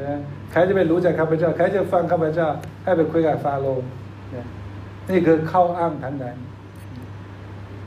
[0.00, 0.18] นะ
[0.50, 2.48] ใครจะไปรู้จักข้าพเจ้า ใครจะฟังข้าพเจ้า
[2.84, 3.86] ให้ไปคุยกับฟาโรห์
[4.34, 4.46] นะ
[5.10, 6.36] นี่คือเข้าอ้างทั้งนั้น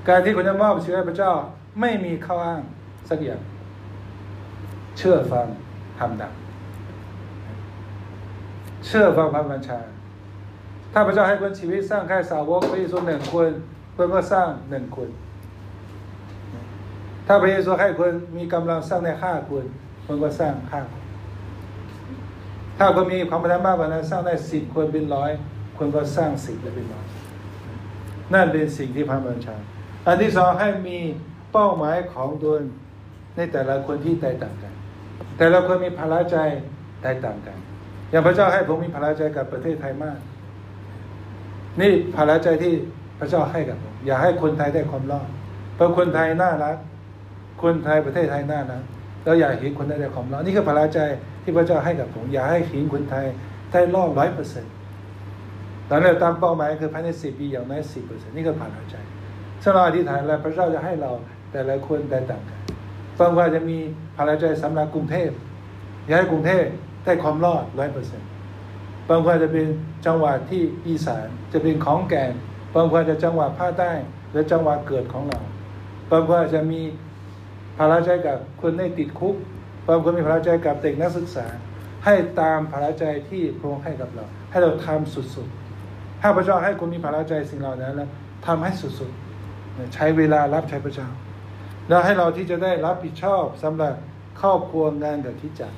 [0.07, 1.31] การที่คุณจะมอบชีวิตให้พระเจ้า
[1.81, 2.61] ไม่มีเข้าอ้าง
[3.09, 3.41] สักอย่าง
[4.97, 5.47] เชื่อฟัง
[5.99, 6.33] ทำดัง
[8.87, 9.79] เชื่อฟังพระบัญชา
[10.93, 13.49] ถ้าพระเจ้าให้คนชีวิตสร้างแค่สาวกพระเยซูหนึ่งคน
[13.93, 15.09] เพื่อนก็สร้างหนึ่งคน
[17.27, 19.65] ถ้าพระเยซูให้คนมีกำลังสร้างในห้าคน
[20.05, 21.03] คนก็สร้างห้าคน
[22.77, 25.31] ถ้าคนมีความพยายามมากกว่านั้นสร้างได้สิบคนเป็นร้อย
[25.77, 27.05] คนก็สร้างสิบและเป็นร้อย
[28.33, 29.55] นั่นเป็นสิ่งที่พระบัญชา
[30.07, 30.97] อันที่สองให้มี
[31.53, 32.61] เป้าหมายของตน
[33.35, 34.73] ในแต่ละคนที่แตกต่างกัน
[35.37, 36.37] แต่ละคนมีภาระใจ
[37.03, 37.57] แตกต่างกัน
[38.11, 40.19] อย่างพระเจ้าให้ผมมีภาระใจกับประเทศไทยมาก
[41.81, 42.73] นี่ภาระใจที่
[43.19, 45.27] พระเจ้าให้กับผมอยากให้คนไทยได้ความรอด
[45.75, 46.77] เพราะคนไทยน่ารัก
[47.63, 48.83] คนไทยประเทศไทยน่ารัก
[49.23, 50.99] เราอยากเห็นคนไทยได้ความรอดนี่คือภาระใจ
[51.43, 53.25] ที่พระเจ้าให้กับผม อยากให้เห็นคนไทย
[53.71, 54.73] ได้รอดร้อยเปอร์เซ็นต์
[55.89, 58.95] ตอนนี้ตามเป้าหมายคือภายในสิบปีอย่างน้อยสิบเปอร์เซ็นต์นี่คือภาระใจ
[59.63, 61.11] ถ้าเราอธิษฐานแล้วพระเจ้าจะให้เรา
[61.51, 62.59] แต่ละคนแตกต่างกัน
[63.19, 63.77] บางว่าจะมี
[64.17, 65.29] ภาระใจสำหรับกรุงเทพ
[66.05, 66.65] อยากให้กรุงเทพ
[67.07, 68.29] ได้ความรอดร้อยเปอร์เซ็นต์
[69.09, 69.67] บางคนจะเป็น
[70.05, 72.31] จังหวัดที่อีสานจะเป็นของแก่น
[72.75, 73.91] บางคนจะจังหวัดภาคใต้
[74.31, 75.39] หรือจังหวัดเกิดของเรา
[76.11, 76.81] บางคนจะมี
[77.77, 79.35] ภาระใจกับคนได้ติดคุก
[79.87, 81.45] บางคนมีภาระใจกับเด็กนักศึกษา
[82.05, 88.09] ให้ตามภาระใจที่พระองค์ให้กับเรา ให้เราทำสุดๆถ้าพระเจ้าให้คนมีภาระใจสิ่งเหล่านั้นแล้ว
[88.45, 91.07] ทำให้สุดๆใช้เวลารับใช้พระเจ้า
[91.87, 93.93] แล้วให้เราที่จะได้รับผิดชอบสำหรับ
[94.41, 95.73] ครอบครัวงานกับคิดจัก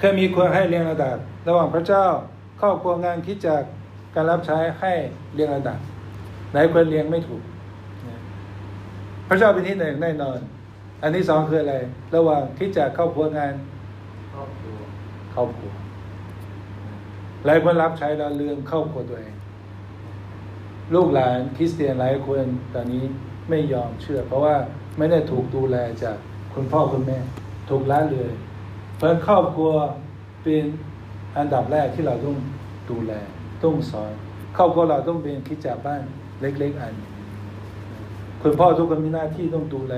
[0.00, 1.16] เคยมีคนให้เรียงระดับ
[1.48, 2.06] ระหว่างพระเจ้า
[2.60, 3.62] ครอบครัวงานคิดจัก
[4.14, 4.92] การรับใช้ให้
[5.34, 5.78] เรียงระดับ
[6.50, 7.42] ไหนควรเรียงไม่ถูก
[9.28, 10.38] พระเจ้าเป็นที่หนึ่งแน่นอน
[11.02, 11.76] อันที่สองคืออะไร
[12.16, 13.54] ระหว่างคิดจักครอบครัวงาน
[14.34, 14.78] ครอบครัว
[15.34, 15.72] ครอบครัว
[17.46, 19.34] หลายคนรับใช้แล้วลืมครอบครัวตัวเอง
[20.94, 22.44] ลูกหลานคริสเตียนหลายคน
[22.74, 23.04] ตอนนี้
[23.48, 24.56] ไม่ยอมเชื่อ เพราะว่า
[24.98, 26.16] ไม่ได้ถูกดูแลจาก
[26.54, 27.18] คุณพ่อคุณแม่
[27.70, 28.32] ถูกละเลย
[29.00, 29.72] เพราะครอบครัว
[30.42, 30.64] เป็น
[31.38, 32.36] อันดับแรกที่เราต้อง
[32.90, 33.12] ดูแล
[33.62, 34.12] ต้องสอน
[34.56, 36.02] ครอบครัวเราต้องเป็นคิดจากบ้าน
[36.40, 36.94] เล็ก ๆ อัน
[38.42, 39.94] คุณพ่อทุกคนมีหน้าที่ต้องดูแล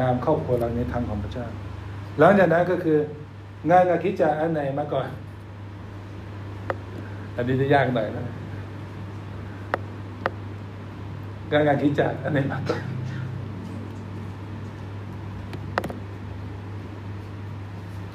[0.00, 1.46] นามครอบครัวเราในทางของพระเจ้า
[2.18, 2.98] หลังจากนั้นก็คือ
[3.70, 5.08] งานกับคิดจากอันไหนมาก่อน
[7.36, 8.26] อันนี้จะยากหน่อยนะ
[11.52, 12.82] งานกับคิดจากอันไหนมาก่อน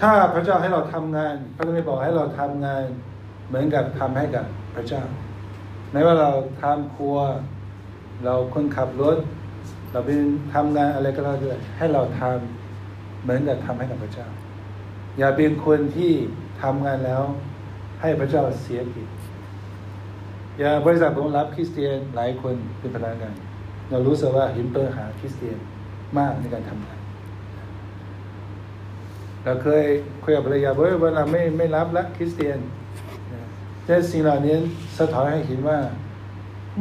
[0.02, 2.84] ถ้าพระเจ้าให้เราทำงาน พระเจ้าไม่บอกให้เราทำงาน
[3.48, 4.46] เหมือนกับทำให้กับ
[4.76, 5.04] พระเจ้า
[5.92, 6.32] ไม่ว่าเรา
[6.62, 7.18] ทำครัว
[8.26, 9.18] เราคนขับรถ
[9.92, 10.20] เราเป็น
[10.54, 14.28] ทำงานอะไรก็แล้วแต่ให้เราทำเหมือนกับทำให้กับพระเจ้า
[15.18, 16.12] อย่าเป็นคนที่
[16.62, 17.24] ทำงานแล้ว
[18.02, 19.08] ให้พระเจ้าเสียกิจ
[20.60, 23.36] อย่างบริษัทผมรับคริสเตียนหลายคนเป็นพนักงาน
[23.90, 25.58] เรารู้สึกว่าเห็นปัญหาคริสเตียน
[26.18, 26.97] มากในการทำงาน
[29.48, 29.86] เราเคย
[30.24, 32.60] คุยกับภรรยาเว่าเวลาไม่ไม่รับละคริสเตียน
[33.86, 34.56] แต่สิ่งเหล่านี้
[34.98, 35.80] สะท้อนให้เห็นว่า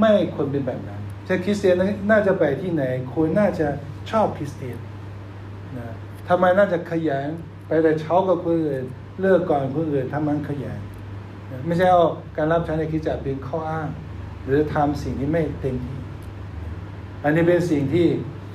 [0.01, 1.77] ไม่ควรเป็นแบบนั้นถ้าคริสเตียน
[2.11, 3.67] น่าจะไปที่ไหนคุณน่าจะ
[4.11, 4.79] ชอบคริสเตียน
[5.79, 5.89] นะ
[6.29, 7.29] ทำไมน่าจะขยัน
[7.67, 8.85] ไปแต่เช้ากับคนอื่น
[9.21, 10.81] เลิกก่อนคนอื่นทำมันขยัน
[11.67, 12.05] ไม่ใช่เอา
[12.37, 13.89] การรับใช้ในคริสตจักรเป็นข้ออ้าง
[14.47, 15.99] หรือทำสิ่งที่ไม่เต็มที่
[17.23, 18.07] อันนี้เป็นสิ่งที่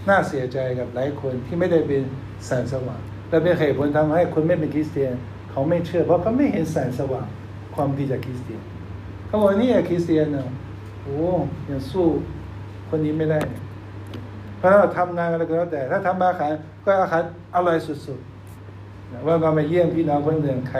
[0.10, 2.02] น่าเสียใจกับหลายคนที่ไม่ได้เป็น
[2.48, 3.02] แสงสว่าง
[3.32, 5.14] และเป็นเหตุผลทำให้คนไม่เป็นคริสเตียน
[5.52, 7.28] เขาไม่เชื่อ เพราะเขาไม่เห็นแสงสว่าง
[7.76, 8.62] ความดีจากคริสเตียน
[9.28, 10.48] เขาบอกนี่คริสเตียนเนาะ
[11.04, 11.18] โอ้
[11.70, 12.08] ยังสู้
[12.90, 13.40] คนนี้ไม่ได้
[14.58, 16.52] เพราะเราทำงานอะไรก็แล้วแต่ ถ้าทำอาหาร
[16.86, 17.24] ก็อาหาร
[17.56, 20.80] อร่อยสุดๆว่าเราไปเยี่ยมพี่น้องคนหนึ่งใคร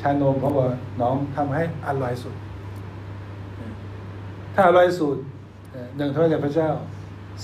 [0.00, 0.66] ชานมเขาบอก
[1.00, 2.34] น้องทำให้อร่อยสุด
[4.54, 5.16] ถ้าอร่อยสุด
[5.96, 6.70] หนึ่งท่ากับพระเจ้า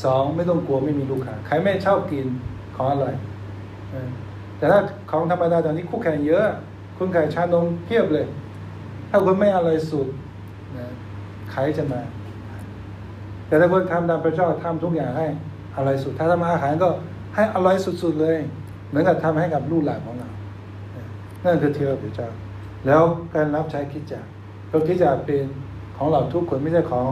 [0.05, 2.26] สองไม่ต้องกลัวไม่มีลูกค้าใครไม่ชอบกิน
[2.74, 3.14] ของอร่อย
[4.61, 4.80] แต่ถ้า
[5.11, 6.46] ของธรรมดาตอนนี้คู่แข่งเยอะ
[6.96, 8.26] คุณขายชานมเพียบเลย
[9.11, 10.06] ถ้าคุณไม่อร่อยสุด
[10.76, 10.86] นะ
[11.52, 12.00] ใครจะมา
[13.46, 15.26] แต่ถ้าคุณทำตามพระเจ้าทำทุกอย่างให้
[15.76, 16.88] อร่อยสุด ถ้าทำอาหารก็
[17.34, 18.38] ให้อร่อยสุดๆเลย
[18.88, 20.30] เหมือนกับทำให้กับลูกหลานของเรา
[21.44, 22.28] นั่นคือเทวพระเจ้า
[22.86, 23.02] แล้ว
[23.34, 24.24] การรับใช้คิดจัก
[24.70, 25.44] ก็คิดจักเป็น
[25.96, 27.11] ของเราทุกคนไม่ใช่ของ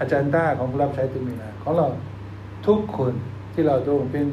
[0.00, 1.86] อาจารย์ต้าของรับใช้ตุมีนาของเรา
[2.66, 3.12] ทุกคน
[3.52, 4.26] ที่เราต้องเป็น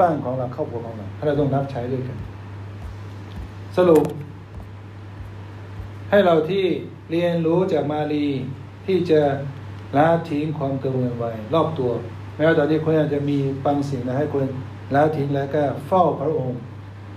[0.00, 2.18] บ้านของเราครอบครัวของเราเราต้องรับใช้ด้วยกัน
[3.76, 4.04] สรุป
[6.10, 6.64] ให้เราที่
[7.10, 8.26] เรียนรู้จากมาลี
[8.86, 9.20] ที่จะ
[9.96, 11.90] ละทิ้งความกังวลไว้รอบตัว
[12.36, 14.44] แม้ว่าตอนนี้คนอาจจะมีบางสิ่งนะให้คน
[14.94, 16.60] ละทิ้งแล้วก็เฝ้าพระองค์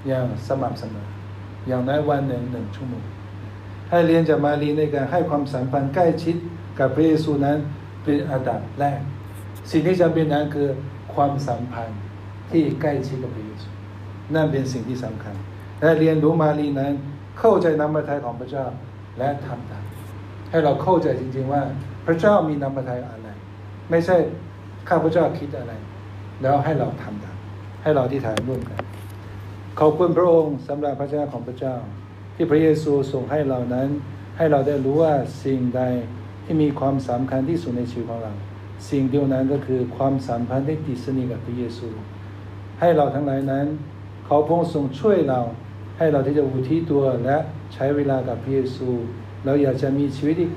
[0.08, 1.08] อย่างสม่ำเสมอ
[1.68, 3.04] อย่างน้อยวันหนึ่งหนึ่งชั่วโมง
[3.90, 6.36] ให้เรียนจากมาลีในการให้ความสัมพันธ์ใกล้ชิด
[6.80, 7.58] กับพระเยซูนั้น
[8.04, 9.00] เป็นอันดับแรก
[9.72, 10.68] สิ่งที่จำเป็นนั้นคือ
[11.14, 12.00] ความสัมพันธ์
[12.54, 13.70] ที่ใกล้ชิดกับพระเยซู
[14.36, 15.36] นั่นเป็นสิ่งที่สำคัญ
[15.82, 16.94] และเรียนรู้มาลีนั้น
[17.40, 18.66] เข้าใจนามพระทัยของพระเจ้า
[19.18, 19.86] และทำตาม
[20.50, 21.62] ให้เราเข้าใจจริง ๆ ว่า
[22.08, 23.30] พระเจ้ามีนามพระทัยอะไร
[23.90, 24.16] ไม่ใช่
[24.90, 25.74] ข้าพระเจ้าคิดอะไร
[26.42, 27.38] แล้วให้เราทำตาม
[27.84, 28.80] ให้เราที่ถ่ายร่วมกัน
[29.80, 31.76] ขอบคุณพระองค์สำหรับพระเจ้าของพระเจ้า
[32.36, 33.90] ที่พระเยซูส่งให้เรานั้น
[34.38, 35.82] ให้เราได้รู้ว่าสิ่งใด
[36.46, 38.34] ที่มีความสำคัญที่สุดในชีวิตของเรา
[38.90, 41.88] สิ่งเดียวนั้นก็คือความสัมพันธ์ที่ติดสนิทกับพระเยซู
[42.82, 43.66] ให้เราทั้งหลายนั้น
[44.26, 45.40] เขาพงทรงช่วยเรา
[45.98, 47.38] ให้เราที่จะอุทิศตัวและ
[47.74, 48.90] ใช้เวลากับพระเยซู
[49.46, 50.50] เราอยากจะมีชีวิตที่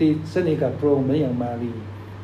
[0.00, 1.72] ติดสนิทกับพระองค์เหมือนอย่างมารี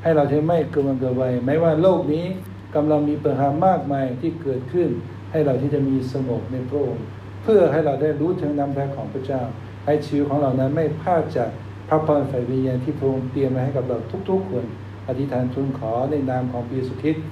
[0.03, 2.27] ให้เราจะไม่เกินวันเกินวัยไม่ว่าโลกนี้
[2.75, 4.89] กำลังมีปัญหามากมายที่เกิดขึ้น
[5.31, 7.05] ให้เราที่จะมีสงบในพระองค์
[7.43, 9.43] เพื่อให้เราได้รู้ถึงน้ำพระของพระเจ้า
[9.87, 11.51] ให้ชีวิตของเรานั้นไม่พลาดจาก
[11.89, 13.99] พระพรฝ่ายวิญญาณที่พระองค์เตรียมมาให้กับเรา
[14.31, 14.65] ทุกๆคน
[15.09, 17.25] อธิษฐานทูลขอในนามของพระเยซูคริสต์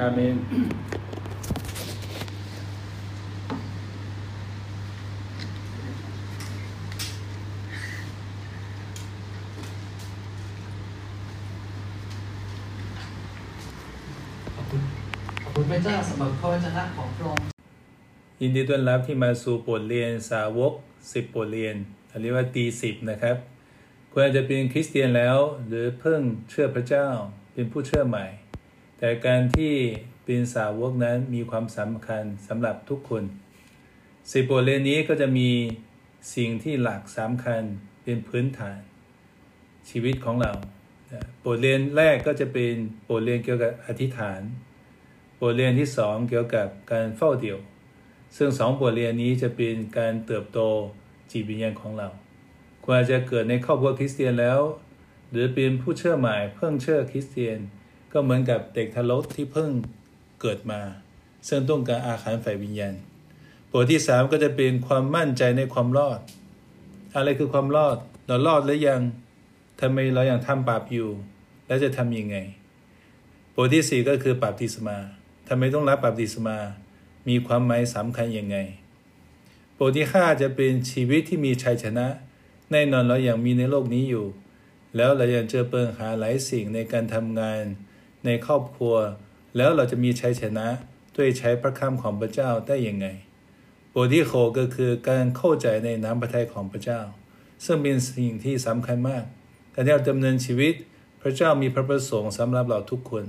[0.00, 0.34] อาเมน
[15.78, 17.46] ระเจ้าสำหรับพระวจนะของพระองค์
[18.40, 20.72] ยินดีต้อนรับที่มาสู่บทเรียนสาวก
[21.12, 21.76] สิบบทเรียน
[22.20, 23.36] เรียกว่าตีสิบนะครับ
[24.10, 26.20] คุณอาจจะเป็นคริสเตียนแล้ว หรือเพิ่ง
[26.50, 27.06] เชื่อพระเจ้า
[27.52, 28.26] เป็นผู้เชื่อใหม่
[28.98, 29.74] แต่การที่
[30.24, 33.22] เป็นสาวกนั้นมีความสำคัญสำหรับทุกคน
[34.32, 35.50] สิบบทเรียนนี้ก็จะมี
[36.34, 37.62] สิ่งที่หลักสำคัญ
[38.02, 38.78] เป็นพื้นฐาน
[39.88, 40.52] ชีวิตของเรา
[41.44, 42.72] บทเรียนแรกก็จะเป็น
[43.08, 44.42] บทเรียนเกี่ยวกับอธิษฐาน
[45.40, 47.58] บทเรียนที่สองเกี่ยวกับการเฝ้าเดี่ยว
[48.36, 50.58] ซึ่งสองบทเรียนนี้จะเป็นการเติบโต
[51.30, 52.08] จิตวิญญาณของเรา
[52.84, 54.60] ควรจะเกิดในครอบครัวคริสเตียนแล้ว
[55.30, 57.58] หรือเป็นผู้เชื่อใหม่เพิ่งเชื่อคริสเตียน
[58.12, 59.70] ก็เหมือนกับเด็กทารกที่เพิ่ง
[60.40, 60.80] เกิดมา
[61.48, 62.94] ซึ่งต้องการอาหารฝ่ายวิญญาณ
[63.70, 66.20] บทที่สามก็จะเป็นความมั่นใจในความรอด
[67.16, 69.02] อะไรคือความรอด เรารอดหรือยัง
[69.80, 71.10] ทำไมเรายัางทำบาปอยู่
[71.66, 72.36] แล้วจะทำยังไง
[73.54, 74.98] บทที่สี่ก็คือปาปิสมา
[75.48, 76.58] ทำไมต้องรับบัพติศมา
[77.28, 78.56] มีความหมายสำคัญยังไง
[79.76, 82.06] บทที่ห้าจะเป็นชีวิตที่มีชัยชนะ
[82.70, 84.26] แน่นอนเราอย่างมีในโลกนี้อยู่
[84.96, 87.62] แล้วเรายังเจอเปิงหาหลายสิ่งในการทำงาน
[88.24, 88.94] ในครอบครัว
[89.56, 90.66] แล้วเราจะมีชัยชนะ
[91.16, 93.06] ด้วยใช้พระคำของพระเจ้าได้ยังไง
[93.92, 97.00] บทที่หกก็คือการเข้าใจในน้ำพระทัยของพระเจ้า
[97.64, 99.24] ซึ่งเป็นสิ่งที่สำคัญมาก
[99.74, 100.74] การที่เราดำเนินชีวิต
[101.22, 103.24] พระเจ้ามีพระประสงค์สำหรับเราทุกคน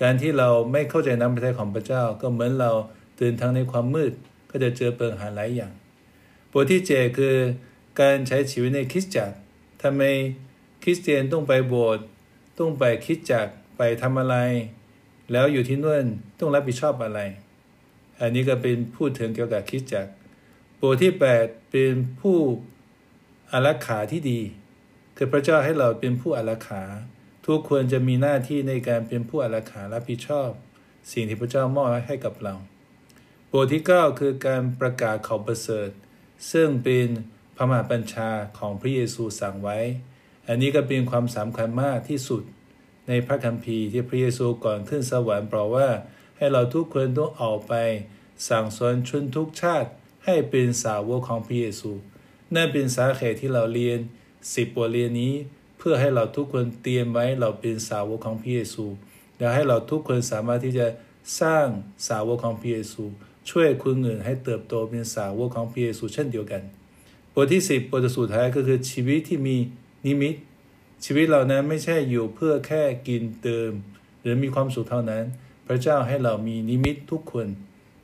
[0.00, 2.70] การที่เราไม่เข้าใจน้ำพระทัยของพระเจ้า ก็เหมือนเรา
[3.18, 4.12] เดินทางในความมืด
[4.50, 5.72] ก็จะเจอปัญหาหลายอย่าง
[6.52, 7.36] บทที่เจคือ
[8.00, 9.36] การใช้ชีวิตในคริสตจักร
[9.82, 10.02] ทำไม
[10.82, 12.04] คริสเตียนต้องไปโบสถ์
[12.58, 14.36] ต้องไปคริสตจักรไปทำอะไร
[15.32, 16.06] แล้วอยู่ที่นู่น
[16.38, 17.20] ต้องรับผิดชอบอะไร
[18.20, 20.10] อันนี้ก็เป็นพูดถึงเกี่ยวกับคริสตจักร
[20.80, 22.36] บทที่ 8 เป็นผู้
[23.52, 24.40] อารักขาที่ดี
[25.16, 26.82] คือพระเจ้าให้เราเป็นผู้อารักขา
[27.48, 30.50] ทุกคนจะมีหน้าที่ในการเป็นผู้อารักขารับผิดชอบ
[31.12, 32.54] สิ่งที่พระเจ้ามอบให้กับเรา
[33.52, 35.88] บทที่ 9 คือการประกาศข่าวประเสริฐ
[36.52, 37.06] ซึ่งเป็น
[37.56, 39.78] พระมหาบัญชาของพระเยซูสั่งไว้
[40.48, 42.42] อันนี้ก็เป็นความสำคัญมากที่สุด
[43.08, 45.88] ในพระคัมภีร์ที่พระเยซูก่อนขึ้นสวรรค์บอกว่า
[46.36, 47.74] ให้เราทุกคนต้องออกไป
[48.48, 49.88] สั่งสอนชนทุกชาติ
[50.24, 51.90] ให้เป็นสาวกของพระเยซู
[52.54, 53.98] นั่นเป็นสาเหตุที่เราเรียน
[54.54, 55.34] สิบบทเรียนนี้
[55.78, 58.84] เพื่อให้เราทุกคนเตรียมไว้เราเป็นสาวกของพระเยซู
[59.38, 60.86] และให้เราทุกคนสามารถที่จะ
[61.40, 61.66] สร้าง
[62.08, 63.02] สาวกของพระเยซู
[63.50, 66.62] ช่วยคนอื่นให้เติบโตเป็นสาวกของพระเยซูเช่นเดียวกัน
[67.34, 69.56] บทที่ 10บทสุดท้ายก็คือชีวิตที่มี
[70.06, 70.34] นิมิต
[71.04, 73.70] ชีวิตเรานั้นไม่ใช่อยู่เพื่อแค่กินเติม
[74.20, 75.24] หรือมีความสุขเท่านั้น
[75.66, 77.46] พระเจ้าให้เรามีนิมิตทุกคน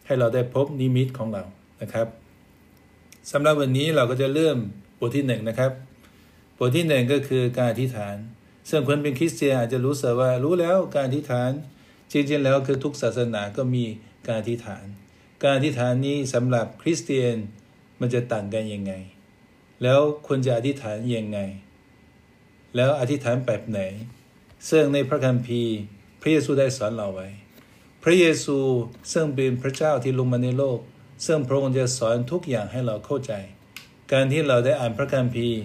[0.06, 1.42] ให้เราได้พบนิมิตของเรา
[1.80, 2.06] นะครับ
[3.30, 4.56] สำหรับวันนี้เราก็จะเริ่ม
[4.98, 5.72] บทที่หนึ่งนะครับ
[6.58, 8.16] บทที่หนึ่งก็คือการอธิษฐาน
[8.68, 11.50] ซึ่งคนเป็นคริสเตียนอาจจะรู้สึกว่ารู้แล้วการอธิษฐาน
[12.12, 13.84] จริงๆแล้วคือทุกศาสนาก็มี
[14.26, 14.84] การอธิษฐาน
[15.42, 17.36] การอธิษฐานนี้สำหรับคริสเตียน
[18.00, 18.92] มันจะต่างกันยังไง
[19.82, 21.38] แล้วควรจะอธิษฐานยังไง
[22.76, 23.80] แล้วอธิษฐานแบบไหน
[24.70, 25.76] ซึ่งในพระคัมภีร์
[26.20, 27.28] พระเยซูได้สอนเราไว้
[28.02, 28.58] พระเยซู
[29.12, 30.78] ซึ่งเป็นพระเจ้าที่ลงมาในโลก
[31.26, 33.32] ซึ่งพระองค์จะสอนทุกอย่างให้เราเข้าใจ
[34.12, 35.60] การที่เราได้อ่านพระคัมภีร์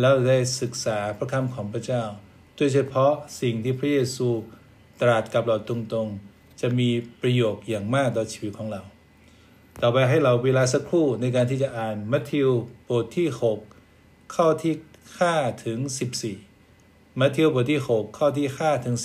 [0.00, 2.02] แล้วได้ศึกษาพระคำของพระเจ้า
[2.56, 4.28] โดยเฉพาะสิ่งที่พระเยซู
[5.00, 6.88] ตรัสกับเราตรงๆ จะมี
[7.20, 8.82] ประโยชน์อย่างมากต่อชีวิตของเรา
[9.82, 12.48] ต่อไปให้เราเวลาสักครู่ในการที่จะอ่านมัทธิว
[12.88, 13.28] บทที่
[13.80, 14.74] 6 ข้อที่
[15.18, 15.78] 5ถึง
[16.52, 18.96] 14 มัทธิวบทที่ 6 ข้อที่5ถึง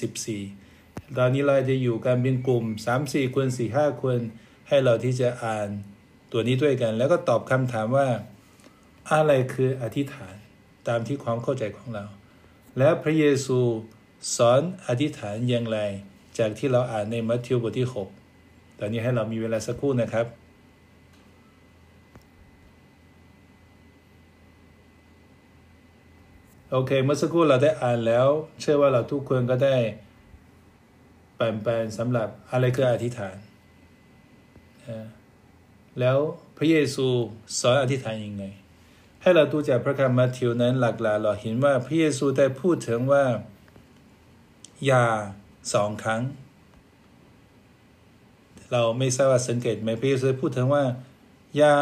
[0.54, 2.66] 14 ตอนนี้เราจะอยู่กันเป็นกลุ่ม
[3.00, 4.20] 3-4 คน 4-5 คน
[4.68, 5.70] ให้เราที่จะอ่าน
[6.32, 8.08] ตัวนี้ด้วยกัน แล้วก็ตอบคำถามว่า
[9.12, 10.36] อะไรคืออธิษฐาน
[10.88, 12.06] ตามที่ความเข้าใจของเรา
[12.78, 13.60] แล้วพระเยซู
[14.36, 15.80] สอนอธิษฐานอย่างไร
[16.40, 20.26] จากที่เราอ่านในมัทธิวบทที่ 6 ตอนนี้ให้เรามีเวลาสักครู่นะครับ
[26.72, 28.28] โอเคเมื่อสักครู่เราได้อ่านแล้ว
[28.62, 29.76] เชื่อว่าเราทุกคนก็ได้
[31.36, 33.38] แปลนสำหรับอะไรคืออธิษฐาน
[36.00, 36.18] แล้ว
[36.58, 37.08] พระเยซู
[37.60, 38.46] สอนอธิษฐานยังไง
[39.28, 43.24] ให้เราดูจากพระคำมัทธิวนั้นหลักๆเราเห็นว่าพระเยซูได้พูดถึงว่า
[44.86, 45.06] อย่า
[45.74, 46.22] สองครั้ง
[48.72, 50.84] เราไม่ทราบว่าสังเกตไหมพระเยซูพูดถึงว่า
[51.58, 51.74] อย่า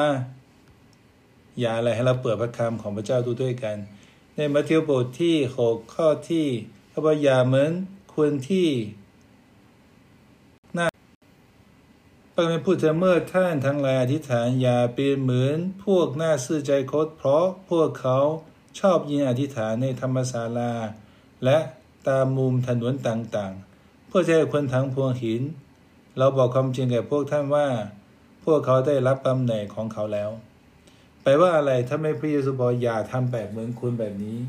[1.60, 3.78] อย่าอะไรให้เราเปิดพระคำของพระเจ้าดูด้วยกัน
[4.36, 6.48] ในมัทธิวบทที่หกข้อที่
[6.90, 7.72] เขาบอกอย่าเหมือน
[8.16, 8.68] คนที่
[12.38, 18.18] พระคัมภีร์พูดถึงเมื่อท่านทั้งหลายอธิษฐานอย่าเป็นเหมือนพวกหน้าซื่อใจคดเพราะพวกเขา
[18.80, 20.74] ชอบยินอธิษฐานในธรรมศาลา
[21.46, 21.58] และ
[22.08, 25.42] ตามมุมถนนต่างๆ เพื่อให้คนทั้งพวงหิน
[26.18, 27.68] เราบอกความจริงแก่พวกท่านว่า
[28.44, 30.30] พวกเขาได้รับตำแหน่งของเขาแล้ว
[31.22, 34.40] แปลว่าอะไรถ้าไม่พระเยซูบอกอย่าทำแบบเหมือนคุณแบบนี้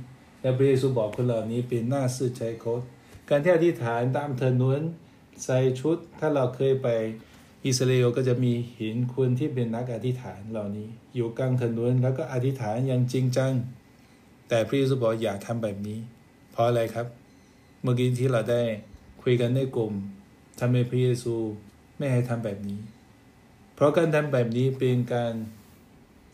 [0.41, 2.80] และพระเยซูบอกคนเหล่านี้เป็นหน้าซื่อใจคด
[3.28, 4.80] การที่อธิษฐานตามถนน
[5.45, 6.89] ใส่ชุดถ้าเราเคยไป
[7.66, 13.52] อิสราเอลก็จะมีหินคนที่เป็นนักอธิษฐานเหล่านี้ อยู่กลางถนนแล้วก็อธิษฐานอย่างจริงจัง
[14.48, 15.98] แต่พระเยซูบอกอย่าทำแบบนี้
[16.52, 17.06] เพราะอะไรครับ
[17.82, 18.62] เมื่อกี้ที่เราได้
[19.22, 19.92] คุยกันในกลุ่ม
[20.60, 21.34] ทำไมพระเยซู
[21.98, 22.80] ไม่ให้ทำแบบนี้
[23.74, 25.34] เพราะการทำแบบนี้เป็นการ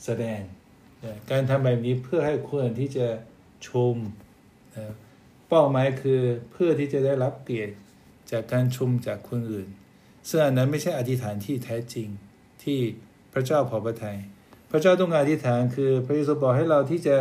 [0.05, 0.41] แสดง
[1.31, 3.09] การทำแบบนี้เพื่อให้คนที่จะ
[3.69, 3.97] ชม
[5.49, 6.21] เป้าหมายคือ
[6.51, 7.75] เพื่อที่จะได้รับเกียรติ
[8.31, 9.69] จากการชมจากคนอื่น
[10.29, 12.09] ซึ่งอันนั้นไม่ใช่อธิษฐานที่แท้จริง
[12.63, 12.79] ที่
[13.33, 14.19] พระเจ้าพอพระทยัย
[14.71, 17.17] พระเจ้าต้องการอธิษฐานคือ พระเยซูบอกให้เราที่จะ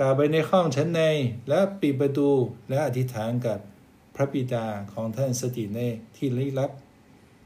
[0.00, 1.00] กล่าวไปในห้องชั้นใน
[1.48, 2.30] และปิดประตู
[2.68, 3.58] และอธิษฐานกับ
[4.16, 5.80] พระบิดาของท่านสติใน
[6.16, 6.70] ที่ลี้ลับ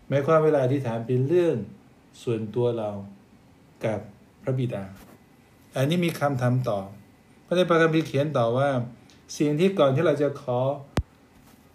[0.08, 1.56] หมายความเวลาอธิษฐานเป็นเรื่อง
[2.22, 2.90] ส่วนตัวเรา
[3.84, 4.00] กับ
[4.42, 4.84] พระบิดา
[5.76, 6.80] อันนี้มีคำถาต่อ
[7.46, 8.70] พระในพระคัมภีร์เขียนต่อว่า
[9.38, 10.60] สิ่งที่ก่อนที่เราจะขอ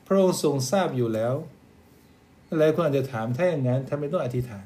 [0.06, 1.34] พระองค์ทรงทราบอยู่แล้ว
[2.60, 4.66] หลายคนอาจจะถามถ้าอย่างนั้นทำไมต้องอธิษฐาน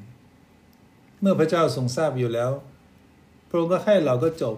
[1.21, 2.51] เมื่อพระเจ้าทรงทราบอยู่แล้ว
[3.49, 4.55] พระองค์ก็ให้เราก็จบ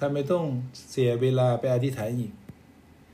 [0.00, 0.44] ทำไมต้อง
[0.90, 2.32] เสียเวลาไปอธิษฐานอีก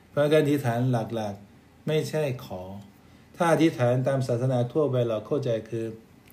[0.09, 2.63] เพราะการอธิษฐานหลักๆไม่ใช่ขอ
[3.37, 5.85] ถ้าอธิษฐานตามศาสนาทั่วไปเราเข้าใจคือ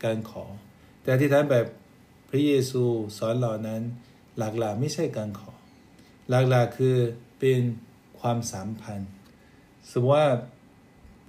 [0.03, 0.43] การขอ
[1.01, 1.65] แต่อธิษฐานแบบ
[2.29, 2.83] พระเยซู
[3.17, 3.81] สอนเรานั้น
[4.37, 5.51] หลักๆไม่ใช่การขอ
[6.29, 6.97] หลักๆคือ
[7.39, 7.61] เป็น
[8.19, 9.11] ความสัมพันธ์
[9.91, 10.27] สมมติว่า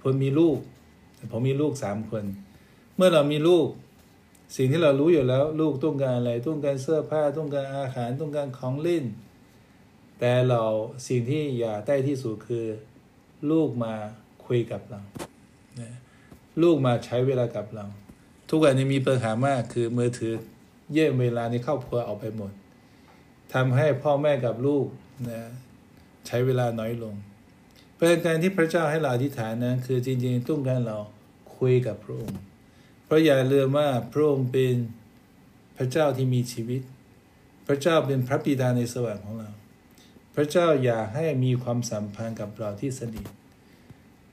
[0.01, 0.57] ผมมีลูก
[1.31, 2.23] ผมมีลูกสามคน
[2.95, 3.67] เมื่อเรามีลูก
[4.55, 9.05] สิ่งที่เรารู้อยู่แล้ว ลูกต้องการอะไรต้องการเสื้อผ้าต้องการอาหารต้องการของเล่น
[10.19, 10.63] แต่เรา
[11.07, 12.65] สิ่งที่อยากได้ที่สุดคือ
[13.51, 13.93] ลูกมา
[14.45, 15.01] คุยกับเรา
[16.61, 17.85] ลูกมาใช้เวลากับเรา
[18.49, 20.33] ทุกวันนี้มีปัญหามากคือมือถือ
[20.91, 22.51] เยี่ยมเวลาในครอบครัวเอาไปหมด
[23.53, 24.85] ทำให้พ่อแม่กับลูก
[25.29, 25.41] นะ
[26.27, 27.15] ใช้เวลาน้อยลง
[27.97, 30.97] เป็นการที่พระเจ้าให้เราอธิษฐานนั้นคือจริงๆต้องการเรา
[31.57, 32.39] คุยกับพระองค์
[33.05, 34.75] เพราะอย่าลืมว่าพระองค์เป็น
[35.77, 36.81] พระเจ้าที่มีชีวิต
[37.67, 39.49] พระเจ้าเป็นพระบิดาในสวรรค์ของเรา
[40.35, 43.25] พระเจ้าอยากให้มีความสัมพันธ์กับเราที่สนิท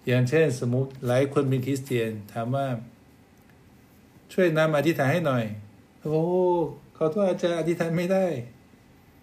[0.06, 2.66] อย่างเช่นสมมติหลายคนเป็นคริสเตียนถามว่า
[4.32, 5.44] ช่วยนำอธิษฐานให้หน่อย
[6.02, 6.22] โอ้
[6.96, 8.26] ขอโทษอาจารย์อธิษฐานไม่ได้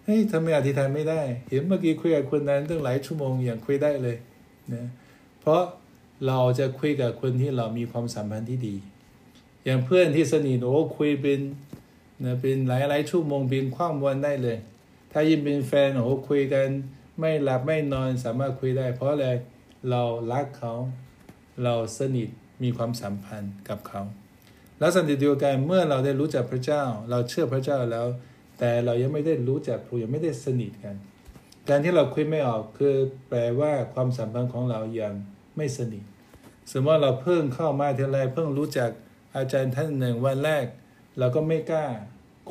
[0.04, 4.16] เฮ้ยทำไมอธิษฐานไม่ได้ เห็นเมื่อกี้คุยกับคนนั้นตั้งหลายชั่วโมงอย่างคุยได้เลย
[4.74, 4.86] นะ
[5.40, 5.62] เพราะ
[6.26, 8.76] เราจะคุยกับคนที่เรามีความสัมพันธ์ที่ดี
[9.64, 11.40] อย่างเพื่อนที่สนิทโอ้คุยเป็น
[12.24, 14.58] นะเป็นหลายหลายชั่วโมงเป็นข้ามวันได้เลย
[15.12, 16.68] ถ้ายิ่งเป็นแฟนโอ้คุยกัน
[17.18, 19.28] ไม่หลับไม่นอนสามารถคุยได้ เพราะอะไร
[19.90, 20.02] เรา
[20.32, 20.74] รักเขา
[21.64, 22.28] เราสนิท
[22.62, 24.02] มีความสัมพันธ์กับเขา
[24.78, 28.06] แล้วสันติเดียวกันเมื่อเราได้รู้จักพระเจ้า เราเชื่อพระเจ้าแล้ว
[28.58, 30.96] แต่เรายังไม่ได้รู้จักครูยังไม่ได้สนิทกัน
[31.68, 32.94] การที่เราคุยไม่ออกคือ
[33.28, 35.14] แปลว่าความสัมพันธ์ของเรายัง
[35.56, 36.04] ไม่สนิท
[36.72, 38.90] สมมติว่าเราเพิ่งเข้ามาทีไรเพิ่งรู้จัก
[39.36, 40.64] อาจารย์ท่านหนึ่งวันแรก
[41.18, 41.86] เราก็ไม่กล้า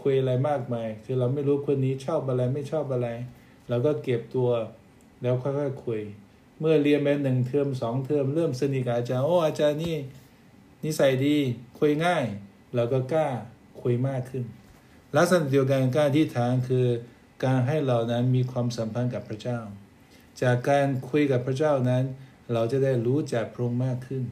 [0.01, 3.07] คุยอะไรมากมาย คือเราไม่รู้คนนี้ชอบอะไรไม่ชอบอะไร
[3.69, 4.49] เราก็เก็บตัว
[5.21, 6.01] แล้วค่อยๆคุย
[6.59, 9.95] เมื่อเรียนไปหนึ่งเทอมสองเทอมเริ่มสนิทกับอาจารย์โอ้อาจารย์นี่
[10.83, 11.37] นิสัยดี
[11.79, 12.25] คุยง่าย
[12.75, 13.27] เราก็กล้า
[13.81, 14.43] คุยมากขึ้น
[15.15, 16.85] ลักษณะเดียวกันการที่ฐานคือ
[17.45, 19.59] การให้เรานั้นมีความสัมพันธ์กับพระเจ้า
[20.41, 22.03] จากการคุยกับพระเจ้านั้น
[22.53, 24.23] เราจะได้รู้จักพระองค์มากขึ้น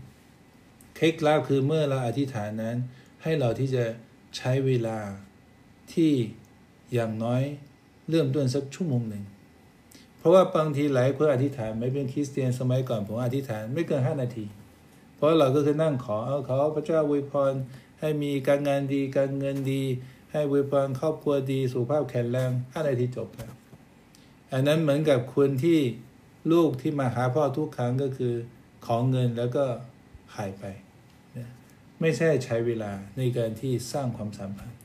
[0.95, 2.77] เคล็ดลับคือเมื่อเราอธิษฐานนั้น
[3.23, 3.85] ให้เราที่จะ
[4.37, 4.99] ใช้เวลา
[5.93, 6.11] ที่
[6.93, 7.43] อย่างน้อย
[8.09, 9.23] เริ่มต้นสักชั่วโมงหนึ่ง
[10.17, 14.45] เพราะว่าบางทีหลายคนอธิษฐานไม่เป็นคริสเตียนสมัยก่อนผมอธิษฐานไม่เกินห้านาที
[15.15, 17.53] เพราะเราก็คือนั่งขอเอาขอพระเจ้าอวยพร
[17.99, 19.83] ให้มีการงานดีการเงินดี
[20.31, 23.53] ให้อวยพรครอบครัวดีสุขภาพแข็งแรงห้านาทีจบแล้ว
[24.53, 25.79] อันนั้นเหมือนกับคนที่
[26.51, 28.33] ลูกที่มาหาพ่อทุกครั้งก็คือ
[28.85, 29.65] ของเงินแล้วก็
[30.35, 30.63] หายไป
[32.01, 34.79] ไม่ใช่ใช้เวลาในการที่สร้างความสัมพันธ์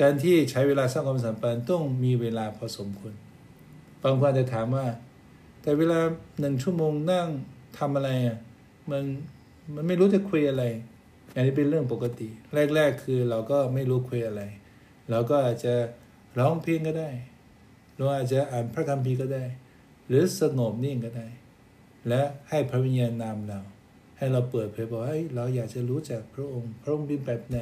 [0.00, 3.14] การที่ใช้เวลาสร้างความสัมพันธ์ต้องมีเวลาพอสมควร
[4.02, 4.86] บางคนจะถามว่า
[5.62, 6.00] แต่เวลา
[6.40, 7.28] หนึ่งชั่วโมงนั่ง
[7.78, 8.38] ทำอะไรอะ
[8.90, 9.04] มัน
[9.74, 10.64] มันไม่รู้จะคุยอะไร
[11.34, 12.28] อันนี้เป็นเรื่องปกติ
[12.74, 14.42] แรก ๆ คือเราก็ไม่รู้คุยอะไร
[15.10, 15.74] เราก็อาจจะ
[16.38, 17.10] ร้องเพลงก็ได้
[17.96, 19.44] เราอาจจะอ่านพระคัมภีร์ก็ได้
[20.08, 21.28] หรือสงบนิ่งก็ได้
[22.08, 23.60] และให้พระวิญญาณนำเรา
[24.18, 27.58] ให้เราเปิดเผยบอกให้เราอยากจะรู้จักพระองค์ พระองค์เป็นแบบไหน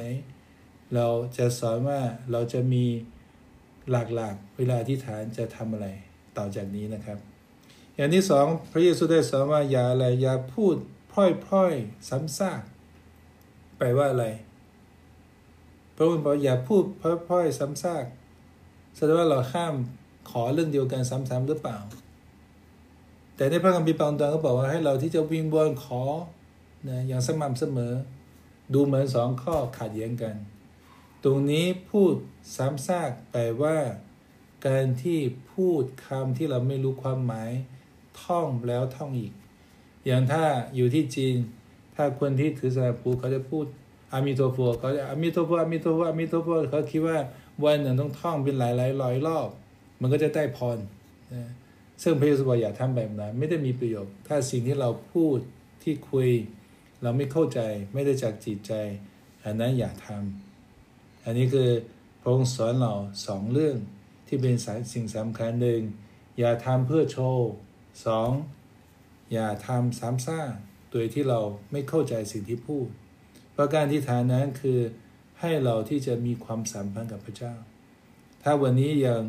[0.95, 1.99] เราจะสอนว่า
[2.31, 2.85] เราจะมี
[3.89, 5.87] หลักๆ เวลาที่ฐานจะทำอะไร
[6.37, 7.17] ต่อจากนี้นะครับ
[7.95, 10.75] อย่างที่สองพระเยซูได้สอนว่าอย่าอะไรอย่าพูด
[11.11, 11.13] พ
[11.53, 12.61] ร่อยๆซ้ำซาก
[13.77, 14.25] แปลว่าอะไร
[15.95, 16.83] พระองค์บอกอย่าพูด
[17.27, 18.05] พร่อยๆซ้ำซาก
[18.95, 19.73] แสดงว่าเราข้าม
[20.29, 21.77] ขอเรื่องเดียวกันซ้ำๆหรือเปล่า
[23.35, 26.03] แต่ในพระคัมภีร์บางตอนก็บอกว่าให้เราที่จะวิงวอนขอ
[26.89, 27.93] นะอย่างสม่ำเสมอ
[28.73, 30.35] ดูเหมือนสองข้อขัดแย้งกัน
[31.23, 32.13] ตรงนี้พูด
[32.55, 33.77] ซ้ำซากแปลว่า
[34.67, 35.19] การที่
[35.51, 37.51] พูดคำที่เราไม่รู้ความหมาย
[38.23, 39.33] ท่องแล้วท่องอีก
[40.05, 40.43] อย่างถ้า
[40.75, 41.35] อยู่ที่จีน
[41.95, 43.65] ถ้าคนที่ถือศาสนาพุทธเขาจะพูด
[44.13, 47.17] อามิโตโฟเขาจะอามิโตโฟอามิโตโฟอามิโตโฟเขาคิดว่า
[47.63, 49.49] วันหนึ่งต้องท่องเป็นหลายหลายร้อยรอบ
[50.01, 50.77] มันก็จะได้พร
[52.01, 55.37] ซึ่งพระเยซูบอกอย่าทำแบบนั้น ไม่ได้มีประโยชน์ ถ้าสิ่งที่เราพูด
[55.83, 56.29] ที่คุย
[57.01, 57.59] เราไม่เข้าใจ
[57.93, 58.73] ไม่ได้จากจิตใจ
[59.43, 61.69] อันนั้นอย่าทำอันนี้คือ
[62.21, 62.93] พระองค์สอนเรา
[63.25, 63.77] สองเรื่อง
[64.27, 65.81] ที่เป็นสายสิ่งสำคัญหนึ่ง
[66.39, 67.49] อย่าทำเพื่อโชว์
[68.05, 68.31] สอง
[69.33, 70.51] อย่าทำซ้ำซาก
[70.91, 71.39] โดยที่เรา
[71.71, 72.87] ไม่เข้าใจสิ่งที่พูด
[73.57, 74.79] ประการที่ฐานนั้นคือ
[75.39, 77.53] ให้เราที่จะมีความสัมพันธ์กับพระเจ้า
[78.43, 79.21] ถ้าวันนี้ยัง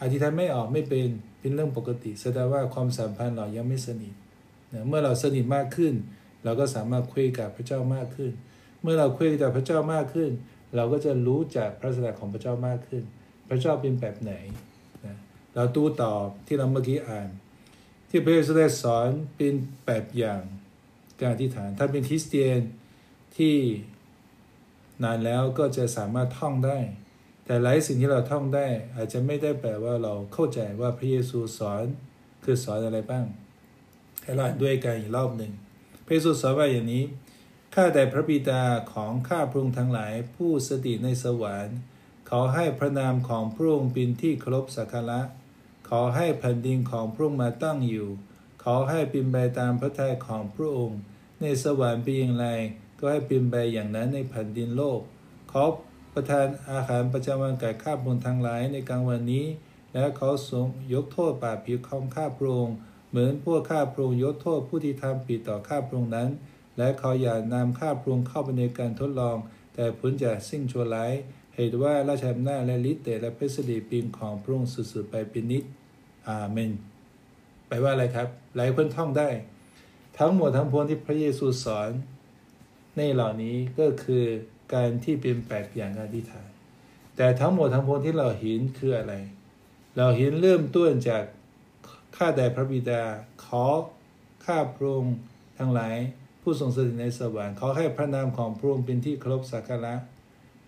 [0.00, 1.08] อธิษฐานไม่ออกไม่เป็น
[1.40, 4.14] เป็นเรื่องปกติ แสดงว่าความสัมพันธ์เรายังไม่สนิท
[4.72, 5.94] นะเมื่อเราสนิทมากขึ้น
[6.44, 8.32] เราก็สามารถคุยกับพระเจ้ามากขึ้น
[8.82, 10.30] เมื่อเราคุยกับพระเจ้ามากขึ้น
[10.76, 13.02] เราก็จะรู้จักพระลักษณะของพระเจ้ามากขึ้น
[13.48, 14.32] พระเจ้าเป็นแบบไหน
[15.04, 15.16] นะ
[15.54, 17.28] เราตู้ตอบที่เราเมื่อกี้อ่าน
[18.10, 19.54] ที่พระเยซูได้สอนเป็น
[19.84, 20.42] แบบอย่าง
[21.20, 22.60] การอธิษฐานถ้าเป็นคริสเตียน
[23.40, 23.58] ที่
[25.02, 26.78] นานแล้วก็จะสามารถท่องได้
[27.44, 28.66] แต่หลายสิ่งที่เราท่องได้
[28.96, 31.84] อาจจะไม่ได้แปลว่าเราเข้าใจว่าพระเยซูสอน
[32.44, 33.26] คือสอนอะไรบ้าง
[34.22, 35.52] ให้เราอ่านด้วยกันอีกรอบหนึ่ง
[36.04, 37.04] พระเยซูสอนว่าอย่างนี้
[37.74, 38.62] ข้าแต่พระบิดา
[38.92, 41.76] ของข้าพระองค์ทั้งหลายผู้สถิตในสวรรค์
[42.30, 45.20] ขอให้พระนามของพระองค์เป็นที่เคารพสักการะ
[45.88, 48.08] ขอให้แผ่นดินของพระองค์มาตั้งอยู่
[48.64, 50.98] ขอให้เป็นไปตามพระทัยของพระองค์
[51.40, 52.46] ในสวรรค์เป็นอย่างไร
[53.00, 55.00] ก็ให้เป็นไปอย่างนั้นในแผ่นดินโลก
[55.52, 55.64] ขอ
[56.14, 59.46] ประทานอาหารประจำวันแก่ข้าพระองทั้งหลายในกลางวันนี้
[59.92, 62.76] และขอทรงยกโทษบาปผิดของข้าพระองค์
[63.10, 66.28] เหมือนพวกข้าพระองค์ยกโทษผู้ที่ทำผิดต่อข้าพระองค์นั้น
[66.78, 69.36] และเขาอย่านำข้าพระองค์เข้าไปในการทดลอง
[69.74, 71.12] แต่ผลจากสิ่งชั่วร้าย
[71.54, 75.64] เหตุว่าราชอำนาจและฤทธิ์เดชและพระสิริปีนของพระองค์สุดๆไปเป็นนิจ
[76.28, 76.70] อาเมน
[77.66, 79.28] แปลว่าอะไรครับ หลายคนท่องได้
[80.18, 81.90] ทั้งหมดทั้งปวงที่พระเยซูสอน
[82.96, 84.24] ในเหล่านี้ก็คือ
[84.74, 86.48] การที่เป็นแบบอย่างการอธิษฐาน
[87.16, 89.14] แต่ทั้งหมดทั้งปวงที่เราเห็นคืออะไร
[89.96, 91.24] เราเห็นเริ่มต้นจาก
[92.16, 93.02] ข้าแต่พระบิดา
[93.44, 93.64] ขอ
[94.44, 95.16] ข้าพระองค์
[95.58, 95.96] ทั้งหลาย
[96.42, 99.94] ผู้ทรงสถิตในสวรรค์ขอให้พระนามของพระองค์เป็นที่เคารพสักการะ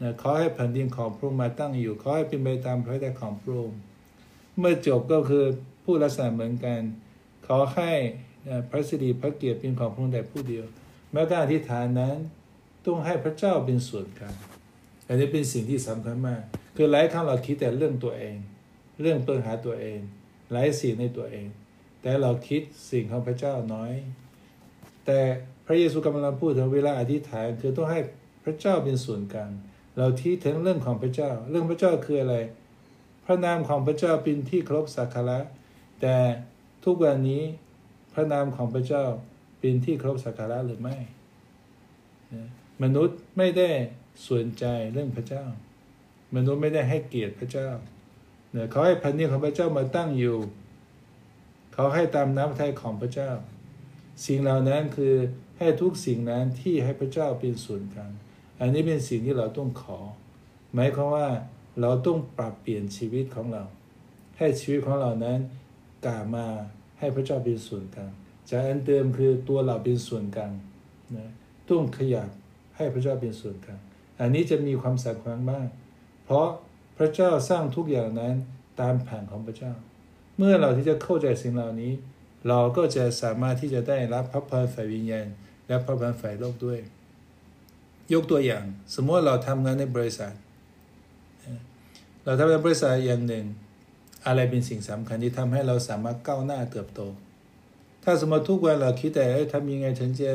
[0.01, 3.79] นะขอให้แผ่นดินของพระองค์มาตั้งอยู่ขอให้เป็นไปตามพระทัยของพระองค์
[4.59, 5.45] เมื่อจบก็คือ
[5.85, 6.81] ผู้ลักษณะเหมือนกัน
[7.47, 7.93] ขอให้
[8.70, 10.64] พระสิริพระเกียรติเป็นของพระองค์แต่ผู้เดียว
[11.13, 12.17] แม้การอธิษฐานนั้น
[12.85, 14.37] ต้องให้พระเจ้าเป็นส่วนกลาง
[15.09, 16.43] อันนี้เป็นสิ่งที่สำคัญมาก
[16.77, 18.37] คือหลายครั้งเราคิดแต่เรื่องตัวเอง
[19.01, 19.99] เรื่องปัญหาตัวเอง
[20.53, 21.47] หลายสิ่งในตัวเอง
[22.03, 23.93] แต่เราคิดสิ่งของพระเจ้าน้อย
[25.07, 25.21] แต่
[25.67, 28.01] พระเยซูกำลังพูดถึงเวลาอธิษฐานคือต้องให้
[28.45, 29.51] พระเจ้าเป็นส่วนกลาง
[29.97, 32.37] เราที่ถึงเรื่องของพระเจ้า เรื่องพระเจ้าคืออะไร
[33.25, 35.39] พระนามของพระเจ้าเป็นที่เคารพสักการะ
[36.01, 36.17] แต่
[36.85, 37.43] ทุกวันนี้
[38.13, 39.05] พระนามของพระเจ้า
[39.63, 40.97] เป็นที่เคารพสักการะหรือไม่
[42.83, 43.71] มนุษย์ไม่ได้
[44.29, 45.45] สนใจเรื่องพระเจ้า
[46.37, 47.69] มนุษย์ไม่ได้ให้เกียรติพระเจ้า
[48.53, 50.39] เนี่ยเขาให้พันนี้ของพระเจ้ามาตั้งอยู่
[51.75, 53.31] เขาให้ตามน้ำพระทัยของพระเจ้า
[54.27, 55.15] สิ่งเหล่านั้นคือ
[55.59, 58.13] ให้ทุกสิ่งนั้นที่ให้พระเจ้าเป็นส่วนกลาง
[58.61, 59.99] อันนี้เป็นสิ่งที่เราต้องขอ
[60.75, 61.29] หมายความว่า
[61.81, 63.65] เราต้องปรับเปลี่ยนชีวิตของเรา
[64.39, 65.39] ให้ชีวิตของเรานั้น
[66.05, 66.47] กลับมา
[66.99, 68.13] ให้พระเจ้าเป็นส่วนกลาง
[68.51, 70.53] จากอันเดิมคือตัวเราเป็นส่วนกลาง
[71.16, 71.30] นะ
[71.68, 72.28] ต้องขยับ
[72.76, 73.80] ให้พระเจ้าเป็นส่วนกลาง
[74.20, 75.68] อันนี้จะมีความสำคัญมาก
[76.24, 76.49] เพราะ
[76.97, 78.34] พระเจ้าสร้างทุกอย่างนั้น
[78.80, 79.72] ตามแผนของพระเจ้า
[80.36, 81.93] เมื่อเราที่จะเข้าใจสิ่งเหล่านี้
[82.49, 85.26] เราก็จะสามารถที่จะได้รับพระพรฝ่ายวิญญาณ
[85.66, 86.80] และพระพรฝ่ายโลกด้วย
[88.12, 88.64] ยกตัวอย่าง
[88.95, 90.32] สมมติเราทำงานในบริษัท
[92.24, 93.45] เราทำในบริษัทอย่างหนึ่ง
[94.26, 97.01] อะไรเป็นสิ่งสำคัญที่ทำให้เราสามารถก้าวหน้าเติบโต
[98.05, 99.25] ถ้าสมมติทุกวันเราคิดแต่
[99.55, 100.33] ทำยังไงฉันจะ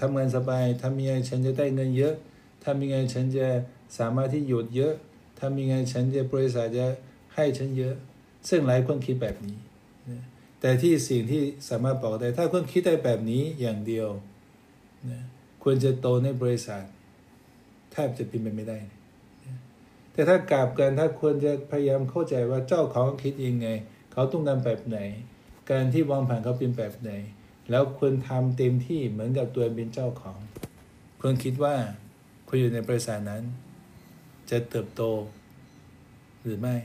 [0.00, 2.14] ทำงานสบายทำยังไงฉันจะได้เงินเยอะ
[2.64, 3.46] ทำยังไงฉันจะ
[3.98, 4.94] สามารถที่หยุดเยอะ
[5.40, 6.86] ทำยังไงฉันจะบริษัทจะ
[7.34, 7.94] ให้ฉันเยอะ
[8.48, 9.58] ซึ่งหลายคนคิดแบบนี้
[10.60, 14.08] แต่ที่สิ่งที่สามารถบอกได้ ถ้าคนคิดได้แบบนี้อย่างเดียว
[15.62, 16.82] ควรจะโตในบริษัท
[17.92, 18.78] แทบจะเป็นไปไม่ได้
[20.12, 23.68] แต่ถ้ากลับกันถ้าควรจะพยายามเข้าใจว่าเจ้าของคิดยังไง
[24.12, 24.98] เขาต้องการแบบไหน
[25.70, 27.10] การที่วางแผนเขาเป็นแบบไหน
[27.70, 30.38] แล้วควรทำเต็มที่เหมือนกับตัวเป็นเจ้าของ
[31.20, 31.74] ควรคิดว่า
[32.48, 33.42] คุณอยู่ในบริษัทนั้น
[34.50, 35.02] จะเติบโต
[36.42, 36.76] หรือไม่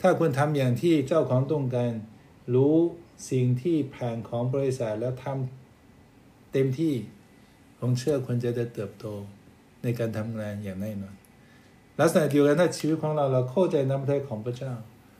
[0.00, 1.92] ถ้าคุณทำอย่างที่เจ้าของต้องการ
[2.54, 2.74] รู้
[3.30, 6.94] สิ่งที่ผ่านของบริษัทแล้วทำเต็มที่
[7.78, 9.06] ผมเชื่อคุณจะได้เติบโต
[9.82, 11.14] ในการทำงานอย่างแน่นอน
[12.00, 14.72] ลักษณะเดียวกันถ้าชีวิตของเราเราเข้าใจน้ำพระทัยของพระเจ้า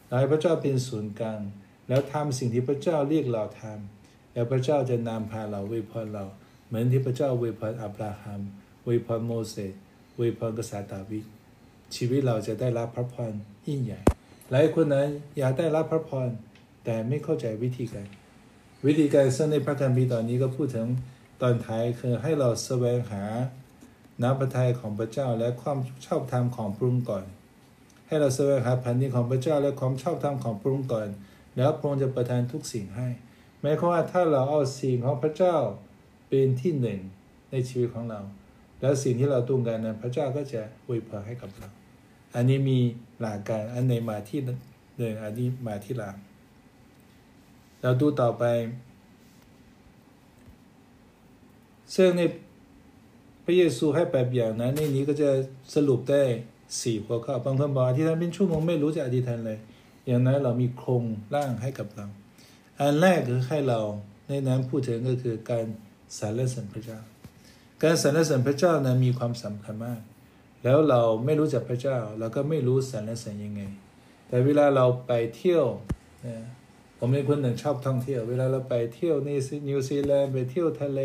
[0.06, 1.40] เราให้พระเจ้าเป็นศูนย์กลาง
[1.88, 6.24] แล้วทำสิ่งที่พระเจ้าเรียกเราทำแล้วพระเจ้าจะนำพาเราเวยพรเรา
[6.66, 8.40] เหมือนที่พระเจ้าเวยพรอับราฮัม
[8.84, 9.74] เวยพรโมเสส
[10.16, 11.24] เวยพรกษัตริย์ดาวิด
[11.96, 13.32] ชีวิตเราจะได้รับพระพร
[13.66, 14.00] ยิ่งใหญ่
[14.50, 15.08] หลายคนนั้น
[15.38, 16.28] อยากได้รับพระพร
[16.84, 18.08] แต่ไม่เข้าใจวิธีการ
[18.86, 20.88] วิธีการซึ่งในพระคัมภีร์ตอนนี้ก็พูดถึง
[21.42, 23.24] ตอนท้ายคือให้เราแสวงหา
[24.22, 27.24] น้ำพระทัยของพระเจ้าและความชอบธรรมของพระองค์ก่อน
[28.06, 31.08] ให้เราแสวงหาแผนดินของพระเจ้าและความชอบธรรมของพระองค์ก่อน
[31.56, 33.08] แล้วพระองค์จะประทานทุกสิ่งให้
[33.60, 35.56] หมายความว่าถ้าเราเอาสิ่งของพระเจ้า
[36.28, 37.00] เป็นที่หนึ่ง
[37.50, 38.20] ในชีวิตของเรา
[38.80, 41.68] แล้วสิ่งที่เราต้องการนั้นพระเจ้าก็จะอวยพรให้กับเรา
[42.34, 42.78] อันนี้มี
[43.20, 46.16] หลักการอันในมาที่หนึ่งอันนี้มาที่หลัง
[47.82, 48.44] เราดูต่อไป
[51.94, 52.22] ซึ่งใน
[53.44, 55.30] พระเยซูให้แบบอย่างนั้นในนี้ก็จะ
[55.74, 56.22] สรุปได้
[56.80, 59.58] สี่หัวข้อบางคนบอกอธิษฐานเป็นชั่วโมงไม่รู้จะอธิษฐานเลย
[60.06, 61.04] อย่างนั้นเรามีโครง
[61.34, 62.06] ร่างให้กับเรา
[62.80, 63.80] อันแรกคือให้เรา
[64.28, 65.66] ในนั้นพูดถึงก็คือการ
[66.18, 66.98] สรรเสริญพระเจ้า
[67.82, 70.00] การสรรเสริญพระเจ้านั้นมีความสำคัญมาก
[70.64, 73.62] แล้วเราไม่รู้จักพระเจ้า เราก็ไม่รู้สรรเสริญยังไง
[74.28, 75.64] แต่เวลาเราไปเที่ยว
[76.26, 76.36] นะ
[76.98, 81.00] ผมเป็นคนหนึ่งชอบท่องเที่ยว เวลาเราไปเที่ยวนี่นิวซีแลนด์ไปเที่ยวทะเล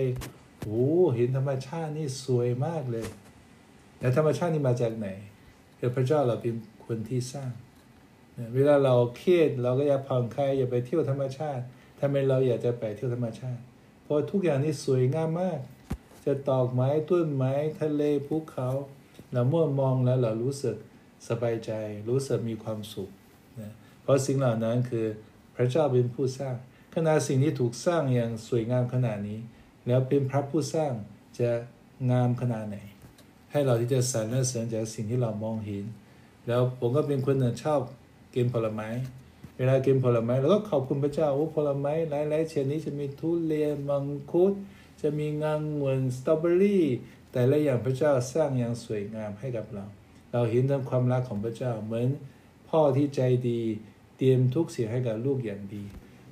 [0.61, 3.07] โอ้เห็นธรรมชาตินี่สวยมากเลย
[3.99, 5.07] แล้วธรรมชาตินี่มาจากไหน
[5.79, 6.55] คือพระเจ้าเราเป็น
[6.85, 7.51] คนที่สร้าง
[8.55, 11.63] เวลาเราเครียดเราก็อยากผ่อนคลายอยากไปเที่ยวธรรมชาติ
[11.99, 13.61] ทำไมเราอยากจะไปเที่ยวธรรมชาติ
[14.03, 15.59] เพราะทุกอย่างนี่สวยงามมาก
[16.25, 18.69] จะตอกไม้ต้นไม้ทะเลภูเขา
[19.31, 20.75] เราเมื่อมองแล้วเรารู้สึก
[21.27, 21.71] สบายใจ
[22.09, 23.09] รู้สึกมีความสุข
[23.59, 23.71] นะ
[24.01, 25.05] เพราะสิ่งเหล่านั้นคือ
[25.55, 26.55] พระเจ้าเป็นผู้สร้าง
[26.95, 29.39] ขณะสิ่งที่ถูกสร้างอย่างสวยงามขนาดนี้
[29.87, 30.93] แล้วเป็นพระผู้สร้าง
[31.39, 31.49] จะ
[32.11, 32.77] งามขนาดไหน
[33.51, 35.85] ให้เราที่จะสรรเสริญจากสิ่งที่เรามองเห็น
[36.47, 37.81] แล้วผมก็เป็นคนหนึ่งชอบ
[38.35, 38.87] กินผลไม้
[39.57, 44.53] เวลากินผลไม้เราก็ขอบคุณพระเจ้าโอ้ผลไม้หลายๆชนิดจะมีทุเรียนมังคุด
[45.01, 46.85] จะมีงางวนสตรอเบอรี่
[47.31, 49.85] แต่ละอย่างพระเจ้าสร้างอย่างสวยงามให้กับเรา
[50.31, 52.07] เราเห็นถึงความรักของพระเจ้าเหมือน
[52.69, 53.61] พ่อที่ใจดี
[54.17, 55.83] เตรียมทุกสิ่งให้กับลูกอย่างดี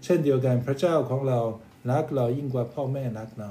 [0.03, 1.40] เช่นเดียวกันพระเจ้าของเรา
[1.91, 3.49] รักเรายิ่งกว่าพ่อแม่รักเรา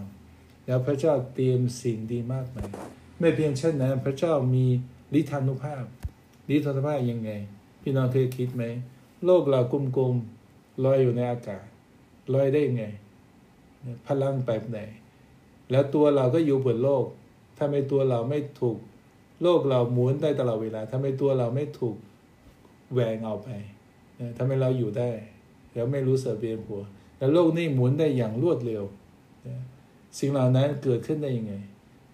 [0.66, 2.68] แล้วพระเจ้าเตรียมสิ่งดีมากมาย
[3.20, 4.66] ไม่เพียงเช่นนั้นพระเจ้ามี
[5.18, 5.84] ฤทธานุภาพ
[6.54, 7.30] ฤทธานุภาพยังไง
[7.88, 8.64] พี่น้องเคยคิดไหม
[9.24, 11.64] โลกเรากลมๆลอยอยู่ในอากาศ
[12.34, 12.84] ลอยได้ยังไง
[14.06, 14.78] พลังแบบไหน
[15.70, 17.04] แล้วตัวเราก็อยู่บนโลก
[17.56, 18.78] ถ้าไม่ตัวเราไม่ถูก
[19.42, 21.96] โลกเราหมุนได้ตลอดเวลา ถ้าไม่ตัวเราไม่ถูก
[22.92, 23.48] แหวงเอาไป
[24.36, 25.10] ทำให้เราอยู่ได้
[25.74, 26.82] แล้วไม่รู้สึกเบียนหัว
[27.18, 28.84] แล้วโลกนี้หมุนได้อย่างรวดเร็ว
[30.18, 31.54] สิ่งเหล่านั้นเกิดขึ้นได้ยังไง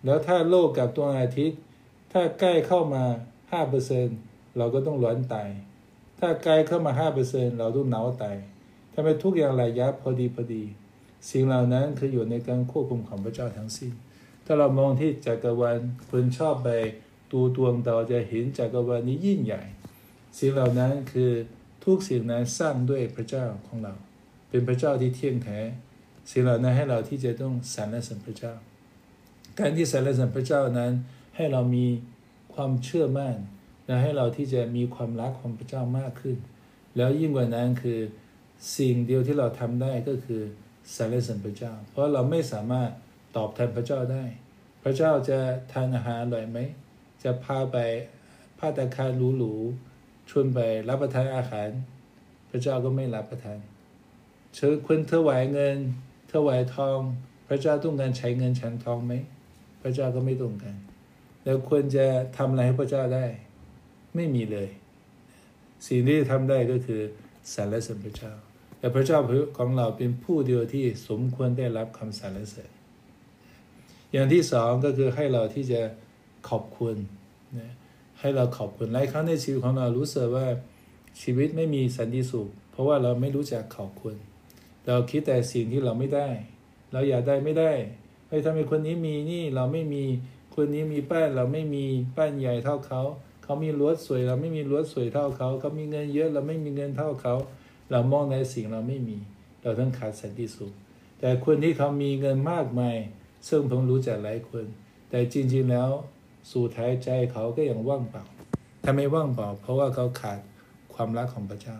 [0.04, 1.58] แล้วถ้าโลกกับตัวอาทิตย์
[2.12, 3.04] ถ้าใกล้เข้ามา
[3.52, 4.08] ห้าเปอร์เซ็น
[4.56, 5.48] เราก็ต้องร้อนตาย
[6.18, 8.36] ถ้าใกลเข้ามาห้าเปอร์เซ็นเราต้องหนาวตาย
[8.92, 10.64] ทำไมทุกอย่างระยะพอดีพอดี
[11.30, 13.92] สิ่งเหล่านั้นคืออยู่ในการควบคุมของพระเจ้าทั้งสิ้น
[14.46, 15.78] ถ้าเรามองที่จักรวาล
[16.10, 16.68] คนชอบไป
[17.30, 19.62] ตูดวงดาวจะเห็นจักรวาลนี้ยิ่งใหญ่
[20.38, 21.30] สิ่งเหล่านั้นคือ
[21.84, 23.94] ทุกสิ่งนั้นสร้างด้วยพระเจ้าของเรา
[24.48, 25.58] เป็นพระเจ้าที่เที่ยงแท้
[26.30, 28.54] สิ่งเหล่านั้นให้เราที่จะต้องสรรเสริญพระเจ้า
[29.58, 30.92] การที่สรรเสริญพระเจ้านั้น
[31.36, 31.86] ให้เรามี
[32.54, 33.36] ความเชื่อมั่น
[33.86, 36.36] และให้เราที่จะมีความรักของพระเจ้ามากขึ้น
[36.96, 38.00] แล้วยิ่งกว่านั้นคือ
[38.76, 40.42] สิ่งเดียวที่เราทำได้ก็คือ
[40.96, 42.90] สรรเสริญพระเจ้า เพราะเราไม่สามารถ
[43.36, 44.24] ตอบแทนพระเจ้าได้
[44.82, 45.38] พระเจ้าจะ
[45.72, 46.58] ทานอาหารอร่อยไหม
[47.24, 47.76] จะพาไป
[48.58, 51.70] พาตาคารหรูๆชวนไปรับประทานอาหาร
[52.50, 53.58] พระเจ้าก็ไม่รับประทาน
[54.54, 55.78] เชิญคนถวายเงิน
[56.32, 56.98] ถวายทอง
[57.48, 59.12] พระเจ้าต้องการใช้เงินฉันทองไหม
[59.82, 60.78] พระเจ้าก็ไม่ต้องการ
[61.44, 62.06] แล้วควรจะ
[62.36, 63.26] ทำอะไรให้พระเจ้าได้
[64.14, 64.68] ไม่มีเลย
[65.86, 67.00] สิ่งที่ทำได้ก็คือ
[67.54, 68.32] สรรเสริญพระเจ้า
[68.78, 69.18] แต่พระเจ้า
[69.56, 72.70] ของเราเป็นผู้เดียวที่สมควรได้รับคำสรรเสริญ
[74.12, 75.80] อย่างที่สองก็คือให้เราที่จะ
[76.48, 76.96] ขอบคุณ
[77.58, 77.72] นะ
[78.20, 80.46] ให้เราขอบคุณหลายครั้งในชีวิตของเรารู้สึกว่า
[81.22, 84.16] ชีวิตไม่มีสันติสุข เพราะว่าเราไม่รู้จักขอบคุณ
[84.86, 86.28] เราคิดแต่สิ่งที่เราไม่ได้
[86.92, 87.72] เราอยากได้ไม่ได้
[88.28, 90.04] เฮ้ยทำไมคนนี้มีนี่เราไม่มี
[90.54, 91.84] คนนี้มีแป้นเราไม่มี
[92.14, 93.02] แป้นใหญ่เท่าเขา
[93.52, 97.34] เขามีรถสวย เราไม่มีรถสวยเท่าเขาเขามีเงินเยอะ เราไม่มีเงินเท่าเขา
[97.90, 99.18] เรามองในสิ่งเราไม่มี
[99.62, 100.72] เราต้องขาดสันติสุข
[101.20, 102.96] แต่คนที่เขามีเงินมากมาย
[103.48, 104.64] ซึ่งผมรู้จักหลายคน
[105.10, 105.90] แต่จริง ๆแล้ว
[106.50, 108.24] สู่ท้ายใจเขาก็ยังว่างเปล่า
[108.84, 110.40] ทำไมว่างเปล่า เพราะว่าเขาขาด
[110.94, 111.76] ความรักของพระเจ้า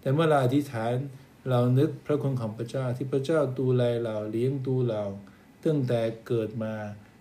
[0.00, 0.92] แต่เมื่อเราอธิษฐาน
[1.50, 5.04] เรานึกพระคุณของพระเจ้าที่พระเจ้าดูแลเราเลี้ยงดูเรา
[5.64, 6.74] ตั้งแต่เกิดมา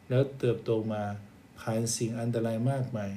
[0.10, 1.04] แล้วเติบโตมา
[1.60, 3.12] ผ่านสิ่งอันตรายมากมาย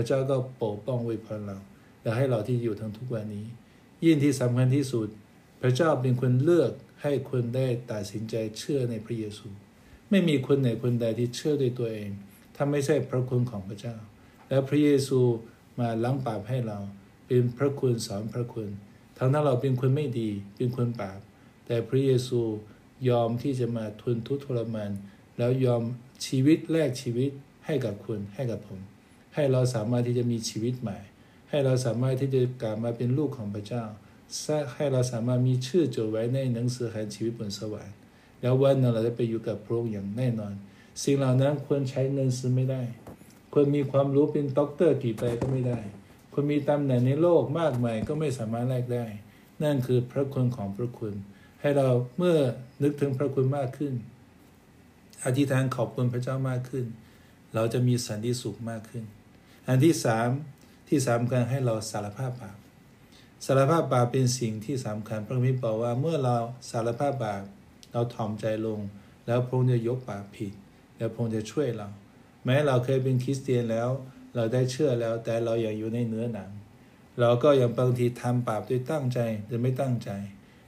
[0.00, 1.58] ระเจ้าก็ปกป้องไว้พรเรา
[2.02, 3.46] และให้เราที่อยู่ทั้งทุกวันนี้
[4.04, 5.08] ยิ่งที่สำคัญที่สุด
[5.60, 6.72] พระเจ้าเป็นคนเลือก
[7.02, 9.48] ให้คนได้ตัดสินใจเชื่อในพระเยซู
[10.10, 12.10] ไม่มีคนไหนคนใดที่เชื่อด้วยตัวเอง
[12.56, 13.96] ถ้าไม่ใช่พระคุณของพระเจ้า
[14.48, 15.20] และพระเยซู
[15.78, 16.78] มาล้างบาปให้เรา
[17.26, 18.68] เป็นพระคุณสอนพระคุณ
[19.18, 21.20] ทั้งนั้นเราเป็นคนไม่ดี เป็นคนบาป
[21.66, 22.40] แต่พระเยซู
[23.08, 24.90] ยอมที่จะมาทนทุกข์ทรมาน
[25.38, 25.82] แล้วยอม
[26.26, 27.30] ชีวิตแลกชีวิต
[27.66, 28.80] ให้กับคุณให้กับผม
[29.34, 30.98] ให้เราสามารถที่จะมีชีวิตใหม่
[31.50, 33.84] ให้เราสามารถที่จะกลับมาเป็นลูกของพระเจ้า
[34.74, 37.96] ให้เราสามารถมีชื่อจดไว้ในหนังสือแห่งชีวิตบนสวรรค์
[38.40, 40.54] แล้ววันนั้นเราจะไปอยู่กับพระองค์อย่างแน่นอน
[41.02, 42.82] สิ่งเหล่านั้นควรใช้เงินซื้อไม่ได้
[43.52, 45.80] ควรมีความรู้เป็นด็อกเตอร์กี่ไปก็ไม่ได้
[46.32, 49.04] ควรมีตำแหน่งในโลกมากมายก็ไม่สามารถแลกได้
[49.62, 51.14] นั่นคือพระคุณของพระคุณ
[51.60, 51.88] ให้เรา
[52.18, 52.36] เมื่อ
[52.82, 53.94] นึกถึงพระคุณมากขึ้น
[55.24, 56.84] อธิษฐานขอบคุณพระเจ้ามากขึ้น
[57.54, 59.04] เราจะมีสันติสุขมากขึ้น
[59.72, 60.28] อันที่สาม
[60.88, 62.58] ที่สำคัญให้เราสารภาพบาป
[63.46, 66.36] สารภาพบาปเป็นสิ่งที่สำคัญพระมภีร์บอกว่าเมื่อเรา
[66.70, 67.42] สารภาพบาป
[67.92, 68.80] เราถ่อมใจลง
[69.26, 70.52] แล้วพระองค์จะยกบาปผิด
[70.96, 71.88] แล้วพระองค์จะช่วยเรา
[72.44, 73.88] แม้เราเคยเป็นคริสเตียนแล้ว
[74.34, 76.50] เราได้เชื่อแล้วแต่เราอยังอยู่ในเนื้อหนัง
[77.20, 80.10] เราก็ยังบางทีทำบาปด้วยตั้งใจหรือไม่ตั้งใจ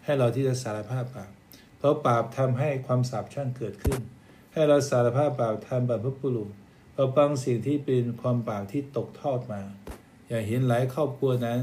[0.04, 1.32] ให้เราที่จะสารภาพบาป
[1.78, 4.00] เพราะบาปทำให้ความสาปชั่นเกิดขึ้น
[4.52, 6.50] ให้เราสารภาพบาปทำบาปพระปุรุษ
[6.94, 9.62] เราะบางสิ่งที่เป็นความบาปที่ตกทอดมา
[10.28, 11.60] อย่าเห็นหลายครอบครัวนั้น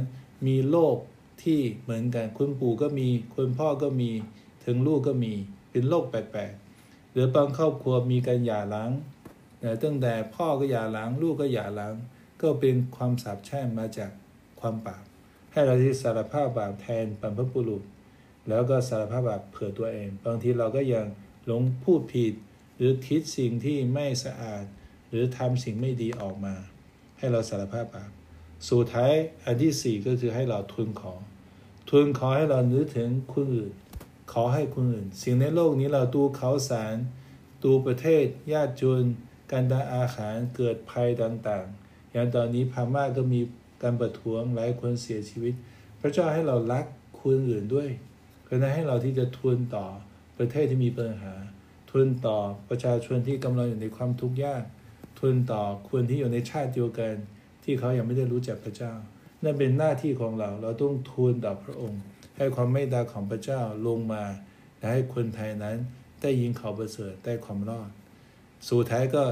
[0.47, 0.97] มีโรค
[1.43, 4.11] ที่เหมือนกันคุณปู่ก็มีคุณพ่อก็มี
[4.65, 5.33] ถึงลูกก็มี
[5.71, 8.91] เป็นโรคแปลกๆหรือบางครอบครัวมีการหย่าร้าง
[9.83, 11.93] ตั้งแต่พ่อก็หย่าร้างลูกก็หย่าร้าง
[12.41, 14.11] ก็เป็นความสาปแช่งมาจาก
[14.59, 15.03] ความบาป
[15.51, 17.83] ให้เราที่สารภาพบาปแทนบรรพบุรุษ
[18.49, 21.05] แล้วก็สารภาพบาปเผื่อตัวเอง บางทีเราก็ยัง
[21.45, 22.33] หลงพูดผิด
[22.75, 24.65] หรือคิดสิ่งที่ไม่สะอาด
[25.09, 26.55] หรือทำสิ่งไม่ดีออกมา
[27.17, 28.11] ให้เราสารภาพบาป
[28.69, 29.13] สุดท้าย
[29.45, 31.13] อันที่สี่ก็คือให้เราทุนขอ
[31.89, 33.73] ทุนขอให้เรานึกถึงคนอื่น
[34.31, 36.95] ขอให้คนอื่น สิ่งในโลกนี้เราดูเขาสาร
[37.63, 39.03] ดูประเทศญาติจน
[39.51, 43.41] การดาอาหารเกิดภัยต่างๆ อย่างตอนนี้พม่าก็มี
[43.83, 45.53] การประท้วงหลายคนเสียชีวิต
[45.99, 46.85] พระเจ้าให้เรารัก
[47.19, 47.89] คนอื่นด้วย
[48.43, 49.85] เพื่อให้เราที่จะทุนต่อ
[50.37, 51.33] ประเทศที่มีปัญหา
[51.91, 52.37] ทุนต่อ
[52.69, 54.63] ประชาชนที่กำลังอยู่ในความทุกข์ยาก
[55.19, 57.13] ทุนต่อคนที่อยู่ในชาติเดียวกัน
[57.63, 58.93] ที่เขายังไม่ได้รู้จักพระเจ้า
[59.43, 62.01] นั่นเป็นหน้าที่ของเรา เราต้องทูลต่อพระองค์
[62.37, 64.23] ให้ความเมตตาของพระเจ้าลงมา
[64.77, 65.77] และให้คนไทยนั้น
[66.21, 67.89] ได้ยินข่าวประเสริฐได้ความรอด
[68.67, 69.23] สุดท้ายก็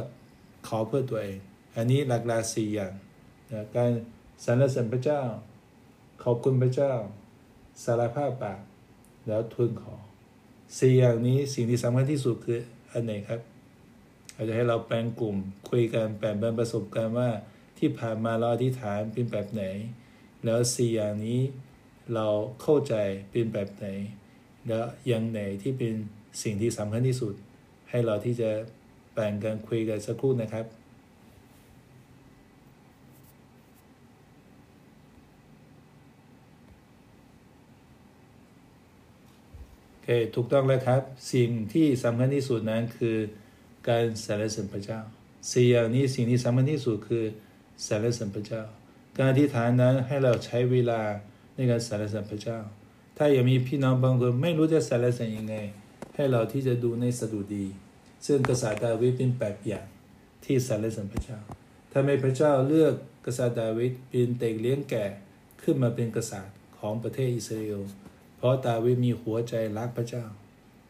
[0.67, 1.37] ขอเพื่อตัวเอง
[1.75, 2.93] อันนี้หลักลาสี่อย่าง
[3.51, 3.91] นะการ
[4.45, 5.21] สรรเสริญพระเจ้า
[6.23, 6.93] ขอบคุณพระเจ้า
[7.83, 8.61] สารภาพบาป
[9.27, 9.95] แล้วทูลขอ
[10.79, 12.59] สี่อย่างนี้สิ่งที่สำคัญที่สุดคือ
[12.91, 13.39] อันไหนครับ
[14.37, 15.35] อาจจะให้เราแปลงกลุ่ม
[15.69, 17.29] คุยกันแบ่งปันประสบการณ์ว่า
[17.79, 19.63] ที่ผ่านมาเราอธิษฐานเป็นแบบไหน
[20.45, 21.41] แล้วสี่อย่างนี้
[22.13, 22.27] เรา
[22.61, 22.93] เข้าใจ
[23.31, 23.87] เป็นแบบไหน
[24.67, 25.93] แล้วอย่างไหนที่เป็น
[26.43, 27.33] สิ่งที่สำคัญที่สุด
[27.89, 28.49] ให้เราที่จะ
[29.13, 30.65] แบ่งกันคุยกันสักครู่นะครับ
[39.89, 41.01] โอเคถูกต้องแล้วครับ
[41.33, 43.17] สิ่งที่สำคัญที่สุดนั้นคือ
[43.89, 44.99] การสรรเสริญพระเจ้า
[45.51, 47.23] สี่อย่างนี้สิ่งที่สำคัญที่สุดคือ
[47.87, 48.63] สรรเสริญพระเจ้า
[49.17, 51.01] การอธิษฐานนั้นให้เราใช้เวลา
[51.55, 52.59] ในการสรรเสริญพระเจ้า
[53.17, 55.55] ถ้ายังมีพี่น้องบางคนไม่รู้จะสรรเสริญยังไง
[56.15, 57.65] ให้เราที่จะดูในสดุดี
[58.25, 59.87] ซึ่งกษัตริย์ดาวิดเป็นแบบอย่าง
[60.45, 61.39] ที่สรรเสริญพระเจ้า
[61.93, 62.93] ทำไมพระเจ้าเลือก
[63.25, 65.05] กษัตริย์ดาวิดเป็นเด็กเลี้ยงแก่
[65.61, 67.81] ขึ้นมาเป็นกษัตริย์ของประเทศอิสราเอล
[68.37, 70.25] เพราะดาวิดมีหัวใจรักพระเจ้า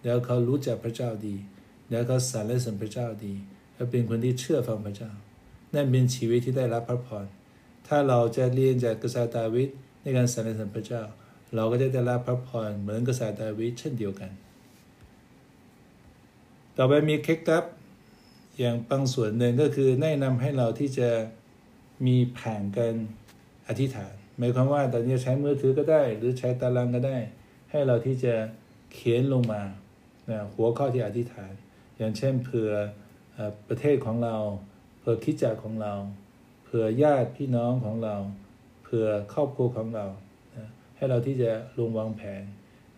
[0.04, 1.36] แล้วเขารู้จักพระเจ้าดี
[1.90, 3.34] แล้วเขาสรรเสริญพระเจ้าดี
[3.74, 5.12] และเป็นคนที่เชื่อฟังพระเจ้า
[5.74, 7.26] นั่นเป็นชีวิตที่ได้รับพระพร
[7.88, 9.70] ถ้าเราจะเรียนจากกษัตริย์ดาวิด
[10.02, 11.04] ในการสรรเสริญพระเจ้า
[11.56, 14.32] เราก็จะได้รับพระพรเหมือนกษัตริย์ดาวิดเช่นเดียวกัน
[16.78, 17.66] ต่อไปมีเคล็ดลับ
[18.60, 21.10] อย่างบางส่วนหนึ่งก็คือแนะนำให้เราที่จะ
[22.06, 22.94] มีแผนกัน
[23.68, 27.18] อธิษฐานหมายความว่าตอนนี้ใช้มือถือก็ได้ หรือใช้ตารางก็ได้
[27.72, 28.34] ให้เราที่จะ
[28.94, 29.62] เขียนลงมา
[30.54, 31.52] หัวข้อที่อธิษฐาน
[31.98, 32.72] อย่างเช่นเผื่อ
[33.68, 34.36] ประเทศของเรา
[35.00, 35.94] เผื่อคิดจักของเรา
[36.64, 38.16] เผื่อญาติพี่น้องของเรา
[38.84, 40.06] เผื่อครอบครัวของเรา
[40.96, 42.44] ให้เราที่จะลงวางแผน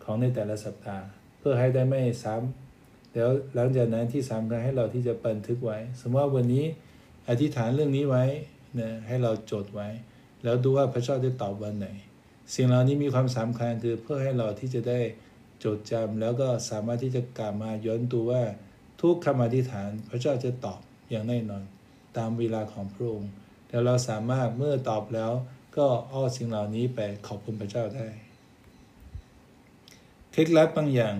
[0.04, 1.06] ของในแต่ละสัปดาห์
[1.38, 6.64] เพื่อให้ได้ไม่ซ้ำแล้วหลังจากนั้นที่สำคัญให้เราที่จะบันทึกไว้ สมมติว่าวันนี้
[7.28, 8.24] อธิษฐานเรื่องนี้ไว้
[8.80, 9.88] นะให้เราจดไว้
[10.42, 11.88] แล้วดูว่าพระเจ้าจะตอบวันไหน
[12.54, 15.00] สิ่งเหล่านี้มีความสำคัญคือเพื่อให้เราที่จะได้
[15.64, 18.42] จดจำแล้วก็สามารถที่จะกลับมาย้อนดูว่า
[19.00, 21.62] ทุกคำอธิษฐาน พระเจ้าจะตอบอย่างแน่นอน
[22.16, 23.30] ตามเวลาของพระองค์
[23.68, 25.32] แล้วเราสามารถเมื่อตอบแล้ว
[25.76, 28.08] ก็อ้อสิ่งเหล่านี้ไปขอบคุณพระเจ้าได้
[30.32, 31.16] เคล็ดลับบางอย่าง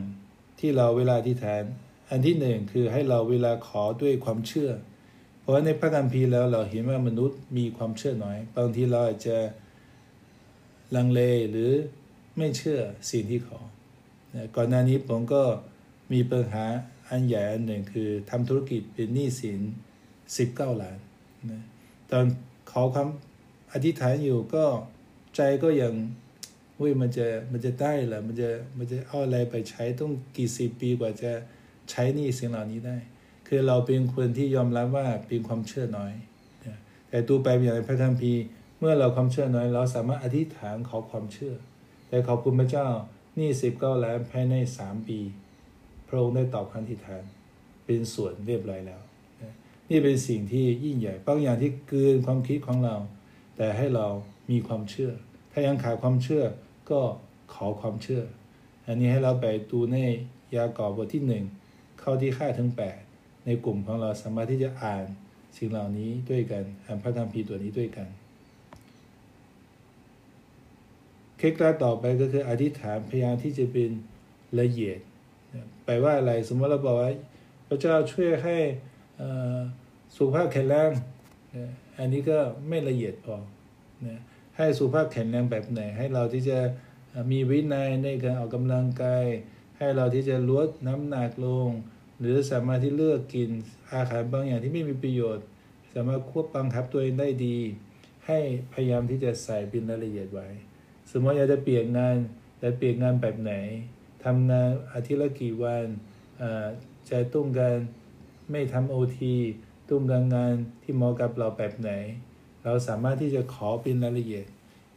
[0.59, 1.63] ที่เราเวลาอธิษฐาน
[2.11, 4.71] อันที่หนึ่งคือให้เราเวลาขอด้วยความเชื่อ
[5.41, 9.37] เพราะในพระคัมภีร์แล้วเราเห็นว่ามนุษย์มีความเชื่อน้อย บางทีเราอาจจะ
[10.97, 11.21] ลังเล
[11.51, 11.71] หรือ
[12.37, 12.81] ไม่เชื่อ
[13.11, 13.59] สิ่งที่ขอ
[14.57, 15.43] ก่อนหน้านี้ผมก็
[16.13, 16.67] มีปัญหา
[17.11, 19.61] อันใหญ่อันหนึ่งคือทำธุรกิจเป็นหนี้สิน
[20.37, 20.99] สิบเก้าล้าน
[21.51, 21.63] นะ
[22.11, 22.25] ตอน
[22.71, 24.65] ขอคำอธิษฐานอยู่ก็
[25.37, 25.95] ใจก็ยัง
[26.77, 31.33] เว้ยมันจะมันจะได้เหรอมันจะมันจะเอาอะไรไปใช้ต้องกี่สิบปีกว่าจะ
[31.91, 32.97] ใช้หนี้สิ่งเหล่านี้ได้
[33.49, 36.13] คือเราเป็นคนที่ยอมรับว่าเป็นความเชื่อน้อย
[36.67, 36.79] นะ
[37.09, 38.33] แต่ตัวไปอย่างในพระธรรมพี
[38.79, 41.55] เมื่อเราความเชื่อน้อย เราสามารถอธิษฐานขอความเชื่อ
[42.09, 42.89] แต่ขอบคุณพระเจ้า
[43.39, 45.21] นี่สิบเก้าล้านภายในสามปี
[46.11, 47.23] พระองค์ได้ตอบคำอธิฐาน
[47.85, 49.01] เป็นส่วนเรียบร้อยแล้ว
[49.91, 52.97] นี่เป็นสิ่งที่ยิ่งใหญ่บางอย่างที่เกินความคิดของเรา
[53.57, 54.07] แต่ให้เรา
[54.51, 55.13] มีความเชื่อ
[55.53, 56.45] ถ้ายังขาดความเชื่อ
[56.91, 57.01] ก็
[57.55, 58.23] ขอความเชื่อ
[58.87, 59.97] อันนี้ให้เราไปดูใน
[60.57, 61.45] ยากอบบทที่หนึ่ง
[62.03, 62.99] ข้าที่ค่าถึงแปด
[63.47, 65.05] ในกลุ่มของเราสามารถที่จะอ่าน
[65.57, 68.09] สิ่งเหล่านี้ด้วยกันอ่านพระคัมภีตัวนี้ด้วยกัน
[71.39, 73.91] เคล็ดลับต่อไปก็คืออธิษฐานพยายามที่จะเป็น
[74.61, 74.99] ละเอียด
[75.85, 77.11] แปลว่าอะไร สมมติเราบอกว่า
[77.69, 78.57] พระเจ้าช่วยให้
[80.17, 80.91] สุขภาพแข็งแรง
[81.99, 83.37] อันนี้ก็ไม่ละเอียดพอ
[84.57, 86.59] ให้สุขภาพแข็งแรงแบบไหน ให้เราที่จะ
[87.33, 89.25] มีวินัยในการออกกำลังกาย
[89.79, 91.69] ให้เราที่จะลดน้ำหนักลง
[92.19, 93.51] หรือสามารถที่เลือกกิน
[93.95, 95.47] อาหารบางอย่างที่ไม่มีประโยชน์
[95.95, 97.59] สามารถควบบังคับตัวเองได้ดี
[98.27, 98.39] ให้
[98.73, 100.49] พยายามที่จะใส่เป็นรายละเอียดไว้
[101.11, 102.17] สมมติอยากจะเปลี่ยนงาน
[102.63, 103.53] จะเปลี่ยนงานแบบไหน
[104.25, 105.85] ทำงานอาทิตย์ละกี่วัน
[107.09, 107.77] จะตุ้งการ
[108.51, 109.35] ไม่ทำโอที
[109.89, 110.53] ตุ้มการงาน
[110.83, 111.91] ที่เหมาะกับเราแบบไหน
[112.65, 114.47] เราสามารถที่จะขอเป็นรายละเอียด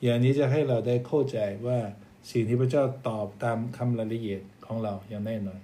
[0.03, 1.37] อย่างนี้จะให้เราได้เข้าใจ
[1.67, 1.79] ว่า
[2.31, 5.61] สิ่งที่พระเจ้าตอบตามคำรายละเอียดของเราอย่างแน่นอน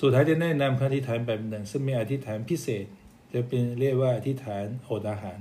[0.00, 2.86] สุดท้ายจะแนะนำคำอธิษฐานแบบหนึ่ง ซึ่งมีอธิษฐานพิเศษ
[3.32, 5.40] จะเป็นเรียกว่าอธิษฐานโอดอาหาร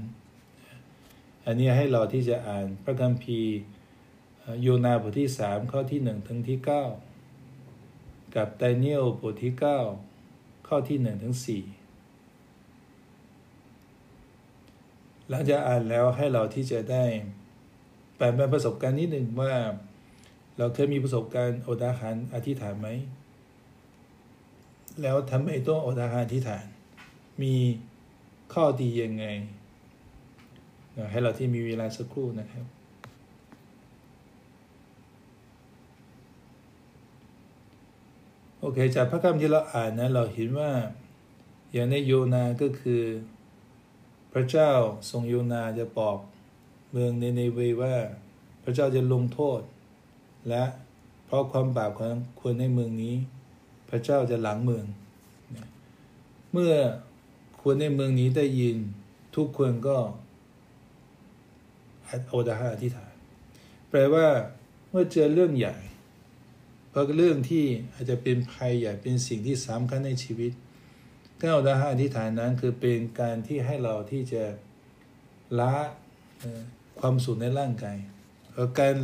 [1.46, 3.58] อันนี้ให้เราที่จะอ่านพระคัมภีร์
[4.66, 6.84] ยนาบทที่สามข้อที่หนึ่งถึงที่เก้า
[8.36, 9.80] กับไดเนียลบทที่เก้า
[10.68, 11.64] ข้อที่หนึ่งถึงสี่
[15.30, 17.06] หลังจากอ่านแล้วให้เราที่จะได้
[18.18, 19.54] แปลเป็นประสบการณ์นิดหนึ่งว่า
[20.58, 22.88] เราเคยมีประสบการณ์อดอาหารอธิษฐานไหม
[25.02, 26.66] แล้วทำไมต้องอดอาหารอธิษฐาน
[27.42, 27.54] มี
[28.54, 29.26] ข้อดียังไง
[31.12, 32.66] ให้เราที่มีเวลาสักครู่นะครับ
[38.64, 40.72] โอเค จากพระคำที่เราอ่านนะเราเห็นว่า
[41.72, 43.02] อย่างในโยนาก็คือ
[44.34, 44.72] พระเจ้า
[45.10, 46.18] ทรงโยนาจะบอก
[46.92, 47.96] เมืองในเนเวว่า
[48.64, 49.62] พระเจ้าจะลงโทษ
[50.50, 50.64] และ
[51.26, 53.16] เพราะความบาปของคนในเมืองนี้
[53.90, 54.86] พระเจ้าจะหลังเมือง
[56.52, 56.74] เมื่อ
[57.62, 58.78] คนในเมืองนี้ได้ยิน
[59.36, 59.98] ทุกคนก็
[62.30, 63.14] โอดาหาอธิษฐาน
[63.90, 64.28] แปลว่า
[64.90, 65.76] เมื่อเจอเรื่องใหญ่
[66.92, 70.52] เพราะเรื่องที่อาจจะเป็นภัยใหญ่เป็นสิ่งที่สำคัญในชีวิต
[71.40, 74.44] การอดอาหารอธิษฐานนั้นคือเป็นการที่ให้เราที่จะ
[75.60, 75.74] ละ
[77.00, 77.98] ความสุขในร่างกาย
[78.52, 78.96] เพราะการ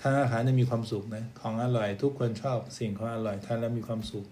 [0.00, 4.26] ทานอาหารจะมีความสุขนะของอร่อยทุกคนชอบสิ่งของอร่อยทานแล้วมีความสุข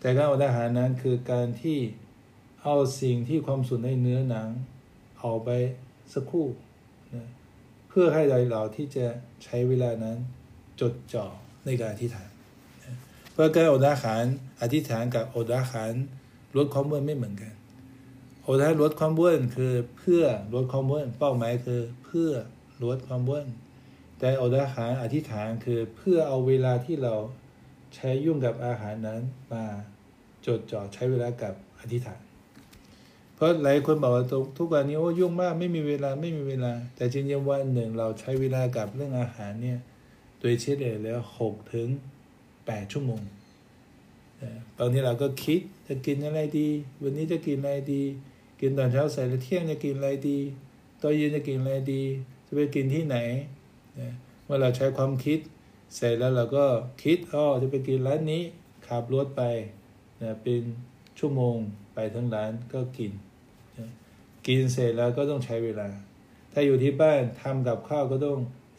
[0.00, 1.78] แต่การอดอาหารนั้นคือการที่
[2.62, 4.48] เอาสิ่งที่ความสุขในเนื้อหนัง
[5.20, 5.48] เอาไป
[6.12, 6.46] สักครู่
[7.14, 7.28] นะ
[7.88, 9.06] เพื่อให้เราที่จะ
[9.44, 10.16] ใช้เวลานั้น
[10.80, 11.26] จดจ่อ
[11.66, 12.29] ในการอธิษฐาน
[13.42, 14.24] พราะการอดอาหาร
[14.60, 15.92] อธิษฐานกับอดอาหาร
[16.56, 17.52] ลดความอ้วนไม่เหมือนกัน
[18.48, 20.22] อดอาหารลดความอ้วนคือเพื่อ
[20.54, 22.30] ลดความอ้วนเป้าหมายคือเพื่อ
[22.84, 23.46] ลดความอ้วน
[24.18, 27.14] แต่อดอาหารอธิษฐานคือเพื่อเอาเวลาที่เรา
[27.94, 29.20] ใช้ยุ่งกับอาหารนั้น
[29.52, 29.64] มา
[30.46, 32.20] จดจ่อใช้เวลากับอธิษฐาน
[33.34, 34.24] เพราะหลายคนบอกว่า
[34.58, 39.78] ทุกวันนี้โอ้ยุ่งมากไม่มีเวลาไม่มีเวลา แต่จริงๆวันหนึ่งเราใช้เวลากับเรื่องอาหารเนี่ย
[40.40, 41.88] โดยเฉลี่ยแล้วหกถึง
[42.66, 43.22] แปดชั่วโมง
[44.78, 46.68] บางทีเราก็คิดจะกินอะไรดี
[47.02, 48.02] วันนี้จะกินอะไรดี
[48.60, 50.38] กินตอนเช้าใส่แล้วเที่ยงจะกินอะไรดี
[51.02, 52.02] ตอนเย็นจะกินอะไรดี
[52.46, 53.16] จะไปกินที่ไหน
[54.44, 55.38] เมื่อเราใช้ความคิด
[55.94, 56.66] เสร็จแล้วเราก็
[57.02, 58.42] คิดอ๋อจะไปกินร้านนี้
[58.86, 59.42] ขับรถไป
[60.22, 60.62] นะเป็น
[61.18, 61.56] ชั่วโมง
[61.94, 63.12] ไปทั้งร้านก็กิน
[64.46, 65.88] กินเสร็จแล้วก็ต้องใช้เวลา
[66.52, 68.38] ถ้าอยู่ที่บ้านทำกับข้าวก็ต้อง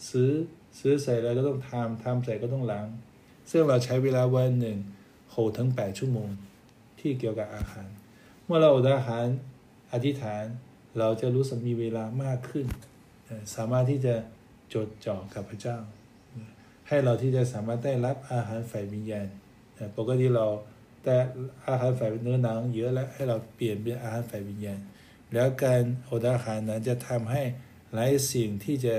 [0.09, 0.31] ซื้อ
[0.79, 2.87] ซื้อใส่แล้วก็ต้องทำทำใส่ก็ต้องล้าง
[3.49, 4.77] ซึ่งเราใช้เวลาวันหนึ่ง
[5.29, 6.29] โหทั้งแปดชั่วโมง
[6.99, 7.87] ที่เกี่ยวกับอาหาร
[8.45, 9.25] เมื่อเราอดอาหาร
[9.91, 10.43] อธิษฐาน
[10.99, 12.65] เราจะรู้สึกมีเวลามากขึ้น
[13.55, 14.15] สามารถที่จะ
[14.73, 15.77] จดจ่อกับพระเจ้า
[16.87, 19.27] ให้เราที่จะสามารถได้รับอาหารฝ่ายวิญญาณ
[19.97, 20.47] ปกติเรา
[21.03, 21.15] แต่
[21.67, 24.79] อาหารฝ่ายเนื้อหนังเยอะแล้วให้เราเปลี่ยนเป็นอาหารฝ่ายวิญญาณ
[25.33, 27.43] แล้วการอดอาหารนั้นจะทำให้
[27.93, 28.95] หลายสิ่งที่จะ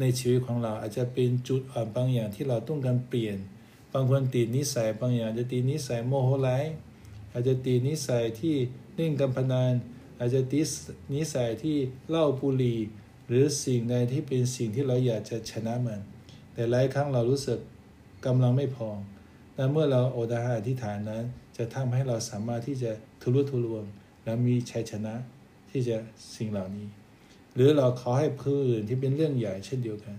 [0.00, 3.36] ในชีวิตของเราอาจจะเป็นจุดอ่อนบางอย่างที่เราต้องการเปลี่ยน
[3.92, 6.50] บางคนติดนิสัยบางอย่างจะติดนิสัยโมโหไล
[7.32, 8.54] อาจจะติดนิสัยที่
[8.94, 9.72] เล่นการพนัน
[10.18, 10.68] อาจจะติด
[11.14, 11.76] นิสัยที่
[12.08, 12.76] เล่าบุรี
[13.28, 16.00] หรือสิ่งใดที่เป็นสิ่งที่เราอยากจะชนะมัน
[16.54, 17.58] แต่หลายครั้งเรารู้สึก
[18.26, 18.88] กำลังไม่พอ
[19.54, 21.24] แต่เมื่อเราอดอาหารที่ฐานนั้น
[21.56, 22.92] จะทำให้เราสามารถที่จะ
[23.22, 23.84] ทุรุทุรวง
[24.24, 25.14] และมีชัยชนะ
[25.70, 25.96] ที่จะ
[26.36, 26.88] สิ่งเหล่านี้
[27.54, 30.16] หรือเราขอให้ผู้อื่นที่เป็นเรื่องใหญ่เช่นเดียวกัน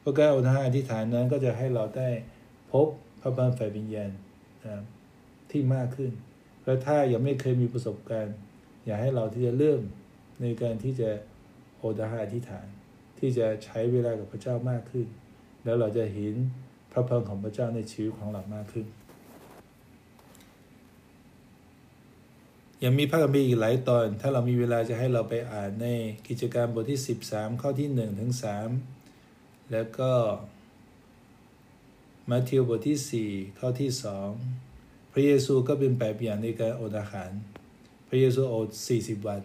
[0.00, 2.08] เพราะการอุทานอธิษฐานนั้นก็จะให้เราได้
[2.72, 2.86] พบ
[3.20, 4.10] พระบารฝ่ายวิญญาณ
[5.50, 6.12] ที่มากขึ้น
[6.64, 8.36] แล้วถ้ายังไม่เคยมีประสบการณ์
[8.84, 9.80] อยากให้เราที่จะเริ่ม
[10.42, 11.10] ในการที่จะ
[11.76, 12.66] โอดาหาอธิษฐาน
[13.18, 15.06] ที่จะใช้เวลากับพระเจ้ามากขึ้น
[15.64, 16.34] แล้วเราจะเห็น
[16.92, 18.86] พระพรของพระเจ้าในชีวิตของเรามากขึ้น
[22.84, 25.86] ยังมีพระคัมภีร์อีกหลายตอน ถ้าเรามีเวลาจะให้เราไปอ่านใน
[26.28, 28.32] กิจการบทที่ 13 ข้อที่1ถึง
[29.00, 30.12] 3แล้วก็
[32.30, 33.90] มัทธิวบทที่ 4 ข้อที่
[34.52, 37.30] 2 พระเยซูก็เป็นแบบอย่างในการอดอาหาร
[38.08, 39.40] พระเยซูอด 40 วัน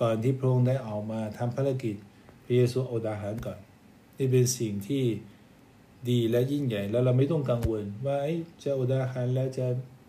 [0.00, 1.96] ก่อนที่พระองค์ได้ออกมาทำภารกิจ
[2.44, 3.58] พระเยซูอดอาหารก่อน
[4.16, 5.04] นี่เป็นสิ่งที่
[6.10, 8.16] ดีและยิ่งใหญ่แล้วเราไม่ต้องกังวล ว่า
[8.64, 9.66] จะอดอาหารแล้วจะ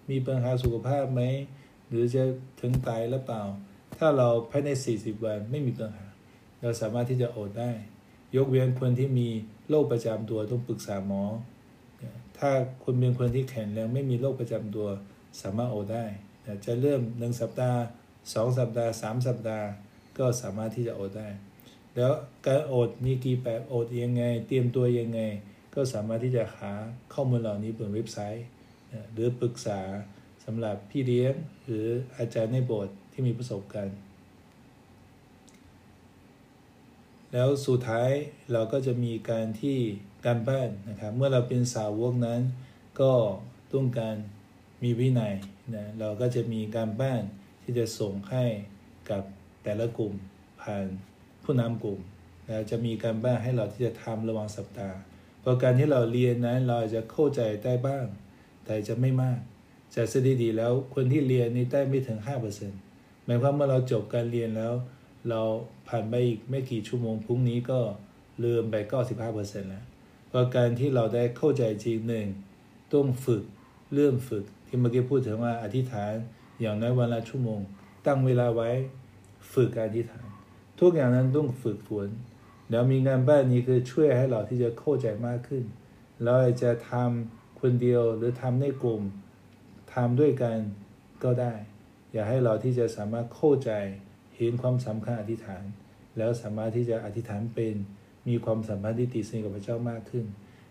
[0.09, 1.21] มีปัญหาสุขภาพไหม
[1.87, 2.23] หรือจะ
[2.59, 3.43] ถึงตายหรือเปล่า
[3.97, 6.05] ถ้าเราภายใน 40 วันไม่มีปัญหา
[6.61, 7.71] เราสามารถที่จะอดได้
[8.35, 9.29] ยกเว้นคนที่มี
[9.69, 11.23] โรคประจำตัวต้องปรึกษาหมอ
[12.37, 12.49] ถ้า
[12.83, 14.87] คนเป็นคนที่แข็งแรงไม่มีโรคประจำตัว
[15.41, 16.05] สามารถอดได้
[16.65, 17.81] จะเริ่มหนึ่งสัปดาห์
[18.33, 19.67] สองสัปดาห์สามสัปดาห์
[20.17, 21.29] ก็สามารถที่จะอดได้
[21.95, 22.13] แล้ว
[22.45, 25.21] การอดมีกี่แบบอดยังไง เตรียมตัวยังไง
[25.75, 26.71] ก็สามารถที่จะหา
[27.13, 28.45] ข้อมูลเหล่านี้บนเว็บไซต์
[29.13, 29.81] หรือปรึกษา
[30.45, 31.33] สำหรับพี่เลี้ยง
[31.65, 31.87] หรือ
[32.17, 33.97] อาจารย์ในโบสถ์ที่มีประสบการณ์
[37.33, 38.09] แล้วสุดท้าย
[38.51, 39.79] เราก็จะมีการที่
[40.27, 42.41] การบ้านนะครับ เมื่อเราเป็นสาวกนั้น
[43.01, 43.11] ก็
[43.73, 44.15] ต้องการ
[44.83, 45.33] มีวินัย
[45.75, 47.21] นะเราก็จะมีการบ้าน
[47.63, 48.45] ที่จะส่งให้
[49.09, 49.23] กับ
[49.63, 50.13] แต่ละกลุ่ม
[50.61, 50.85] ผ่าน
[51.43, 51.99] ผู้นำกลุ่ม
[52.47, 54.97] แล้วจะมีการบ้านให้เราที่จะทำระหว่างสัปดาห์
[55.41, 58.05] เพราะการที่เราเรียนนั้นเราอาจจะเข้าใจได้บ้าง
[58.65, 59.39] แต่จะไม่มาก
[59.95, 62.19] จะสถิติแล้วคนที่เรียนนี่ได้ไม่ถึง
[62.71, 64.73] 5%หมายความว่าเราจบการเรียนแล้ว
[65.29, 65.41] เรา
[65.87, 67.79] ผ่านไปอีกไม่กี่ชั่วโมงพรุ่งนี้ก็
[68.43, 68.75] ลืมไป
[69.21, 69.85] 95%แล้ว
[70.29, 72.27] เพราการที่เราได้เข้าใจจริงหนึ่ง
[72.93, 73.43] ต้องฝึก
[73.93, 76.13] เริ่มฝึกที่เมื่อกี้พูดถึงว่าอธิษฐาน
[76.61, 77.59] อย่างน้อยวันละชั่วโมง
[78.05, 78.69] ตั้งเวลาไว้
[79.53, 80.25] ฝึกการอธิษฐาน
[80.79, 82.09] ทุกอย่างนั้นต้องฝึกฝน
[82.69, 85.63] แล้วมีงานบ้านนี้คือช่วยให้เราที่จะเข้าใจมากขึ้น
[86.23, 89.01] เราอาจะทำคนเดียวหรือทำในกลุ่ม
[89.93, 90.57] ทำด้วยกัน
[91.23, 91.53] ก็ได้
[92.11, 93.71] อย่าให้เราที่จะสามารถเข้าใจ
[94.35, 95.63] เห็นความสำคัญอธิษฐาน
[96.17, 97.75] แล้วสามารถที่จะอธิษฐานเป็น
[98.27, 100.25] มีความสัมพันธ์ที่ติดสนิทกับพระเจ้ามากขึ้น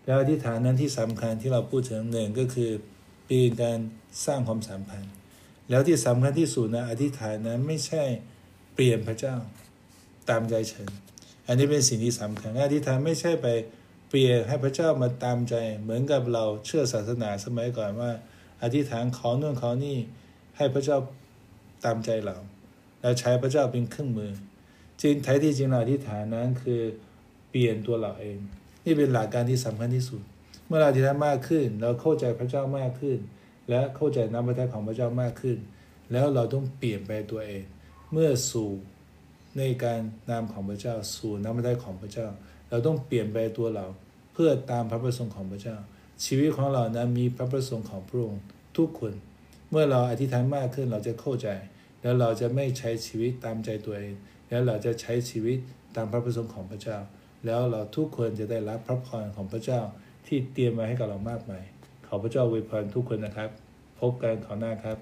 [0.05, 2.71] แล้วอธิษฐานนั้นที่สำคัญที่เราพูดถึงหนึ่งก็คือ
[3.27, 3.79] เป็นการ
[4.27, 5.13] สร้างความสัมพันธ์
[5.71, 8.03] แล้วที่สำคัญที่สุดนะอธิษฐานนั้นไม่ใช่
[8.75, 9.35] เปลี่ยนพระเจ้า
[10.29, 10.87] ตามใจฉัน
[11.47, 13.47] อันนี้เป็นสิ่งที่สำคัญอธิษฐานไม่ใช่ไป
[14.09, 18.11] เปลี่ยนให้พระเจ้ามาตามใจ เหมือนกับเราเชื่อศาสนาสมัยก่อนว่า
[18.63, 19.97] อธิษฐานขอนู่นขอนี่
[20.57, 20.99] ให้พระเจ้า
[21.85, 22.37] ตามใจเรา
[23.01, 24.33] แล้วใช้พระเจ้าเป็นเครื่องมือ
[25.01, 26.83] จริงแท้ที่จริงเราอธิษฐานนั้นคือ
[27.59, 28.39] ปลี่ยนตัวเราเอง
[28.85, 30.23] นี่เป็นหลักการที่สำคัญที่สุด
[30.67, 33.19] เมื่อเราอธิษฐานมากขึ้น เราเข้าใจพระเจ้ามากขึ้น
[33.71, 35.59] และเข้าใจน้ำพระทัยของพระเจ้ามากขึ้น
[36.13, 37.65] แล้วเราต้องเปลี่ยนไปตัวเอง
[38.13, 38.71] เมื่อสู่
[39.59, 40.01] ในการ
[40.31, 42.29] นามของพระเจ้า สู่น้ำพระทัยของพระเจ้า
[42.71, 43.87] เราต้องเปลี่ยนไปตัวเรา
[44.33, 45.77] เพื่อตามพระประสงค์ของพระเจ้า
[46.25, 48.43] ชีวิตของเรานั้นมีพระประสงค์ของพระองค์
[48.77, 49.13] ทุกคน
[49.71, 51.49] เมื่อเราอธิษฐานมากขึ้นเราจะเข้าใจ
[52.03, 54.15] แล้วเราจะไม่ใช้ชีวิตตามใจตัวเอง
[54.49, 55.59] แล้วเราจะใช้ชีวิต
[55.97, 56.99] ตามพระประสงค์ของพระเจ้า
[57.47, 59.81] แล้วเราทุกคนจะได้รับพระพรของพระเจ้า
[60.27, 61.65] ที่เตรียมมาให้กับเรามากมาย
[62.07, 63.51] ขอพระเจ้าอวยพรทุกคนนะครับ
[64.01, 64.99] พบกันขอหน้าครับ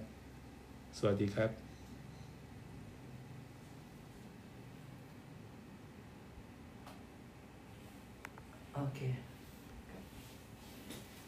[0.98, 1.50] สวัสดีครับ
[8.74, 9.00] โอเค